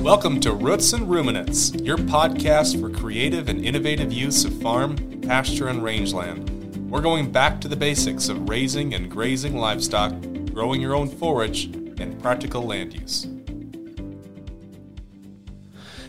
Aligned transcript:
Welcome 0.00 0.38
to 0.40 0.52
Roots 0.52 0.92
and 0.92 1.10
Ruminants, 1.10 1.74
your 1.74 1.96
podcast 1.96 2.80
for 2.80 2.88
creative 2.88 3.48
and 3.48 3.64
innovative 3.64 4.12
use 4.12 4.44
of 4.44 4.62
farm, 4.62 5.20
pasture, 5.22 5.66
and 5.66 5.82
rangeland. 5.82 6.88
We're 6.88 7.00
going 7.00 7.32
back 7.32 7.60
to 7.62 7.68
the 7.68 7.74
basics 7.74 8.28
of 8.28 8.48
raising 8.48 8.94
and 8.94 9.10
grazing 9.10 9.56
livestock, 9.56 10.14
growing 10.52 10.80
your 10.80 10.94
own 10.94 11.08
forage, 11.08 11.64
and 11.64 12.16
practical 12.22 12.62
land 12.62 12.94
use. 12.94 13.26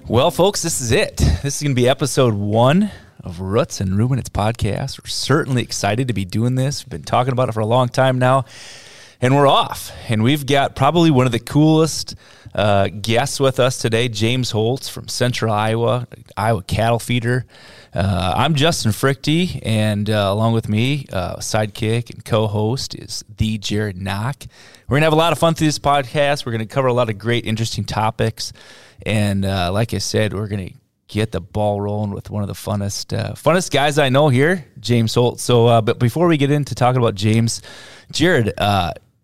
Well, 0.08 0.30
folks, 0.30 0.62
this 0.62 0.82
is 0.82 0.92
it. 0.92 1.18
This 1.18 1.56
is 1.56 1.64
going 1.64 1.76
to 1.76 1.82
be 1.82 1.90
episode 1.90 2.36
one 2.36 2.92
of 3.24 3.42
Roots 3.42 3.82
and 3.82 3.98
Ruminants 3.98 4.30
podcast. 4.30 5.04
We're 5.04 5.10
certainly 5.10 5.64
excited 5.64 6.08
to 6.10 6.14
be 6.14 6.26
doing 6.26 6.54
this. 6.54 6.86
We've 6.86 6.92
been 6.92 7.02
talking 7.02 7.34
about 7.34 7.50
it 7.50 7.54
for 7.54 7.62
a 7.62 7.66
long 7.66 7.90
time 7.90 8.20
now, 8.20 8.46
and 9.20 9.36
we're 9.36 9.48
off. 9.48 9.92
And 10.08 10.22
we've 10.22 10.46
got 10.46 10.76
probably 10.76 11.10
one 11.10 11.26
of 11.26 11.32
the 11.32 11.40
coolest 11.40 12.14
uh, 12.54 12.88
guests 12.88 13.40
with 13.40 13.60
us 13.60 13.78
today, 13.78 14.08
James 14.08 14.52
Holz 14.52 14.90
from 14.90 15.08
Central 15.08 15.54
Iowa, 15.54 16.08
Iowa 16.36 16.64
cattle 16.64 17.00
feeder. 17.00 17.46
Uh, 17.94 18.34
I'm 18.36 18.56
Justin 18.56 18.92
Fruechte, 18.92 19.60
and 19.64 20.10
uh, 20.10 20.30
along 20.32 20.54
with 20.54 20.70
me, 20.70 21.06
uh, 21.12 21.38
sidekick 21.38 22.10
and 22.12 22.24
co-host 22.24 22.96
is 22.96 23.24
the 23.38 23.58
Jared 23.58 23.98
Knock. 23.98 24.44
We're 24.88 24.98
gonna 24.98 25.06
have 25.06 25.14
a 25.14 25.18
lot 25.18 25.32
of 25.32 25.40
fun 25.40 25.54
through 25.54 25.68
this 25.68 25.80
podcast. 25.80 26.46
We're 26.46 26.52
gonna 26.52 26.66
cover 26.66 26.88
a 26.88 26.94
lot 26.94 27.10
of 27.10 27.18
great, 27.18 27.46
interesting 27.46 27.86
topics, 27.86 28.54
and 29.06 29.46
uh, 29.46 29.72
like 29.72 29.94
I 29.94 30.00
said, 30.00 30.34
we're 30.34 30.48
gonna 30.48 30.72
get 31.08 31.32
the 31.32 31.42
ball 31.42 31.82
rolling 31.82 32.12
with 32.12 32.30
one 32.30 32.44
of 32.44 32.48
the 32.48 32.54
funnest, 32.54 33.18
uh, 33.18 33.34
funnest 33.34 33.72
guys 33.72 33.98
I 33.98 34.10
know 34.10 34.30
here, 34.30 34.66
James 34.80 35.14
Holz. 35.16 35.42
So, 35.42 35.66
uh, 35.66 35.82
but 35.82 35.98
before 35.98 36.28
we 36.28 36.38
get 36.38 36.52
into 36.52 36.76
talking 36.76 37.02
about 37.02 37.16
James, 37.16 37.62
Jared, 38.12 38.54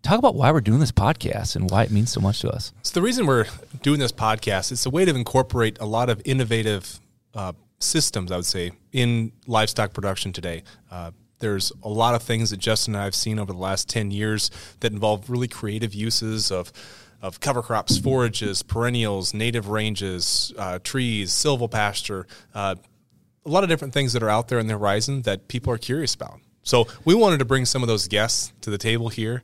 talk 0.06 0.18
about 0.18 0.36
why 0.36 0.52
we're 0.52 0.60
doing 0.60 0.78
this 0.78 0.92
podcast 0.92 1.56
and 1.56 1.68
why 1.68 1.82
it 1.82 1.90
means 1.90 2.12
so 2.12 2.20
much 2.20 2.40
to 2.40 2.50
us. 2.50 2.72
So 2.82 2.94
the 2.94 3.02
reason 3.02 3.26
we're 3.26 3.46
doing 3.82 3.98
this 3.98 4.12
podcast 4.12 4.70
is 4.70 4.86
a 4.86 4.90
way 4.90 5.04
to 5.04 5.14
incorporate 5.14 5.78
a 5.80 5.86
lot 5.86 6.08
of 6.08 6.22
innovative 6.24 7.00
uh, 7.34 7.52
systems, 7.80 8.30
I 8.30 8.36
would 8.36 8.46
say, 8.46 8.70
in 8.92 9.32
livestock 9.46 9.92
production 9.92 10.32
today. 10.32 10.62
Uh, 10.90 11.10
there's 11.40 11.72
a 11.82 11.88
lot 11.88 12.14
of 12.14 12.22
things 12.22 12.50
that 12.50 12.58
Justin 12.58 12.94
and 12.94 13.02
I 13.02 13.04
have 13.04 13.14
seen 13.14 13.38
over 13.38 13.52
the 13.52 13.58
last 13.58 13.88
10 13.88 14.10
years 14.10 14.50
that 14.80 14.92
involve 14.92 15.28
really 15.28 15.48
creative 15.48 15.92
uses 15.92 16.50
of, 16.50 16.72
of 17.20 17.40
cover 17.40 17.60
crops, 17.60 17.98
forages, 17.98 18.62
perennials, 18.62 19.34
native 19.34 19.68
ranges, 19.68 20.52
uh, 20.56 20.78
trees, 20.82 21.32
silvopasture, 21.32 22.24
uh, 22.54 22.76
a 23.44 23.48
lot 23.48 23.64
of 23.64 23.68
different 23.68 23.92
things 23.92 24.12
that 24.12 24.22
are 24.22 24.30
out 24.30 24.48
there 24.48 24.58
in 24.58 24.66
the 24.66 24.72
horizon 24.74 25.22
that 25.22 25.48
people 25.48 25.72
are 25.72 25.78
curious 25.78 26.14
about. 26.14 26.40
So 26.62 26.88
we 27.04 27.14
wanted 27.14 27.38
to 27.38 27.44
bring 27.44 27.64
some 27.64 27.82
of 27.82 27.86
those 27.88 28.08
guests 28.08 28.52
to 28.62 28.70
the 28.70 28.78
table 28.78 29.08
here 29.08 29.42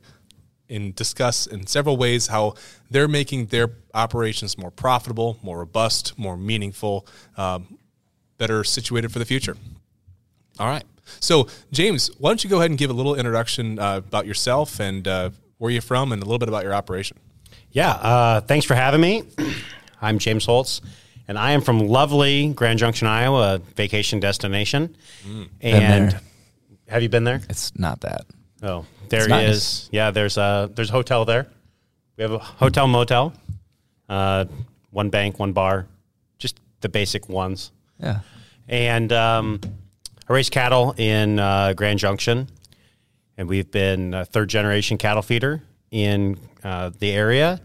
and 0.73 0.95
discuss 0.95 1.47
in 1.47 1.67
several 1.67 1.97
ways 1.97 2.27
how 2.27 2.55
they're 2.89 3.07
making 3.07 3.47
their 3.47 3.69
operations 3.93 4.57
more 4.57 4.71
profitable, 4.71 5.37
more 5.41 5.59
robust, 5.59 6.17
more 6.17 6.35
meaningful, 6.35 7.07
um, 7.37 7.77
better 8.37 8.63
situated 8.63 9.11
for 9.11 9.19
the 9.19 9.25
future. 9.25 9.55
All 10.59 10.67
right. 10.67 10.83
So, 11.19 11.47
James, 11.71 12.09
why 12.17 12.29
don't 12.29 12.43
you 12.43 12.49
go 12.49 12.57
ahead 12.57 12.71
and 12.71 12.77
give 12.77 12.89
a 12.89 12.93
little 12.93 13.15
introduction 13.15 13.79
uh, 13.79 13.97
about 13.97 14.25
yourself 14.25 14.79
and 14.79 15.07
uh, 15.07 15.29
where 15.57 15.71
you're 15.71 15.81
from 15.81 16.11
and 16.11 16.21
a 16.21 16.25
little 16.25 16.39
bit 16.39 16.49
about 16.49 16.63
your 16.63 16.73
operation? 16.73 17.17
Yeah. 17.71 17.91
Uh, 17.91 18.41
thanks 18.41 18.65
for 18.65 18.75
having 18.75 19.01
me. 19.01 19.23
I'm 20.01 20.19
James 20.19 20.45
Holz, 20.45 20.81
and 21.27 21.37
I 21.37 21.51
am 21.51 21.61
from 21.61 21.87
lovely 21.87 22.51
Grand 22.53 22.77
Junction, 22.77 23.07
Iowa, 23.07 23.59
vacation 23.75 24.19
destination. 24.19 24.95
Mm. 25.25 25.49
And 25.61 26.19
have 26.89 27.01
you 27.01 27.09
been 27.09 27.23
there? 27.23 27.41
It's 27.49 27.77
not 27.77 28.01
that. 28.01 28.25
Oh, 28.63 28.85
there 29.09 29.19
it's 29.19 29.27
he 29.27 29.31
nice. 29.31 29.49
is. 29.49 29.89
Yeah, 29.91 30.11
there's 30.11 30.37
a 30.37 30.71
there's 30.73 30.89
a 30.89 30.93
hotel 30.93 31.25
there. 31.25 31.47
We 32.17 32.21
have 32.21 32.31
a 32.31 32.39
hotel 32.39 32.87
motel, 32.87 33.33
uh, 34.07 34.45
one 34.91 35.09
bank, 35.09 35.37
one 35.37 35.51
bar, 35.51 35.87
just 36.37 36.59
the 36.81 36.89
basic 36.89 37.27
ones. 37.27 37.71
Yeah. 37.99 38.19
And 38.69 39.11
um, 39.11 39.59
I 40.29 40.33
raise 40.33 40.49
cattle 40.49 40.95
in 40.97 41.39
uh, 41.39 41.73
Grand 41.73 41.99
Junction, 41.99 42.47
and 43.37 43.49
we've 43.49 43.69
been 43.69 44.13
a 44.13 44.23
third 44.23 44.49
generation 44.49 44.97
cattle 44.97 45.21
feeder 45.21 45.61
in 45.91 46.39
uh, 46.63 46.91
the 46.97 47.11
area, 47.11 47.59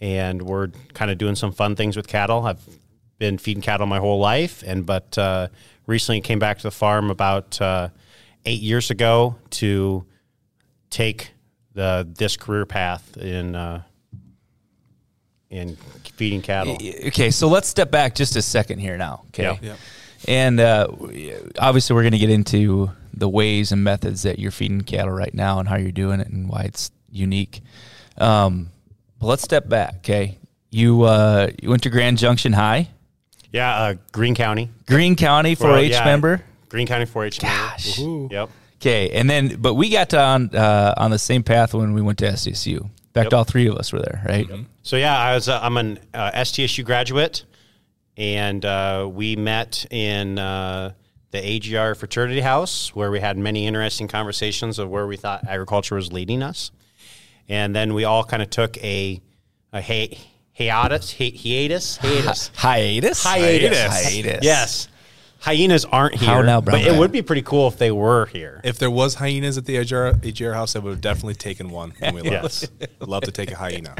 and 0.00 0.40
we're 0.40 0.68
kind 0.94 1.10
of 1.10 1.18
doing 1.18 1.34
some 1.34 1.52
fun 1.52 1.76
things 1.76 1.96
with 1.96 2.08
cattle. 2.08 2.46
I've 2.46 2.64
been 3.18 3.36
feeding 3.36 3.62
cattle 3.62 3.86
my 3.86 3.98
whole 3.98 4.18
life, 4.18 4.62
and 4.66 4.86
but 4.86 5.18
uh, 5.18 5.48
recently 5.86 6.22
came 6.22 6.38
back 6.38 6.56
to 6.58 6.62
the 6.62 6.70
farm 6.70 7.10
about 7.10 7.60
uh, 7.60 7.88
eight 8.46 8.62
years 8.62 8.90
ago 8.90 9.36
to 9.50 10.06
take 10.90 11.32
the 11.74 12.08
this 12.18 12.36
career 12.36 12.66
path 12.66 13.16
in 13.16 13.54
uh, 13.54 13.82
in 15.50 15.76
feeding 16.16 16.42
cattle. 16.42 16.74
Okay, 17.06 17.30
so 17.30 17.48
let's 17.48 17.68
step 17.68 17.90
back 17.90 18.14
just 18.14 18.36
a 18.36 18.42
second 18.42 18.80
here 18.80 18.96
now. 18.96 19.22
Okay, 19.28 19.44
yeah. 19.44 19.56
yeah. 19.60 19.76
and 20.26 20.60
uh, 20.60 20.88
obviously 21.58 21.94
we're 21.94 22.02
going 22.02 22.12
to 22.12 22.18
get 22.18 22.30
into 22.30 22.90
the 23.14 23.28
ways 23.28 23.72
and 23.72 23.82
methods 23.82 24.22
that 24.22 24.38
you're 24.38 24.50
feeding 24.50 24.82
cattle 24.82 25.12
right 25.12 25.34
now 25.34 25.58
and 25.58 25.68
how 25.68 25.76
you're 25.76 25.92
doing 25.92 26.20
it 26.20 26.28
and 26.28 26.48
why 26.48 26.62
it's 26.62 26.90
unique. 27.10 27.60
Um, 28.16 28.70
but 29.18 29.26
let's 29.26 29.42
step 29.42 29.68
back. 29.68 29.96
Okay, 29.98 30.38
you 30.70 31.02
uh, 31.02 31.50
you 31.62 31.70
went 31.70 31.82
to 31.84 31.90
Grand 31.90 32.18
Junction 32.18 32.52
High. 32.52 32.88
Yeah, 33.52 33.74
uh, 33.74 33.94
Greene 34.12 34.34
County. 34.34 34.68
Greene 34.86 35.16
County 35.16 35.56
4-H 35.56 35.92
yeah, 35.92 36.04
member. 36.04 36.42
Greene 36.68 36.86
County 36.86 37.06
4-H 37.06 37.40
Gosh. 37.40 37.98
member. 37.98 38.34
Yep. 38.34 38.50
Okay, 38.80 39.10
and 39.10 39.28
then 39.28 39.56
but 39.60 39.74
we 39.74 39.90
got 39.90 40.14
on 40.14 40.54
uh, 40.54 40.94
on 40.96 41.10
the 41.10 41.18
same 41.18 41.42
path 41.42 41.74
when 41.74 41.94
we 41.94 42.02
went 42.02 42.18
to 42.18 42.26
SDSU. 42.26 42.82
In 42.82 42.90
fact, 43.12 43.26
yep. 43.26 43.32
all 43.32 43.44
three 43.44 43.66
of 43.66 43.74
us 43.76 43.92
were 43.92 44.00
there, 44.00 44.22
right? 44.24 44.46
Mm-hmm. 44.46 44.62
So 44.82 44.96
yeah, 44.96 45.18
I 45.18 45.34
was 45.34 45.48
uh, 45.48 45.58
I'm 45.60 45.76
an 45.76 45.98
uh, 46.14 46.30
SDSU 46.30 46.84
graduate, 46.84 47.44
and 48.16 48.64
uh, 48.64 49.08
we 49.12 49.34
met 49.34 49.84
in 49.90 50.38
uh, 50.38 50.92
the 51.32 51.56
AGR 51.56 51.94
fraternity 51.94 52.40
house 52.40 52.94
where 52.94 53.10
we 53.10 53.18
had 53.18 53.36
many 53.36 53.66
interesting 53.66 54.06
conversations 54.06 54.78
of 54.78 54.88
where 54.90 55.08
we 55.08 55.16
thought 55.16 55.46
agriculture 55.48 55.96
was 55.96 56.12
leading 56.12 56.40
us, 56.40 56.70
and 57.48 57.74
then 57.74 57.94
we 57.94 58.04
all 58.04 58.22
kind 58.22 58.42
of 58.42 58.50
took 58.50 58.76
a 58.78 59.20
a 59.72 59.82
hi- 59.82 60.16
hiatus 60.56 61.12
hiatus 61.18 61.96
hiatus 61.96 62.50
hiatus 62.54 63.24
hiatus 63.24 64.04
hiatus 64.04 64.38
yes 64.42 64.88
hyenas 65.38 65.84
aren't 65.84 66.16
here. 66.16 66.28
How 66.28 66.42
now, 66.42 66.60
but 66.60 66.80
it 66.80 66.98
would 66.98 67.12
be 67.12 67.22
pretty 67.22 67.42
cool 67.42 67.68
if 67.68 67.78
they 67.78 67.90
were 67.90 68.26
here. 68.26 68.60
If 68.64 68.78
there 68.78 68.90
was 68.90 69.14
hyenas 69.14 69.58
at 69.58 69.64
the 69.64 69.76
AGR, 69.76 70.18
AGR 70.22 70.52
house, 70.52 70.76
I 70.76 70.80
would 70.80 70.90
have 70.90 71.00
definitely 71.00 71.34
taken 71.34 71.70
one 71.70 71.92
when 71.98 72.14
we 72.14 72.22
left. 72.22 72.42
yes. 72.42 72.68
I'd 73.00 73.08
love 73.08 73.22
to 73.24 73.32
take 73.32 73.50
a 73.50 73.56
hyena. 73.56 73.94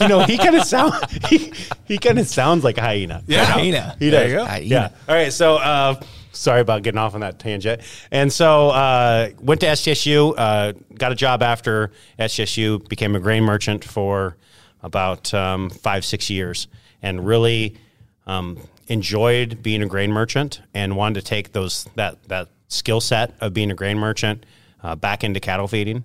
you 0.00 0.08
know, 0.08 0.20
he 0.20 0.36
kind 0.36 0.54
of 0.54 0.64
sound 0.64 0.92
he, 1.28 1.52
he 1.86 1.98
kind 1.98 2.18
of 2.18 2.26
sounds 2.26 2.62
like 2.62 2.78
a 2.78 2.82
hyena. 2.82 3.22
Yeah, 3.26 3.44
hyena. 3.44 3.96
He 3.98 4.10
does. 4.10 4.46
Hyena. 4.46 4.64
Yeah. 4.64 4.88
All 5.08 5.14
right. 5.14 5.32
So, 5.32 5.56
uh, 5.56 6.00
sorry 6.32 6.60
about 6.60 6.82
getting 6.82 6.98
off 6.98 7.14
on 7.14 7.20
that 7.20 7.38
tangent. 7.38 7.80
And 8.10 8.32
so, 8.32 8.68
uh, 8.68 9.30
went 9.40 9.60
to 9.62 9.66
SDSU. 9.68 10.34
Uh, 10.36 10.72
got 10.94 11.12
a 11.12 11.14
job 11.14 11.42
after 11.42 11.90
SDSU. 12.18 12.86
Became 12.88 13.16
a 13.16 13.20
grain 13.20 13.42
merchant 13.42 13.82
for 13.84 14.36
about 14.82 15.32
um, 15.34 15.70
five 15.70 16.04
six 16.04 16.28
years, 16.30 16.68
and 17.02 17.26
really 17.26 17.76
um, 18.26 18.58
enjoyed 18.90 19.62
being 19.62 19.82
a 19.82 19.86
grain 19.86 20.10
merchant 20.12 20.60
and 20.74 20.96
wanted 20.96 21.20
to 21.20 21.26
take 21.26 21.52
those 21.52 21.84
that 21.94 22.22
that 22.24 22.48
skill 22.68 23.00
set 23.00 23.32
of 23.40 23.54
being 23.54 23.70
a 23.70 23.74
grain 23.74 23.96
merchant 23.96 24.44
uh, 24.82 24.94
back 24.96 25.24
into 25.24 25.40
cattle 25.40 25.68
feeding. 25.68 26.04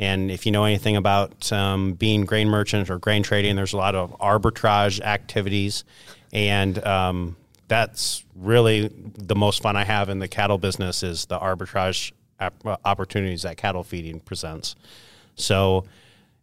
And 0.00 0.30
if 0.30 0.44
you 0.44 0.50
know 0.50 0.64
anything 0.64 0.96
about 0.96 1.52
um, 1.52 1.92
being 1.92 2.24
grain 2.24 2.48
merchant 2.48 2.90
or 2.90 2.98
grain 2.98 3.22
trading, 3.22 3.54
there's 3.54 3.72
a 3.72 3.76
lot 3.76 3.94
of 3.94 4.18
arbitrage 4.18 5.00
activities, 5.00 5.84
and 6.32 6.84
um, 6.84 7.36
that's 7.68 8.24
really 8.34 8.88
the 8.88 9.36
most 9.36 9.62
fun 9.62 9.76
I 9.76 9.84
have 9.84 10.08
in 10.08 10.18
the 10.18 10.26
cattle 10.26 10.58
business 10.58 11.04
is 11.04 11.26
the 11.26 11.38
arbitrage 11.38 12.10
opportunities 12.84 13.42
that 13.42 13.56
cattle 13.56 13.84
feeding 13.84 14.18
presents. 14.18 14.74
So, 15.36 15.84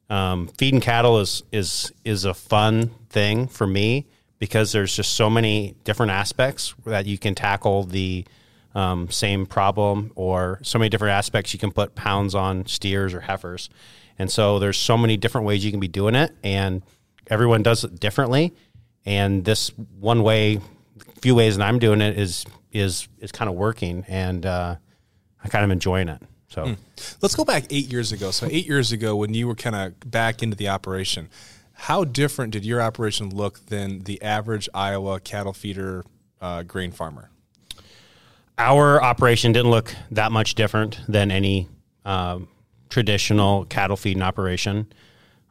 um, 0.09 0.47
feeding 0.57 0.79
cattle 0.79 1.19
is 1.19 1.43
is 1.51 1.91
is 2.05 2.23
a 2.23 2.33
fun 2.33 2.91
thing 3.09 3.47
for 3.47 3.67
me 3.67 4.05
because 4.41 4.71
there's 4.71 4.95
just 4.95 5.13
so 5.13 5.29
many 5.29 5.75
different 5.83 6.11
aspects 6.11 6.73
that 6.83 7.05
you 7.05 7.15
can 7.15 7.35
tackle 7.35 7.83
the 7.83 8.25
um, 8.73 9.07
same 9.11 9.45
problem 9.45 10.11
or 10.15 10.59
so 10.63 10.79
many 10.79 10.89
different 10.89 11.13
aspects 11.13 11.53
you 11.53 11.59
can 11.59 11.71
put 11.71 11.93
pounds 11.93 12.33
on 12.33 12.65
steers 12.65 13.13
or 13.13 13.19
heifers. 13.19 13.69
And 14.17 14.31
so 14.31 14.57
there's 14.57 14.79
so 14.79 14.97
many 14.97 15.15
different 15.15 15.45
ways 15.45 15.63
you 15.63 15.69
can 15.69 15.79
be 15.79 15.87
doing 15.87 16.15
it 16.15 16.35
and 16.43 16.81
everyone 17.27 17.61
does 17.61 17.83
it 17.83 17.99
differently. 17.99 18.55
And 19.05 19.45
this 19.45 19.69
one 19.99 20.23
way, 20.23 20.59
few 21.21 21.35
ways 21.35 21.57
that 21.57 21.63
I'm 21.63 21.77
doing 21.77 22.01
it 22.01 22.17
is, 22.17 22.43
is, 22.71 23.07
is 23.19 23.31
kind 23.31 23.47
of 23.47 23.55
working 23.55 24.05
and, 24.07 24.43
uh, 24.43 24.75
I'm 25.43 25.49
kind 25.51 25.63
of 25.63 25.69
enjoying 25.69 26.07
it. 26.07 26.19
So 26.47 26.65
mm. 26.65 26.77
let's 27.21 27.35
go 27.35 27.45
back 27.45 27.65
eight 27.69 27.91
years 27.91 28.11
ago. 28.11 28.31
So 28.31 28.47
eight 28.49 28.65
years 28.65 28.91
ago, 28.91 29.15
when 29.15 29.35
you 29.35 29.47
were 29.47 29.55
kind 29.55 29.75
of 29.75 30.11
back 30.11 30.41
into 30.41 30.57
the 30.57 30.69
operation, 30.69 31.29
how 31.81 32.03
different 32.03 32.53
did 32.53 32.63
your 32.63 32.79
operation 32.79 33.29
look 33.29 33.65
than 33.65 34.01
the 34.01 34.21
average 34.21 34.69
Iowa 34.71 35.19
cattle 35.19 35.51
feeder 35.51 36.05
uh, 36.39 36.61
grain 36.61 36.91
farmer? 36.91 37.31
Our 38.59 39.01
operation 39.01 39.51
didn't 39.51 39.71
look 39.71 39.95
that 40.11 40.31
much 40.31 40.53
different 40.53 40.99
than 41.07 41.31
any 41.31 41.67
um, 42.05 42.49
traditional 42.89 43.65
cattle 43.65 43.97
feeding 43.97 44.21
operation. 44.21 44.93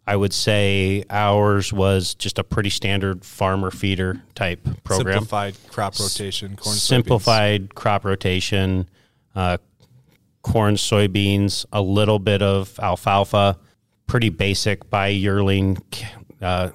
I 0.06 0.14
would 0.14 0.32
say 0.32 1.02
ours 1.10 1.72
was 1.72 2.14
just 2.14 2.38
a 2.38 2.44
pretty 2.44 2.70
standard 2.70 3.24
farmer 3.24 3.72
feeder 3.72 4.22
type 4.36 4.62
program. 4.84 5.14
Simplified 5.14 5.56
crop 5.68 5.98
rotation, 5.98 6.54
corn, 6.54 6.76
soybeans. 6.76 6.78
Simplified 6.78 7.74
crop 7.74 8.04
rotation, 8.04 8.88
uh, 9.34 9.58
corn, 10.42 10.76
soybeans, 10.76 11.66
a 11.72 11.82
little 11.82 12.20
bit 12.20 12.40
of 12.40 12.78
alfalfa, 12.80 13.58
pretty 14.06 14.28
basic 14.28 14.88
by 14.90 15.08
yearling, 15.08 15.78
uh, 16.40 16.70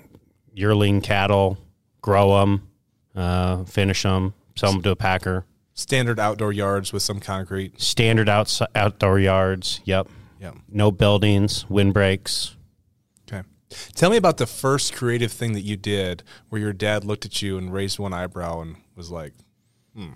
yearling 0.53 1.01
cattle, 1.01 1.57
grow 2.01 2.39
them, 2.39 2.67
uh, 3.15 3.63
finish 3.65 4.03
them, 4.03 4.33
sell 4.55 4.71
them 4.73 4.81
to 4.83 4.91
a 4.91 4.95
packer. 4.95 5.45
standard 5.73 6.19
outdoor 6.19 6.53
yards 6.53 6.93
with 6.93 7.03
some 7.03 7.19
concrete. 7.19 7.79
Standard 7.81 8.29
outs- 8.29 8.61
outdoor 8.75 9.19
yards. 9.19 9.81
Yep. 9.85 10.07
Yeah. 10.39 10.51
No 10.69 10.91
buildings, 10.91 11.65
windbreaks. 11.69 12.55
Okay. 13.27 13.43
Tell 13.95 14.09
me 14.09 14.17
about 14.17 14.37
the 14.37 14.45
first 14.45 14.93
creative 14.93 15.31
thing 15.31 15.53
that 15.53 15.61
you 15.61 15.75
did 15.77 16.23
where 16.49 16.61
your 16.61 16.73
dad 16.73 17.03
looked 17.03 17.25
at 17.25 17.41
you 17.41 17.57
and 17.57 17.73
raised 17.73 17.99
one 17.99 18.13
eyebrow 18.13 18.61
and 18.61 18.75
was 18.95 19.11
like, 19.11 19.33
hmm, 19.95 20.11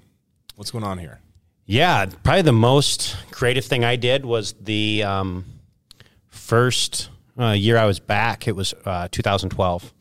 what's 0.56 0.72
going 0.72 0.84
on 0.84 0.98
here? 1.00 1.19
Yeah, 1.66 2.06
probably 2.24 2.42
the 2.42 2.51
most 2.54 3.16
creative 3.31 3.63
thing 3.66 3.84
I 3.84 3.96
did 3.96 4.25
was 4.25 4.54
the 4.60 5.04
um, 5.04 5.46
first 6.28 7.10
uh, 7.39 7.51
year 7.51 7.77
I 7.77 7.86
was 7.86 8.00
back. 8.00 8.47
It 8.47 8.56
was 8.56 8.74
uh, 8.86 9.07
2012, 9.12 9.94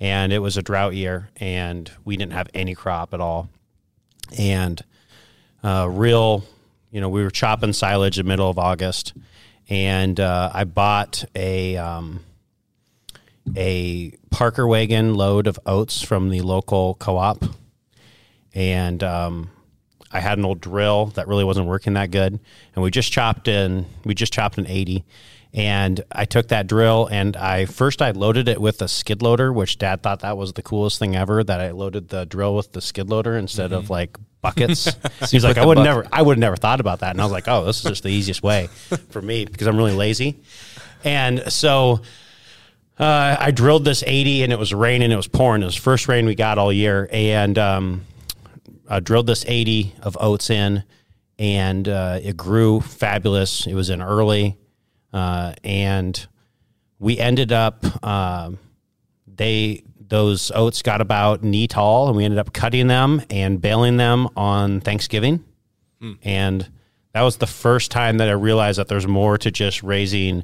and 0.00 0.32
it 0.32 0.40
was 0.40 0.56
a 0.56 0.62
drought 0.62 0.94
year, 0.94 1.30
and 1.36 1.90
we 2.04 2.16
didn't 2.16 2.34
have 2.34 2.48
any 2.54 2.74
crop 2.74 3.14
at 3.14 3.20
all. 3.20 3.48
And 4.38 4.82
uh, 5.62 5.88
real, 5.90 6.44
you 6.90 7.00
know, 7.00 7.08
we 7.08 7.22
were 7.22 7.30
chopping 7.30 7.72
silage 7.72 8.18
in 8.18 8.26
the 8.26 8.28
middle 8.28 8.50
of 8.50 8.58
August, 8.58 9.14
and 9.68 10.20
uh, 10.20 10.50
I 10.52 10.64
bought 10.64 11.24
a 11.34 11.76
um, 11.76 12.20
a 13.56 14.12
Parker 14.30 14.66
wagon 14.66 15.14
load 15.14 15.46
of 15.46 15.58
oats 15.66 16.02
from 16.02 16.30
the 16.30 16.42
local 16.42 16.94
co-op, 16.94 17.44
and 18.54 19.02
um, 19.02 19.50
I 20.12 20.20
had 20.20 20.38
an 20.38 20.44
old 20.44 20.60
drill 20.60 21.06
that 21.06 21.26
really 21.26 21.44
wasn't 21.44 21.68
working 21.68 21.94
that 21.94 22.10
good, 22.10 22.38
and 22.74 22.82
we 22.82 22.90
just 22.90 23.12
chopped 23.12 23.48
in. 23.48 23.86
We 24.04 24.14
just 24.14 24.32
chopped 24.32 24.58
an 24.58 24.66
eighty, 24.66 25.04
and 25.54 26.02
I 26.10 26.24
took 26.24 26.48
that 26.48 26.66
drill 26.66 27.08
and 27.10 27.36
I 27.36 27.66
first 27.66 28.00
I 28.00 28.12
loaded 28.12 28.48
it 28.48 28.60
with 28.60 28.80
a 28.80 28.88
skid 28.88 29.20
loader, 29.20 29.52
which 29.52 29.78
Dad 29.78 30.02
thought 30.02 30.20
that 30.20 30.36
was 30.36 30.54
the 30.54 30.62
coolest 30.62 30.98
thing 30.98 31.14
ever. 31.14 31.44
That 31.44 31.60
I 31.60 31.72
loaded 31.72 32.08
the 32.08 32.24
drill 32.24 32.56
with 32.56 32.72
the 32.72 32.80
skid 32.80 33.10
loader 33.10 33.36
instead 33.36 33.72
of 33.72 33.90
like 33.90 34.16
buckets. 34.40 34.88
He's 35.30 35.44
like, 35.44 35.58
I 35.58 35.66
would 35.66 35.78
never, 35.78 36.06
I 36.10 36.22
would 36.22 36.38
never 36.38 36.56
thought 36.56 36.80
about 36.80 37.00
that, 37.00 37.10
and 37.10 37.20
I 37.20 37.24
was 37.24 37.32
like, 37.32 37.48
oh, 37.48 37.64
this 37.64 37.78
is 37.78 37.84
just 37.84 38.02
the 38.02 38.08
easiest 38.08 38.42
way 38.42 38.68
for 39.10 39.20
me 39.20 39.44
because 39.44 39.66
I'm 39.66 39.76
really 39.76 39.94
lazy, 39.94 40.40
and 41.04 41.52
so. 41.52 42.00
Uh, 42.98 43.36
I 43.40 43.50
drilled 43.50 43.84
this 43.84 44.04
80 44.06 44.44
and 44.44 44.52
it 44.52 44.58
was 44.58 44.72
raining. 44.72 45.10
It 45.10 45.16
was 45.16 45.26
pouring. 45.26 45.62
It 45.62 45.64
was 45.64 45.74
first 45.74 46.06
rain 46.08 46.26
we 46.26 46.36
got 46.36 46.58
all 46.58 46.72
year. 46.72 47.08
And 47.10 47.58
um, 47.58 48.04
I 48.88 49.00
drilled 49.00 49.26
this 49.26 49.44
80 49.48 49.94
of 50.02 50.16
oats 50.20 50.50
in 50.50 50.84
and 51.38 51.88
uh, 51.88 52.20
it 52.22 52.36
grew 52.36 52.80
fabulous. 52.82 53.66
It 53.66 53.74
was 53.74 53.90
in 53.90 54.02
early. 54.02 54.56
Uh, 55.12 55.54
and 55.64 56.26
we 56.98 57.18
ended 57.18 57.52
up, 57.52 57.84
um, 58.06 58.58
they, 59.26 59.82
those 60.00 60.50
oats 60.54 60.82
got 60.82 61.00
about 61.00 61.42
knee 61.42 61.66
tall 61.66 62.08
and 62.08 62.16
we 62.16 62.24
ended 62.24 62.38
up 62.38 62.52
cutting 62.52 62.86
them 62.86 63.22
and 63.30 63.60
baling 63.60 63.96
them 63.96 64.28
on 64.36 64.80
Thanksgiving. 64.80 65.44
And 66.24 66.68
that 67.12 67.22
was 67.22 67.36
the 67.36 67.46
first 67.46 67.92
time 67.92 68.18
that 68.18 68.28
I 68.28 68.32
realized 68.32 68.78
that 68.80 68.88
there's 68.88 69.06
more 69.06 69.38
to 69.38 69.52
just 69.52 69.84
raising 69.84 70.42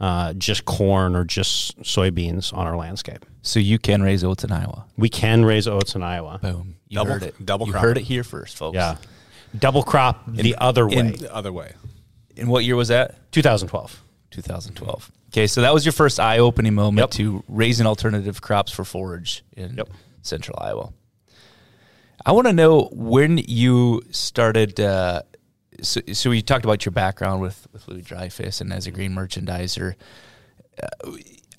uh, 0.00 0.32
just 0.32 0.64
corn 0.64 1.14
or 1.14 1.24
just 1.24 1.78
soybeans 1.82 2.54
on 2.56 2.66
our 2.66 2.74
landscape. 2.76 3.26
So 3.42 3.60
you 3.60 3.78
can 3.78 4.02
raise 4.02 4.24
oats 4.24 4.44
in 4.44 4.50
Iowa. 4.52 4.86
We 4.96 5.10
can 5.10 5.44
raise 5.44 5.68
oats 5.68 5.94
in 5.94 6.02
Iowa. 6.02 6.38
Boom. 6.40 6.76
You 6.88 6.96
Double- 6.96 7.12
heard 7.12 7.22
it. 7.22 7.44
double 7.44 7.66
you 7.66 7.72
crop. 7.72 7.84
heard 7.84 7.98
it 7.98 8.04
here 8.04 8.24
first, 8.24 8.56
folks. 8.56 8.76
Yeah. 8.76 8.96
Double 9.58 9.82
crop 9.82 10.22
the 10.26 10.56
other 10.56 10.88
way. 10.88 10.96
in- 10.96 11.12
The 11.12 11.34
other 11.34 11.52
way. 11.52 11.72
And 12.38 12.48
what 12.48 12.64
year 12.64 12.74
was 12.76 12.88
that? 12.88 13.30
2012. 13.32 14.02
2012. 14.34 15.10
Okay, 15.32 15.46
so 15.46 15.60
that 15.62 15.72
was 15.74 15.84
your 15.84 15.92
first 15.92 16.20
eye-opening 16.20 16.74
moment 16.74 16.98
Yep. 17.04 17.10
to 17.12 17.44
raising 17.48 17.86
alternative 17.86 18.40
crops 18.40 18.70
for 18.72 18.84
forage 18.84 19.42
in 19.56 19.74
Yep. 19.76 19.88
central 20.22 20.58
Iowa. 20.60 20.92
I 22.24 22.32
want 22.32 22.46
to 22.46 22.52
know 22.52 22.88
when 22.92 23.38
you 23.38 24.02
started. 24.10 24.78
Uh, 24.80 25.22
so, 25.82 26.00
so 26.12 26.30
you 26.30 26.40
talked 26.40 26.64
about 26.64 26.84
your 26.84 26.92
background 26.92 27.42
with 27.42 27.66
with 27.72 27.86
Louis 27.88 28.02
Dreyfus 28.02 28.60
and 28.60 28.72
as 28.72 28.86
a 28.86 28.90
green 28.90 29.12
merchandiser. 29.14 29.94
Uh, 30.82 30.86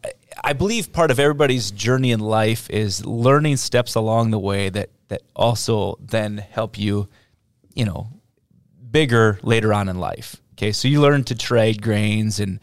I- 0.04 0.12
I 0.44 0.54
believe 0.54 0.92
part 0.94 1.12
of 1.12 1.20
everybody's 1.20 1.72
journey 1.72 2.12
in 2.12 2.20
life 2.20 2.70
is 2.70 3.06
learning 3.06 3.58
steps 3.58 3.96
along 3.96 4.32
the 4.32 4.40
way 4.40 4.70
that 4.70 4.90
that 5.10 5.22
also 5.36 5.98
then 6.00 6.38
help 6.38 6.78
you, 6.80 7.08
you 7.76 7.86
know, 7.86 8.10
bigger 8.92 9.38
later 9.44 9.72
on 9.74 9.88
in 9.90 10.00
life. 10.00 10.38
Okay, 10.58 10.72
so 10.72 10.88
you 10.88 11.02
learn 11.02 11.26
to 11.26 11.36
trade 11.36 11.82
grains 11.82 12.40
and 12.40 12.62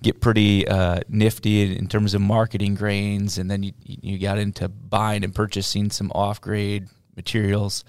get 0.00 0.20
pretty 0.20 0.66
uh, 0.66 1.00
nifty 1.08 1.76
in, 1.76 1.88
terms 1.88 2.14
of 2.14 2.20
marketing 2.20 2.76
grains, 2.76 3.36
and 3.36 3.50
then 3.50 3.64
you 3.64 3.72
you 3.84 4.18
got 4.18 4.38
into 4.38 4.68
buying 4.68 5.24
and 5.24 5.34
purchasing 5.34 5.90
some 5.90 6.12
off 6.14 6.40
grade 6.40 6.86
materials. 7.16 7.84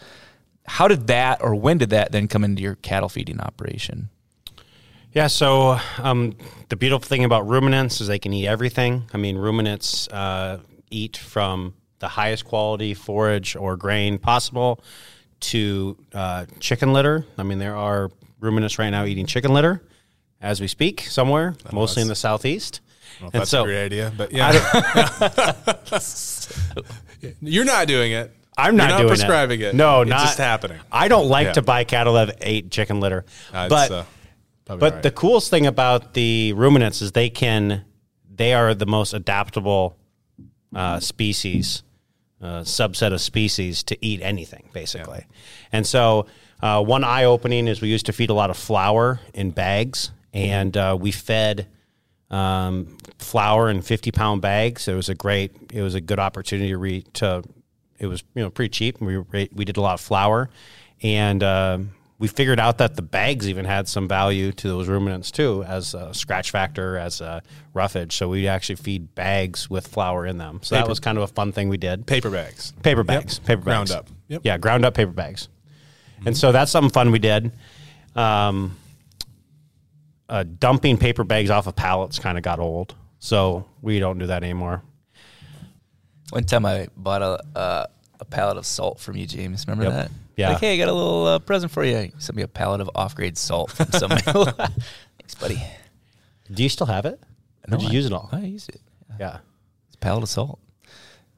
How 0.65 0.87
did 0.87 1.07
that, 1.07 1.43
or 1.43 1.53
when 1.53 1.77
did 1.77 1.91
that 1.91 2.11
then 2.11 2.27
come 2.27 2.43
into 2.43 2.63
your 2.63 2.75
cattle 2.75 3.09
feeding 3.09 3.39
operation? 3.39 4.09
Yeah, 5.11 5.27
so 5.27 5.79
um, 5.99 6.35
the 6.69 6.75
beautiful 6.75 7.07
thing 7.07 7.23
about 7.23 7.47
ruminants 7.47 8.01
is 8.01 8.07
they 8.07 8.17
can 8.17 8.33
eat 8.33 8.47
everything. 8.47 9.03
I 9.13 9.17
mean, 9.17 9.37
ruminants 9.37 10.07
uh, 10.07 10.59
eat 10.89 11.17
from 11.17 11.75
the 11.99 12.07
highest 12.07 12.45
quality 12.45 12.95
forage 12.95 13.55
or 13.55 13.77
grain 13.77 14.17
possible 14.17 14.83
to 15.41 15.97
uh, 16.13 16.45
chicken 16.59 16.93
litter. 16.93 17.25
I 17.37 17.43
mean, 17.43 17.59
there 17.59 17.75
are 17.75 18.09
ruminants 18.43 18.77
right 18.77 18.89
now 18.89 19.05
eating 19.05 19.25
chicken 19.25 19.53
litter 19.53 19.81
as 20.41 20.59
we 20.61 20.67
speak 20.67 21.01
somewhere, 21.01 21.55
mostly 21.71 22.01
in 22.01 22.07
the 22.09 22.15
southeast. 22.15 22.81
I 22.83 23.21
don't 23.21 23.21
know 23.21 23.27
if 23.27 23.33
And 23.33 23.41
that's 23.41 23.51
so- 23.51 23.63
a 23.63 23.65
great 23.65 23.85
idea, 23.85 24.11
but 24.15 24.31
yeah. 24.31 24.51
You're 27.41 27.65
not 27.65 27.87
doing 27.87 28.11
it. 28.11 28.31
I'm 28.57 28.75
not 28.75 28.83
You're 28.83 28.91
not 28.91 28.97
doing 28.99 29.07
prescribing 29.09 29.61
it. 29.61 29.73
No, 29.73 30.01
it's 30.01 30.09
not 30.09 30.19
just 30.21 30.37
happening. 30.37 30.79
I 30.91 31.07
don't 31.07 31.27
like 31.27 31.47
Yeah. 31.47 31.53
to 31.53 31.61
buy 31.63 31.83
cattle 31.85 32.13
that 32.13 32.37
ate 32.41 32.69
chicken 32.69 32.99
litter, 32.99 33.25
Uh, 33.51 33.67
but 33.69 33.91
uh, 33.91 34.03
But 34.65 34.81
right. 34.81 35.01
the 35.03 35.11
coolest 35.11 35.49
thing 35.49 35.65
about 35.65 36.13
the 36.13 36.53
ruminants 36.53 37.01
is 37.01 37.11
they 37.13 37.29
can, 37.29 37.83
they 38.33 38.53
are 38.53 38.73
the 38.75 38.85
most 38.85 39.13
adaptable 39.13 39.97
uh, 40.75 40.99
species, 40.99 41.83
uh, 42.41 42.61
subset 42.61 43.11
of 43.13 43.21
species 43.21 43.83
to 43.83 44.05
eat 44.05 44.21
anything, 44.21 44.69
basically. 44.73 45.25
And 45.71 45.85
so, 45.87 46.27
uh, 46.63 46.81
one 46.81 47.03
eye 47.03 47.25
opening 47.25 47.67
is 47.67 47.81
we 47.81 47.89
used 47.89 48.05
to 48.05 48.13
feed 48.13 48.29
a 48.29 48.33
lot 48.33 48.49
of 48.49 48.55
flour 48.57 49.19
in 49.33 49.51
bags, 49.51 50.11
and 50.33 50.75
uh, 50.77 50.97
we 50.99 51.11
fed 51.11 51.67
um, 52.31 52.97
flour 53.19 53.69
in 53.69 53.81
fifty 53.81 54.11
pound 54.11 54.41
bags. 54.41 54.87
It 54.87 54.95
was 54.95 55.09
a 55.09 55.15
great, 55.15 55.51
it 55.73 55.81
was 55.81 55.93
a 55.93 56.01
good 56.01 56.19
opportunity 56.19 56.69
to, 56.69 56.77
re, 56.77 57.01
to 57.15 57.43
it 57.99 58.07
was 58.07 58.23
you 58.33 58.41
know 58.41 58.49
pretty 58.49 58.69
cheap. 58.69 59.01
We 59.01 59.17
we 59.51 59.65
did 59.65 59.75
a 59.75 59.81
lot 59.81 59.95
of 59.95 60.01
flour, 60.01 60.49
and 61.01 61.43
um 61.43 61.91
we 62.19 62.29
figured 62.29 62.57
out 62.57 62.77
that 62.77 62.95
the 62.95 63.01
bags 63.01 63.49
even 63.49 63.65
had 63.65 63.85
some 63.89 64.07
value 64.07 64.53
to 64.53 64.69
those 64.69 64.87
ruminants 64.87 65.29
too, 65.29 65.61
as 65.65 65.93
a 65.93 66.13
scratch 66.13 66.51
factor, 66.51 66.97
as 66.97 67.19
a 67.19 67.41
roughage. 67.73 68.15
So 68.15 68.29
we 68.29 68.47
actually 68.47 68.77
feed 68.77 69.13
bags 69.13 69.69
with 69.69 69.87
flour 69.87 70.25
in 70.25 70.37
them. 70.37 70.61
So 70.63 70.75
that 70.75 70.87
was 70.87 71.01
kind 71.01 71.17
of 71.17 71.25
a 71.25 71.27
fun 71.27 71.51
thing 71.51 71.67
we 71.67 71.75
did. 71.75 72.07
paper 72.07 72.29
bags. 72.29 72.71
Paper 72.81 73.03
bags, 73.03 73.39
paper 73.39 73.63
bags. 73.63 73.91
Ground 73.91 73.91
up. 73.91 74.09
Yep. 74.29 74.41
Yeah, 74.45 74.57
ground 74.57 74.85
up 74.85 74.93
paper 74.93 75.11
bags. 75.11 75.49
And 76.25 76.37
so 76.37 76.51
that's 76.51 76.71
something 76.71 76.91
fun 76.91 77.11
we 77.11 77.19
did. 77.19 77.51
Um, 78.15 78.77
uh, 80.29 80.43
dumping 80.43 80.97
paper 80.97 81.23
bags 81.23 81.49
off 81.49 81.67
of 81.67 81.75
pallets 81.75 82.19
kind 82.19 82.37
of 82.37 82.43
got 82.43 82.59
old, 82.59 82.95
so 83.19 83.65
we 83.81 83.99
don't 83.99 84.17
do 84.19 84.27
that 84.27 84.43
anymore. 84.43 84.81
One 86.31 86.43
time 86.45 86.65
I 86.65 86.87
bought 86.95 87.21
a 87.21 87.43
uh, 87.57 87.85
a 88.19 88.25
pallet 88.25 88.57
of 88.57 88.65
salt 88.65 88.99
from 88.99 89.17
you, 89.17 89.25
James. 89.27 89.67
Remember 89.67 89.83
Yep. 89.85 89.93
that? 89.93 90.11
Yeah. 90.37 90.49
Like, 90.49 90.59
hey, 90.61 90.73
I 90.73 90.77
got 90.77 90.87
a 90.87 90.93
little 90.93 91.27
uh, 91.27 91.39
present 91.39 91.71
for 91.71 91.83
you. 91.83 92.11
Sent 92.17 92.35
me 92.35 92.41
a 92.41 92.47
pallet 92.47 92.81
of 92.81 92.89
off 92.95 93.13
grade 93.15 93.37
salt 93.37 93.71
from 93.71 93.91
somebody. 93.91 94.21
Thanks, 94.23 95.35
buddy. 95.39 95.61
Do 96.51 96.63
you 96.63 96.69
still 96.69 96.87
have 96.87 97.05
it? 97.05 97.19
Or 97.67 97.77
did 97.77 97.83
you 97.83 97.89
I- 97.89 97.91
use 97.91 98.05
it 98.07 98.13
all? 98.13 98.29
I 98.31 98.39
use 98.41 98.67
it. 98.69 98.81
Yeah. 99.19 99.39
It's 99.87 99.95
a 99.95 99.99
pallet 99.99 100.23
of 100.23 100.29
salt. 100.29 100.59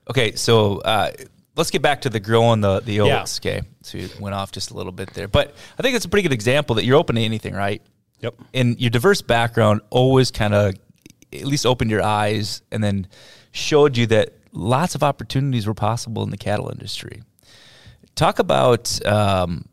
Okay, 0.10 0.34
so 0.36 0.78
uh, 0.80 1.12
let's 1.56 1.72
get 1.72 1.82
back 1.82 2.02
to 2.02 2.10
the 2.10 2.20
growing 2.20 2.62
the 2.62 2.80
the 2.82 2.94
Yeah. 2.96 3.22
oats. 3.22 3.40
Okay, 3.40 3.62
so 3.82 3.98
you 3.98 4.10
went 4.20 4.36
off 4.36 4.52
just 4.52 4.72
a 4.72 4.74
little 4.74 4.92
bit 4.92 5.14
there, 5.14 5.28
but 5.28 5.54
I 5.78 5.82
think 5.82 5.96
it's 5.96 6.06
a 6.06 6.10
pretty 6.10 6.24
good 6.24 6.34
example 6.34 6.76
that 6.76 6.86
you're 6.86 6.98
open 6.98 7.16
to 7.16 7.22
anything, 7.22 7.54
right? 7.54 7.82
Yep. 8.22 8.36
And 8.54 8.80
your 8.80 8.90
diverse 8.90 9.22
background 9.22 9.82
always 9.90 10.32
kind 10.32 10.54
of 10.54 10.74
at 11.34 11.46
least 11.46 11.66
opened 11.66 11.92
your 11.92 12.02
eyes 12.04 12.62
and 12.72 12.84
then 12.84 13.08
showed 13.52 13.98
you 13.98 14.06
that 14.08 14.34
lots 14.54 14.96
of 14.96 15.04
opportunities 15.04 15.68
were 15.68 15.74
possible 15.74 16.24
in 16.24 16.30
the 16.30 16.38
cattle 16.38 16.70
industry. 16.70 17.22
Talk 18.16 18.40
about 18.40 19.06
um, 19.06 19.66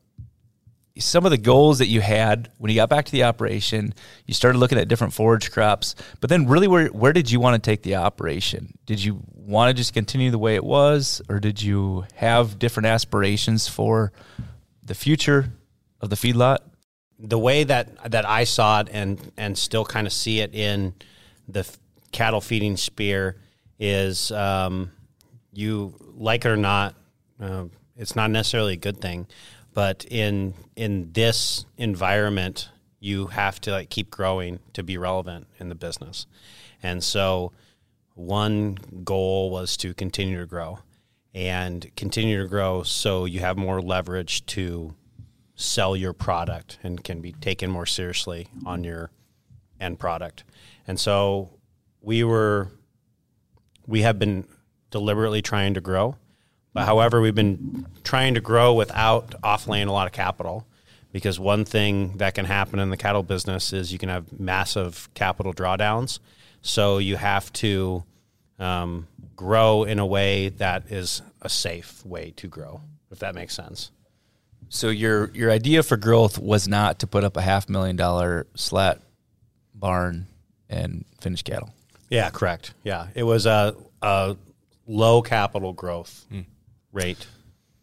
some 0.98 1.24
of 1.24 1.30
the 1.30 1.38
goals 1.38 1.78
that 1.78 1.86
you 1.86 2.00
had 2.00 2.50
when 2.58 2.70
you 2.70 2.76
got 2.76 2.88
back 2.88 3.06
to 3.06 3.12
the 3.12 3.24
operation. 3.24 3.94
You 4.26 4.34
started 4.34 4.58
looking 4.58 4.78
at 4.78 4.88
different 4.88 5.12
forage 5.12 5.50
crops, 5.50 5.94
but 6.20 6.30
then 6.30 6.46
really, 6.46 6.68
where 6.68 6.88
where 6.88 7.12
did 7.12 7.30
you 7.30 7.40
want 7.40 7.62
to 7.62 7.70
take 7.70 7.82
the 7.82 7.96
operation? 7.96 8.78
Did 8.86 9.02
you 9.02 9.22
want 9.34 9.70
to 9.70 9.74
just 9.74 9.94
continue 9.94 10.30
the 10.30 10.38
way 10.38 10.54
it 10.54 10.64
was, 10.64 11.22
or 11.28 11.40
did 11.40 11.62
you 11.62 12.04
have 12.14 12.58
different 12.58 12.86
aspirations 12.86 13.68
for 13.68 14.12
the 14.82 14.94
future 14.94 15.52
of 16.00 16.10
the 16.10 16.16
feedlot? 16.16 16.58
the 17.22 17.38
way 17.38 17.64
that 17.64 18.10
that 18.10 18.28
I 18.28 18.44
saw 18.44 18.80
it 18.80 18.88
and 18.90 19.32
and 19.36 19.56
still 19.56 19.84
kind 19.84 20.06
of 20.06 20.12
see 20.12 20.40
it 20.40 20.54
in 20.54 20.92
the 21.48 21.60
f- 21.60 21.78
cattle 22.10 22.40
feeding 22.40 22.76
spear 22.76 23.36
is 23.78 24.30
um, 24.32 24.90
you 25.52 25.94
like 26.14 26.44
it 26.44 26.48
or 26.48 26.56
not, 26.56 26.94
uh, 27.40 27.64
it's 27.96 28.14
not 28.16 28.30
necessarily 28.30 28.74
a 28.74 28.76
good 28.76 29.00
thing, 29.00 29.26
but 29.74 30.04
in 30.10 30.54
in 30.76 31.12
this 31.12 31.66
environment, 31.76 32.70
you 33.00 33.28
have 33.28 33.60
to 33.62 33.72
like 33.72 33.90
keep 33.90 34.10
growing 34.10 34.60
to 34.72 34.82
be 34.82 34.98
relevant 34.98 35.46
in 35.58 35.68
the 35.68 35.74
business, 35.74 36.26
and 36.82 37.02
so 37.02 37.52
one 38.14 38.76
goal 39.04 39.50
was 39.50 39.76
to 39.78 39.94
continue 39.94 40.38
to 40.38 40.46
grow 40.46 40.78
and 41.34 41.90
continue 41.96 42.42
to 42.42 42.48
grow 42.48 42.82
so 42.82 43.24
you 43.24 43.40
have 43.40 43.56
more 43.56 43.80
leverage 43.80 44.44
to 44.44 44.94
sell 45.54 45.96
your 45.96 46.12
product 46.12 46.78
and 46.82 47.02
can 47.04 47.20
be 47.20 47.32
taken 47.32 47.70
more 47.70 47.86
seriously 47.86 48.48
on 48.66 48.84
your 48.84 49.10
end 49.80 49.98
product. 49.98 50.44
And 50.86 50.98
so 50.98 51.58
we 52.00 52.24
were 52.24 52.68
we 53.86 54.02
have 54.02 54.18
been 54.18 54.46
deliberately 54.90 55.42
trying 55.42 55.74
to 55.74 55.80
grow. 55.80 56.16
But 56.74 56.86
however, 56.86 57.20
we've 57.20 57.34
been 57.34 57.86
trying 58.02 58.34
to 58.34 58.40
grow 58.40 58.74
without 58.74 59.40
offlaying 59.42 59.88
a 59.88 59.92
lot 59.92 60.06
of 60.06 60.12
capital 60.12 60.66
because 61.12 61.38
one 61.38 61.64
thing 61.64 62.16
that 62.16 62.34
can 62.34 62.46
happen 62.46 62.78
in 62.78 62.90
the 62.90 62.96
cattle 62.96 63.22
business 63.22 63.72
is 63.72 63.92
you 63.92 63.98
can 63.98 64.08
have 64.08 64.40
massive 64.40 65.08
capital 65.14 65.52
drawdowns. 65.52 66.18
So 66.62 66.98
you 66.98 67.16
have 67.16 67.52
to 67.54 68.04
um, 68.58 69.06
grow 69.36 69.84
in 69.84 69.98
a 69.98 70.06
way 70.06 70.48
that 70.48 70.90
is 70.90 71.20
a 71.42 71.48
safe 71.48 72.04
way 72.06 72.32
to 72.36 72.46
grow, 72.46 72.80
if 73.10 73.18
that 73.18 73.34
makes 73.34 73.54
sense. 73.54 73.90
So 74.68 74.88
your 74.88 75.30
your 75.34 75.50
idea 75.50 75.82
for 75.82 75.98
growth 75.98 76.38
was 76.38 76.66
not 76.66 77.00
to 77.00 77.06
put 77.06 77.24
up 77.24 77.36
a 77.36 77.42
half 77.42 77.68
million 77.68 77.96
dollar 77.96 78.46
slat 78.54 79.00
barn 79.74 80.26
and 80.70 81.04
finish 81.20 81.42
cattle. 81.42 81.74
Yeah, 82.08 82.30
correct. 82.30 82.72
Yeah, 82.82 83.08
it 83.14 83.24
was 83.24 83.44
a, 83.44 83.74
a 84.00 84.36
low 84.86 85.20
capital 85.20 85.72
growth 85.74 86.24
rate. 86.92 87.26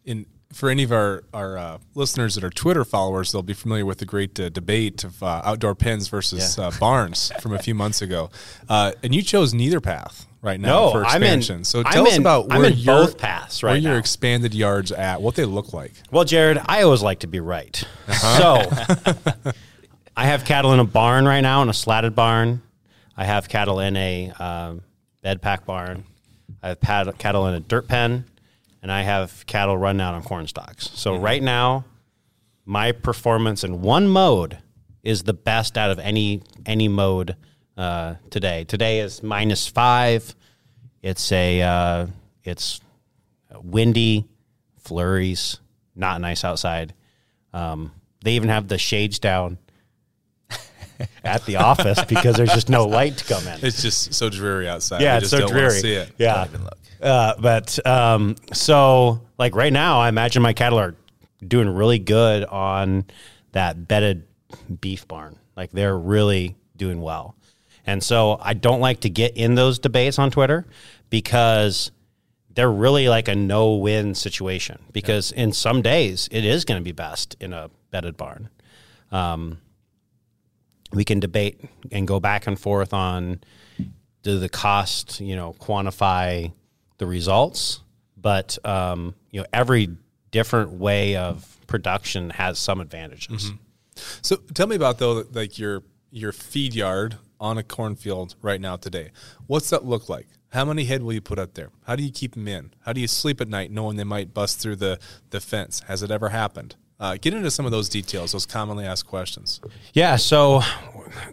in 0.04 0.26
for 0.52 0.68
any 0.68 0.82
of 0.82 0.90
our 0.90 1.22
our 1.32 1.56
uh, 1.56 1.78
listeners 1.94 2.34
that 2.34 2.42
are 2.42 2.50
Twitter 2.50 2.84
followers, 2.84 3.30
they'll 3.30 3.42
be 3.42 3.52
familiar 3.54 3.86
with 3.86 3.98
the 3.98 4.04
great 4.04 4.38
uh, 4.40 4.48
debate 4.48 5.04
of 5.04 5.22
uh, 5.22 5.42
outdoor 5.44 5.74
pens 5.76 6.08
versus 6.08 6.56
Yeah. 6.58 6.66
uh, 6.66 6.70
barns 6.80 7.30
from 7.40 7.52
a 7.54 7.58
few 7.60 7.74
months 7.74 8.02
ago. 8.02 8.30
Uh, 8.68 8.92
and 9.02 9.14
you 9.14 9.22
chose 9.22 9.54
neither 9.54 9.80
path 9.80 10.26
right 10.42 10.58
now 10.58 10.68
No, 10.86 10.90
for 10.90 11.04
I'm 11.04 11.22
in- 11.22 11.38
expansion. 11.38 11.64
so 11.64 11.80
I'm 11.84 11.92
tell 11.92 12.06
us 12.08 12.16
in- 12.16 12.22
about 12.22 12.46
I'm 12.50 12.62
where 12.62 12.70
your, 12.70 12.96
both 13.04 13.16
paths 13.18 13.62
where 13.62 13.72
right 13.74 13.80
your 13.82 13.92
now. 13.92 13.98
expanded 13.98 14.52
yards 14.54 14.90
at, 14.90 15.22
what 15.22 15.36
they 15.36 15.44
look 15.44 15.72
like. 15.72 15.92
Well, 16.10 16.24
Jared, 16.24 16.58
I 16.66 16.82
always 16.82 17.02
like 17.02 17.20
to 17.20 17.28
be 17.28 17.38
right. 17.38 17.80
Uh-huh. 18.08 18.64
So 19.04 19.52
I 20.16 20.26
have 20.26 20.44
cattle 20.44 20.72
in 20.72 20.80
a 20.80 20.84
barn 20.84 21.26
right 21.26 21.40
now, 21.42 21.62
in 21.62 21.68
a 21.68 21.72
slatted 21.74 22.14
barn. 22.16 22.62
I 23.16 23.24
have 23.24 23.48
cattle 23.48 23.80
in 23.80 23.96
a 23.96 24.30
um, 24.30 24.80
bed 25.22 25.42
pack 25.42 25.64
barn. 25.64 26.04
I 26.62 26.68
have 26.70 26.80
pad- 26.80 27.18
cattle 27.18 27.46
in 27.46 27.54
a 27.54 27.60
dirt 27.60 27.86
pen, 27.86 28.24
and 28.82 28.90
I 28.90 29.02
have 29.02 29.44
cattle 29.46 29.76
run 29.76 30.00
out 30.00 30.14
on 30.14 30.22
corn 30.22 30.46
stalks. 30.46 30.90
So 30.94 31.14
Mm-hmm. 31.14 31.24
right 31.24 31.42
now, 31.42 31.84
my 32.64 32.92
performance 32.92 33.64
in 33.64 33.82
one 33.82 34.08
mode 34.08 34.58
is 35.02 35.22
the 35.22 35.32
best 35.34 35.76
out 35.78 35.90
of 35.90 35.98
any 35.98 36.42
any 36.66 36.88
mode 36.88 37.36
uh, 37.76 38.14
today. 38.30 38.64
Today 38.64 39.00
is 39.00 39.22
minus 39.22 39.66
five. 39.66 40.34
It's 41.02 41.32
a 41.32 41.62
uh, 41.62 42.06
it's 42.44 42.80
windy, 43.62 44.26
flurries, 44.78 45.58
not 45.96 46.20
nice 46.20 46.44
outside. 46.44 46.94
Um, 47.52 47.92
they 48.22 48.32
even 48.34 48.50
have 48.50 48.68
the 48.68 48.76
shades 48.78 49.18
down 49.18 49.56
at 51.24 51.44
the 51.46 51.56
office 51.56 52.04
because 52.04 52.36
there's 52.36 52.52
just 52.52 52.68
no 52.68 52.86
light 52.86 53.16
to 53.18 53.24
come 53.24 53.46
in. 53.48 53.58
It's 53.64 53.80
just 53.82 54.12
so 54.14 54.28
dreary 54.28 54.68
outside. 54.68 55.00
Yeah, 55.00 55.14
We 55.14 55.22
it's 55.22 55.30
just 55.30 55.42
so 55.42 55.48
dreary. 55.48 55.80
See 55.80 55.92
it. 55.94 56.12
Yeah, 56.18 56.46
uh, 57.02 57.34
but 57.38 57.84
um, 57.86 58.36
so 58.52 59.22
like 59.38 59.54
right 59.54 59.72
now, 59.72 60.00
I 60.00 60.08
imagine 60.08 60.42
my 60.42 60.52
cattle 60.52 60.78
are 60.78 60.94
doing 61.46 61.68
really 61.68 61.98
good 61.98 62.44
on 62.44 63.04
that 63.52 63.88
bedded 63.88 64.26
beef 64.80 65.06
barn. 65.08 65.38
Like 65.56 65.72
they're 65.72 65.98
really 65.98 66.56
doing 66.76 67.00
well, 67.00 67.36
and 67.86 68.02
so 68.02 68.38
I 68.40 68.54
don't 68.54 68.80
like 68.80 69.00
to 69.00 69.10
get 69.10 69.36
in 69.36 69.54
those 69.54 69.78
debates 69.78 70.18
on 70.18 70.30
Twitter 70.30 70.66
because 71.10 71.90
they're 72.52 72.70
really 72.70 73.08
like 73.08 73.28
a 73.28 73.34
no-win 73.34 74.14
situation. 74.14 74.82
Because 74.92 75.32
in 75.32 75.52
some 75.52 75.82
days, 75.82 76.28
it 76.32 76.44
is 76.44 76.64
going 76.64 76.80
to 76.80 76.84
be 76.84 76.92
best 76.92 77.36
in 77.40 77.52
a 77.52 77.70
bedded 77.90 78.16
barn 78.16 78.48
we 80.92 81.04
can 81.04 81.20
debate 81.20 81.60
and 81.92 82.06
go 82.06 82.20
back 82.20 82.46
and 82.46 82.58
forth 82.58 82.92
on 82.92 83.40
do 84.22 84.38
the 84.38 84.48
cost 84.48 85.20
you 85.20 85.36
know 85.36 85.54
quantify 85.58 86.52
the 87.00 87.06
results 87.06 87.80
but 88.16 88.56
um, 88.64 89.14
you 89.32 89.40
know 89.40 89.46
every 89.52 89.88
different 90.30 90.70
way 90.72 91.16
of 91.16 91.56
production 91.66 92.30
has 92.30 92.58
some 92.58 92.80
advantages 92.80 93.50
So 94.22 94.36
tell 94.54 94.66
me 94.66 94.76
about 94.76 94.98
though, 94.98 95.24
like 95.32 95.58
your 95.58 95.82
your 96.10 96.32
feed 96.32 96.74
yard 96.74 97.16
on 97.38 97.58
a 97.58 97.62
cornfield 97.62 98.34
right 98.42 98.60
now 98.60 98.76
today. 98.76 99.10
What's 99.46 99.70
that 99.70 99.84
look 99.84 100.08
like? 100.08 100.26
How 100.52 100.64
many 100.64 100.84
head 100.84 101.02
will 101.02 101.12
you 101.12 101.20
put 101.20 101.38
up 101.38 101.54
there? 101.54 101.70
How 101.86 101.94
do 101.96 102.02
you 102.02 102.10
keep 102.10 102.34
them 102.34 102.48
in? 102.48 102.72
How 102.80 102.92
do 102.92 103.00
you 103.00 103.06
sleep 103.06 103.40
at 103.40 103.48
night 103.48 103.70
knowing 103.70 103.96
they 103.96 104.04
might 104.04 104.34
bust 104.34 104.58
through 104.58 104.76
the 104.76 104.98
the 105.30 105.40
fence? 105.40 105.80
Has 105.86 106.02
it 106.02 106.10
ever 106.10 106.30
happened? 106.30 106.76
Uh, 106.98 107.16
get 107.18 107.32
into 107.32 107.50
some 107.50 107.64
of 107.64 107.72
those 107.72 107.88
details, 107.88 108.32
those 108.32 108.44
commonly 108.44 108.84
asked 108.84 109.06
questions. 109.06 109.58
Yeah, 109.94 110.16
so 110.16 110.60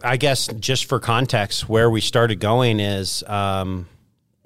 I 0.02 0.16
guess 0.16 0.46
just 0.58 0.86
for 0.86 0.98
context, 0.98 1.68
where 1.68 1.90
we 1.90 2.00
started 2.00 2.40
going 2.40 2.80
is 2.80 3.22
um, 3.24 3.86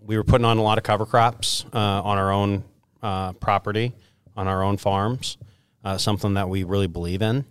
we 0.04 0.16
were 0.16 0.24
putting 0.24 0.44
on 0.44 0.58
a 0.58 0.62
lot 0.62 0.78
of 0.78 0.84
cover 0.84 1.06
crops 1.06 1.64
uh, 1.72 1.78
on 1.78 2.18
our 2.18 2.32
own 2.32 2.64
uh, 3.02 3.32
property, 3.34 3.92
on 4.36 4.48
our 4.48 4.62
own 4.62 4.76
farms, 4.76 5.36
uh, 5.84 5.98
something 5.98 6.34
that 6.34 6.48
we 6.48 6.64
really 6.64 6.86
believe 6.86 7.22
in. 7.22 7.44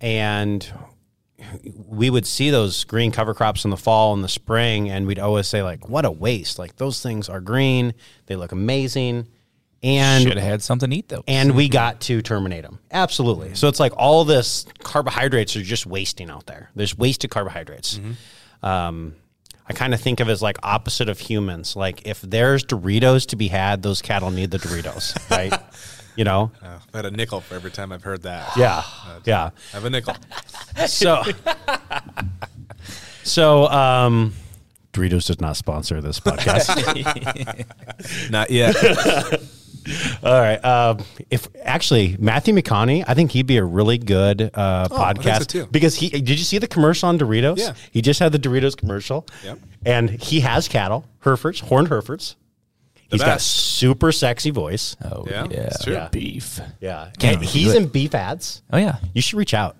And 0.00 0.66
we 1.86 2.10
would 2.10 2.26
see 2.26 2.50
those 2.50 2.84
green 2.84 3.10
cover 3.12 3.34
crops 3.34 3.64
in 3.64 3.70
the 3.70 3.76
fall 3.76 4.12
and 4.14 4.22
the 4.22 4.28
spring, 4.28 4.90
and 4.90 5.06
we'd 5.06 5.18
always 5.18 5.46
say, 5.46 5.62
like, 5.62 5.88
what 5.88 6.04
a 6.04 6.10
waste. 6.10 6.58
Like, 6.58 6.76
those 6.76 7.02
things 7.02 7.28
are 7.28 7.40
green, 7.40 7.94
they 8.26 8.36
look 8.36 8.52
amazing. 8.52 9.26
And 9.82 10.24
Should 10.24 10.36
have 10.36 10.46
had 10.46 10.62
something 10.62 10.90
to 10.90 10.96
eat 10.96 11.08
though. 11.08 11.24
and 11.26 11.56
we 11.56 11.70
got 11.70 12.02
to 12.02 12.20
terminate 12.20 12.64
them. 12.64 12.80
Absolutely. 12.90 13.54
So 13.54 13.66
it's 13.66 13.80
like 13.80 13.94
all 13.96 14.26
this 14.26 14.66
carbohydrates 14.82 15.56
are 15.56 15.62
just 15.62 15.86
wasting 15.86 16.28
out 16.28 16.44
there. 16.44 16.70
There's 16.74 16.98
wasted 16.98 17.30
carbohydrates. 17.30 17.98
Um, 18.62 19.14
I 19.70 19.72
kind 19.72 19.94
of 19.94 20.00
think 20.00 20.18
of 20.18 20.28
it 20.28 20.32
as 20.32 20.42
like 20.42 20.58
opposite 20.64 21.08
of 21.08 21.20
humans. 21.20 21.76
Like 21.76 22.04
if 22.04 22.20
there's 22.22 22.64
Doritos 22.64 23.24
to 23.26 23.36
be 23.36 23.46
had, 23.46 23.82
those 23.82 24.02
cattle 24.02 24.32
need 24.32 24.50
the 24.50 24.58
Doritos, 24.58 25.16
right? 25.30 25.52
You 26.16 26.24
know? 26.24 26.50
Uh, 26.60 26.80
I 26.92 26.96
had 26.96 27.06
a 27.06 27.12
nickel 27.12 27.40
for 27.40 27.54
every 27.54 27.70
time 27.70 27.92
I've 27.92 28.02
heard 28.02 28.22
that. 28.22 28.56
Yeah. 28.56 28.82
Yeah. 29.24 29.50
I 29.72 29.76
have 29.76 29.84
a 29.84 29.90
nickel. 29.90 30.16
So, 30.88 31.22
so, 33.22 33.68
um, 33.68 34.34
Doritos 34.92 35.28
does 35.28 35.40
not 35.40 35.56
sponsor 35.56 36.00
this 36.00 36.18
podcast. 36.18 36.66
Not 38.30 38.50
yet. 38.50 38.74
All 40.22 40.40
right. 40.40 40.62
Um, 40.64 40.98
if 41.30 41.48
actually 41.62 42.16
Matthew 42.18 42.54
McConaughey, 42.54 43.04
I 43.06 43.14
think 43.14 43.30
he'd 43.32 43.46
be 43.46 43.56
a 43.56 43.64
really 43.64 43.98
good 43.98 44.42
uh, 44.54 44.88
Oh, 44.90 44.96
I 45.02 45.12
think 45.14 45.24
so 45.24 45.30
podcast 45.30 45.46
too. 45.46 45.66
because 45.70 45.94
he 45.94 46.08
did 46.10 46.30
you 46.30 46.36
see 46.38 46.58
the 46.58 46.66
commercial 46.68 47.08
on 47.08 47.18
Doritos? 47.18 47.58
Yeah. 47.58 47.72
he 47.90 48.02
just 48.02 48.20
had 48.20 48.32
the 48.32 48.38
Doritos 48.38 48.76
commercial. 48.76 49.26
Yep. 49.44 49.58
and 49.86 50.10
he 50.10 50.40
has 50.40 50.68
cattle, 50.68 51.06
Herefords, 51.20 51.60
horned 51.60 51.88
Herefords. 51.88 52.36
He's 53.10 53.20
got 53.20 53.26
best. 53.38 53.46
super 53.48 54.12
sexy 54.12 54.50
voice. 54.50 54.94
oh 55.04 55.26
Yeah, 55.28 55.46
yeah, 55.50 55.60
it's 55.62 55.84
true. 55.84 55.98
beef. 56.12 56.60
Yeah, 56.80 57.10
Can't 57.18 57.36
And 57.38 57.42
do 57.44 57.48
he's 57.50 57.74
in 57.74 57.88
beef 57.88 58.14
ads. 58.14 58.62
Oh 58.72 58.76
yeah, 58.78 58.96
You 59.14 59.20
should 59.22 59.36
reach 59.38 59.52
out. 59.54 59.76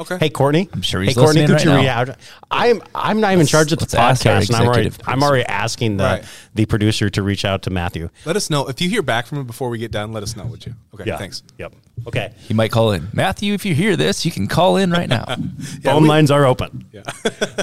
Okay. 0.00 0.16
Hey 0.18 0.30
Courtney, 0.30 0.68
I'm 0.72 0.80
sure 0.82 1.02
he's 1.02 1.14
hey, 1.14 1.20
Courtney, 1.20 1.42
listening 1.42 1.58
could 1.58 1.66
right 1.66 1.78
you 1.80 1.84
now. 1.86 2.00
reach 2.00 2.08
out? 2.10 2.16
I'm 2.50 2.82
I'm 2.94 3.20
not 3.20 3.32
even 3.32 3.42
in 3.42 3.46
charge 3.46 3.72
of 3.72 3.78
the 3.78 3.84
let's 3.84 3.94
ask 3.94 4.26
our 4.26 4.40
podcast, 4.40 4.46
and 4.48 4.56
I'm 4.56 4.66
already 4.66 4.86
executive 4.86 5.08
I'm 5.08 5.22
already 5.22 5.44
asking 5.44 5.96
the 5.98 6.04
Right. 6.04 6.24
the 6.54 6.64
producer 6.66 7.10
to 7.10 7.22
reach 7.22 7.44
out 7.44 7.62
to 7.62 7.70
Matthew. 7.70 8.08
Let 8.24 8.36
us 8.36 8.48
know 8.48 8.66
if 8.68 8.80
you 8.80 8.88
hear 8.88 9.02
back 9.02 9.26
from 9.26 9.38
him 9.38 9.46
before 9.46 9.68
we 9.68 9.78
get 9.78 9.90
done. 9.92 10.12
Let 10.12 10.22
us 10.22 10.34
know, 10.34 10.44
would 10.46 10.64
you? 10.64 10.74
Okay. 10.94 11.04
Yeah. 11.06 11.18
Thanks. 11.18 11.42
Yep. 11.58 11.74
Okay. 12.06 12.32
He 12.48 12.54
might 12.54 12.72
call 12.72 12.90
in. 12.92 13.08
Matthew, 13.12 13.52
if 13.54 13.64
you 13.64 13.74
hear 13.74 13.94
this, 13.96 14.24
you 14.26 14.32
can 14.32 14.48
call 14.48 14.76
in 14.76 14.90
right 14.90 15.08
now. 15.08 15.24
Phone 15.84 16.02
we- 16.02 16.08
lines 16.08 16.30
are 16.30 16.44
open. 16.44 16.86
Yeah. 16.92 17.02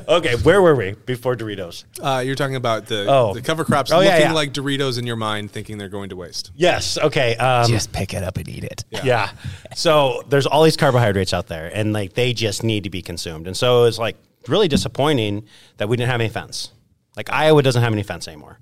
Okay, 0.07 0.35
where 0.37 0.59
were 0.61 0.73
we 0.75 0.93
before 1.05 1.35
Doritos? 1.35 1.83
Uh, 2.01 2.19
you're 2.21 2.35
talking 2.35 2.55
about 2.55 2.87
the 2.87 3.05
Oh. 3.07 3.33
the 3.33 3.41
cover 3.43 3.63
crops 3.63 3.91
Oh, 3.91 3.97
looking 3.97 4.09
yeah, 4.11 4.19
yeah. 4.19 4.31
like 4.33 4.53
Doritos 4.53 4.97
in 4.97 5.05
your 5.05 5.15
mind, 5.17 5.51
thinking 5.51 5.77
they're 5.77 5.87
going 5.89 6.09
to 6.09 6.15
waste. 6.15 6.51
Yes. 6.55 6.97
Okay. 6.97 7.35
Um, 7.35 7.69
Just 7.69 7.91
pick 7.91 8.13
it 8.15 8.23
up 8.23 8.37
and 8.37 8.49
eat 8.49 8.63
it. 8.63 8.85
Yeah. 9.03 9.29
So 9.75 10.23
there's 10.29 10.47
all 10.47 10.63
these 10.63 10.77
carbohydrates 10.77 11.31
out 11.33 11.45
there, 11.47 11.69
and 11.73 11.93
like 11.93 12.13
they 12.13 12.33
just 12.33 12.63
need 12.63 12.85
to 12.85 12.89
be 12.89 13.01
consumed. 13.03 13.45
And 13.45 13.55
so 13.55 13.83
it's 13.83 13.99
like 13.99 14.17
really 14.47 14.67
disappointing 14.67 15.45
that 15.77 15.87
we 15.89 15.95
didn't 15.97 16.09
have 16.09 16.21
any 16.21 16.29
fence. 16.29 16.71
Like 17.15 17.29
Iowa 17.31 17.61
doesn't 17.61 17.83
have 17.83 17.93
any 17.93 18.03
fence 18.03 18.27
anymore. 18.27 18.57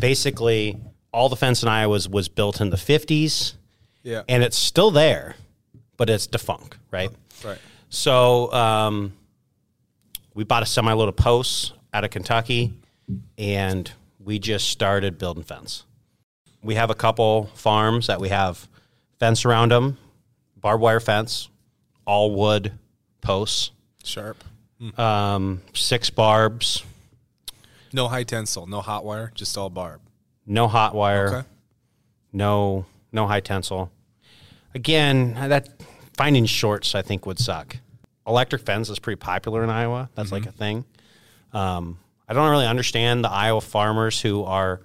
Basically, 0.00 0.80
all 1.12 1.28
the 1.28 1.36
fence 1.36 1.62
in 1.62 1.68
Iowa 1.68 1.90
was, 1.90 2.08
was 2.08 2.28
built 2.28 2.60
in 2.60 2.70
the 2.70 2.76
50s, 2.76 3.54
Yeah. 4.02 4.22
and 4.28 4.42
it's 4.42 4.56
still 4.58 4.90
there, 4.90 5.36
but 5.96 6.08
it's 6.08 6.26
defunct, 6.26 6.76
right? 6.90 7.10
right. 7.44 7.58
So 7.90 8.52
um, 8.52 9.12
we 10.34 10.44
bought 10.44 10.62
a 10.62 10.66
semi 10.66 10.92
load 10.92 11.08
of 11.08 11.16
posts 11.16 11.72
out 11.92 12.04
of 12.04 12.10
Kentucky, 12.10 12.72
and 13.36 13.90
we 14.18 14.38
just 14.38 14.68
started 14.68 15.18
building 15.18 15.42
fence. 15.42 15.84
We 16.62 16.74
have 16.74 16.90
a 16.90 16.94
couple 16.94 17.46
farms 17.54 18.06
that 18.08 18.20
we 18.20 18.28
have 18.30 18.68
fence 19.18 19.44
around 19.44 19.70
them, 19.72 19.96
barbed 20.56 20.82
wire 20.82 21.00
fence, 21.00 21.48
all 22.06 22.34
wood 22.34 22.72
posts, 23.20 23.70
Sharp. 24.04 24.42
um, 24.98 25.62
six 25.74 26.10
barbs, 26.10 26.84
No 27.92 28.08
high 28.08 28.24
tensile, 28.24 28.66
no 28.66 28.80
hot 28.80 29.04
wire, 29.04 29.32
just 29.34 29.56
all 29.56 29.70
barb. 29.70 30.00
no 30.46 30.68
hot 30.68 30.94
wire, 30.94 31.28
Okay. 31.38 31.48
no 32.32 32.84
no 33.12 33.26
high 33.26 33.40
tensile. 33.40 33.90
Again, 34.74 35.34
that 35.34 35.68
finding 36.16 36.46
shorts 36.46 36.94
I 36.94 37.02
think 37.02 37.26
would 37.26 37.38
suck. 37.38 37.76
Electric 38.26 38.62
fence 38.62 38.88
is 38.90 38.98
pretty 38.98 39.16
popular 39.18 39.64
in 39.64 39.70
Iowa. 39.70 40.10
That's 40.14 40.30
like 40.32 40.44
a 40.46 40.52
thing. 40.52 40.84
Um, 41.52 41.98
I 42.28 42.34
don't 42.34 42.50
really 42.50 42.66
understand 42.66 43.24
the 43.24 43.30
Iowa 43.30 43.62
farmers 43.62 44.20
who 44.20 44.44
are 44.44 44.82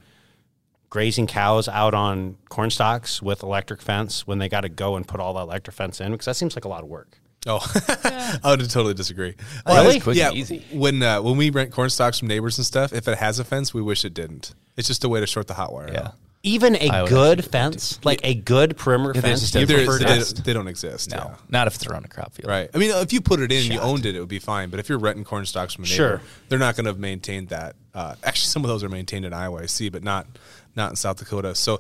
grazing 0.90 1.28
cows 1.28 1.68
out 1.68 1.94
on 1.94 2.38
corn 2.50 2.70
stalks 2.70 3.22
with 3.22 3.44
electric 3.44 3.82
fence 3.82 4.26
when 4.26 4.38
they 4.38 4.48
got 4.48 4.62
to 4.62 4.70
go 4.70 4.96
and 4.96 5.06
put 5.08 5.20
all 5.20 5.34
the 5.34 5.42
electric 5.42 5.76
fence 5.76 6.00
in 6.00 6.12
because 6.12 6.26
that 6.26 6.36
seems 6.36 6.56
like 6.56 6.64
a 6.66 6.70
lot 6.70 6.84
of 6.84 6.90
work. 6.90 7.20
Oh, 7.46 7.60
I 8.44 8.52
would 8.52 8.62
totally 8.70 8.94
disagree. 8.94 9.36
Well, 9.66 9.84
Really? 9.84 9.96
it's 9.98 10.04
quick 10.06 10.16
yeah, 10.16 10.30
and 10.30 10.38
easy. 10.38 10.64
when 10.72 11.04
uh, 11.04 11.22
when 11.22 11.36
we 11.36 11.50
rent 11.50 11.72
corn 11.74 11.90
stalks 11.90 12.20
from 12.20 12.30
neighbors 12.30 12.58
and 12.58 12.66
stuff, 12.66 12.94
if 12.94 13.06
it 13.10 13.18
has 13.18 13.38
a 13.40 13.44
fence, 13.44 13.74
we 13.74 13.82
wish 13.82 14.06
it 14.06 14.14
didn't. 14.14 14.54
It's 14.78 14.88
just 14.88 15.04
a 15.04 15.10
way 15.10 15.20
to 15.20 15.28
short 15.28 15.48
the 15.48 15.56
hot 15.56 15.74
wire. 15.74 15.90
Yeah. 15.92 16.00
out. 16.00 16.16
Even 16.46 16.76
a 16.76 17.08
good 17.08 17.46
fence, 17.46 18.00
like 18.04 18.20
a 18.26 18.34
good 18.36 18.76
perimeter 18.76 19.14
there's 19.22 19.50
fence, 19.50 19.56
you 19.56 19.66
prefer 19.66 19.98
they, 19.98 20.20
that? 20.20 20.42
they 20.44 20.52
don't 20.52 20.68
exist. 20.68 21.12
No, 21.12 21.18
yeah. 21.18 21.36
not 21.48 21.68
if 21.68 21.76
it's 21.76 21.88
around 21.88 22.04
a 22.04 22.10
crop 22.10 22.34
field. 22.34 22.50
Right. 22.50 22.70
I 22.74 22.78
mean, 22.78 22.92
if 22.92 23.14
you 23.14 23.22
put 23.22 23.40
it 23.40 23.50
in, 23.50 23.60
and 23.64 23.74
you 23.74 23.80
owned 23.80 24.06
it, 24.06 24.14
it 24.16 24.20
would 24.20 24.28
be 24.28 24.40
fine. 24.40 24.70
But 24.70 24.82
if 24.82 24.90
you're 24.90 25.00
renting 25.00 25.24
corn 25.24 25.46
stalks 25.46 25.74
from 25.74 25.86
a 25.86 25.88
neighbor, 25.88 25.96
Sure. 25.96 26.22
they're 26.50 26.60
not 26.60 26.76
going 26.76 26.86
to 26.86 26.94
maintain 26.96 27.46
that. 27.46 27.78
Uh, 27.94 28.16
actually, 28.26 28.48
some 28.48 28.66
of 28.66 28.68
those 28.68 28.84
are 28.84 28.90
maintained 28.90 29.24
in 29.24 29.32
Iowa, 29.32 29.62
I 29.62 29.68
see, 29.68 29.88
but 29.88 30.04
not 30.04 30.28
not 30.76 30.90
in 30.90 30.96
South 30.98 31.16
Dakota. 31.18 31.56
So 31.56 31.80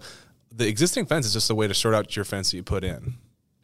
the 0.49 0.65
existing 0.65 1.07
fence 1.07 1.25
is 1.25 1.33
just 1.33 1.49
a 1.49 1.55
way 1.55 1.67
to 1.67 1.73
sort 1.73 1.93
out 1.93 2.15
your 2.15 2.23
fence 2.23 2.51
that 2.51 2.55
you 2.57 2.63
put 2.63 2.85
in. 2.85 3.15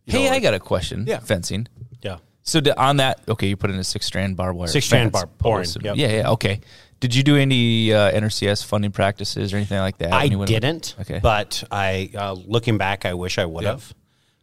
You 0.05 0.11
Hey, 0.19 0.25
know, 0.25 0.31
I 0.35 0.39
got 0.41 0.53
a 0.53 0.59
question. 0.59 1.05
Yeah. 1.07 1.19
Fencing. 1.19 1.67
Yeah. 2.01 2.17
So 2.43 2.59
the, 2.59 2.77
on 2.81 2.97
that, 2.97 3.21
okay, 3.29 3.47
you 3.47 3.55
put 3.55 3.69
in 3.69 3.77
a 3.77 3.83
six 3.85 4.05
strand 4.05 4.35
barbed 4.35 4.57
wire. 4.57 4.67
Six 4.67 4.85
strand 4.87 5.11
fence 5.13 5.23
barb 5.23 5.37
boring, 5.37 5.63
post. 5.65 5.77
yep. 5.81 5.95
Yeah, 5.95 6.07
yeah, 6.11 6.29
okay. 6.31 6.59
Did 6.99 7.15
you 7.15 7.23
do 7.23 7.37
any 7.37 7.93
uh, 7.93 8.11
NRCS 8.11 8.65
funding 8.65 8.91
practices 8.91 9.53
or 9.53 9.57
anything 9.57 9.79
like 9.79 9.97
that? 9.99 10.11
I 10.11 10.27
when 10.35 10.47
didn't. 10.47 10.95
Okay. 11.01 11.19
But 11.21 11.63
I, 11.71 12.09
uh, 12.13 12.33
looking 12.33 12.77
back, 12.77 13.05
I 13.05 13.13
wish 13.13 13.37
I 13.37 13.45
would 13.45 13.63
have. 13.63 13.93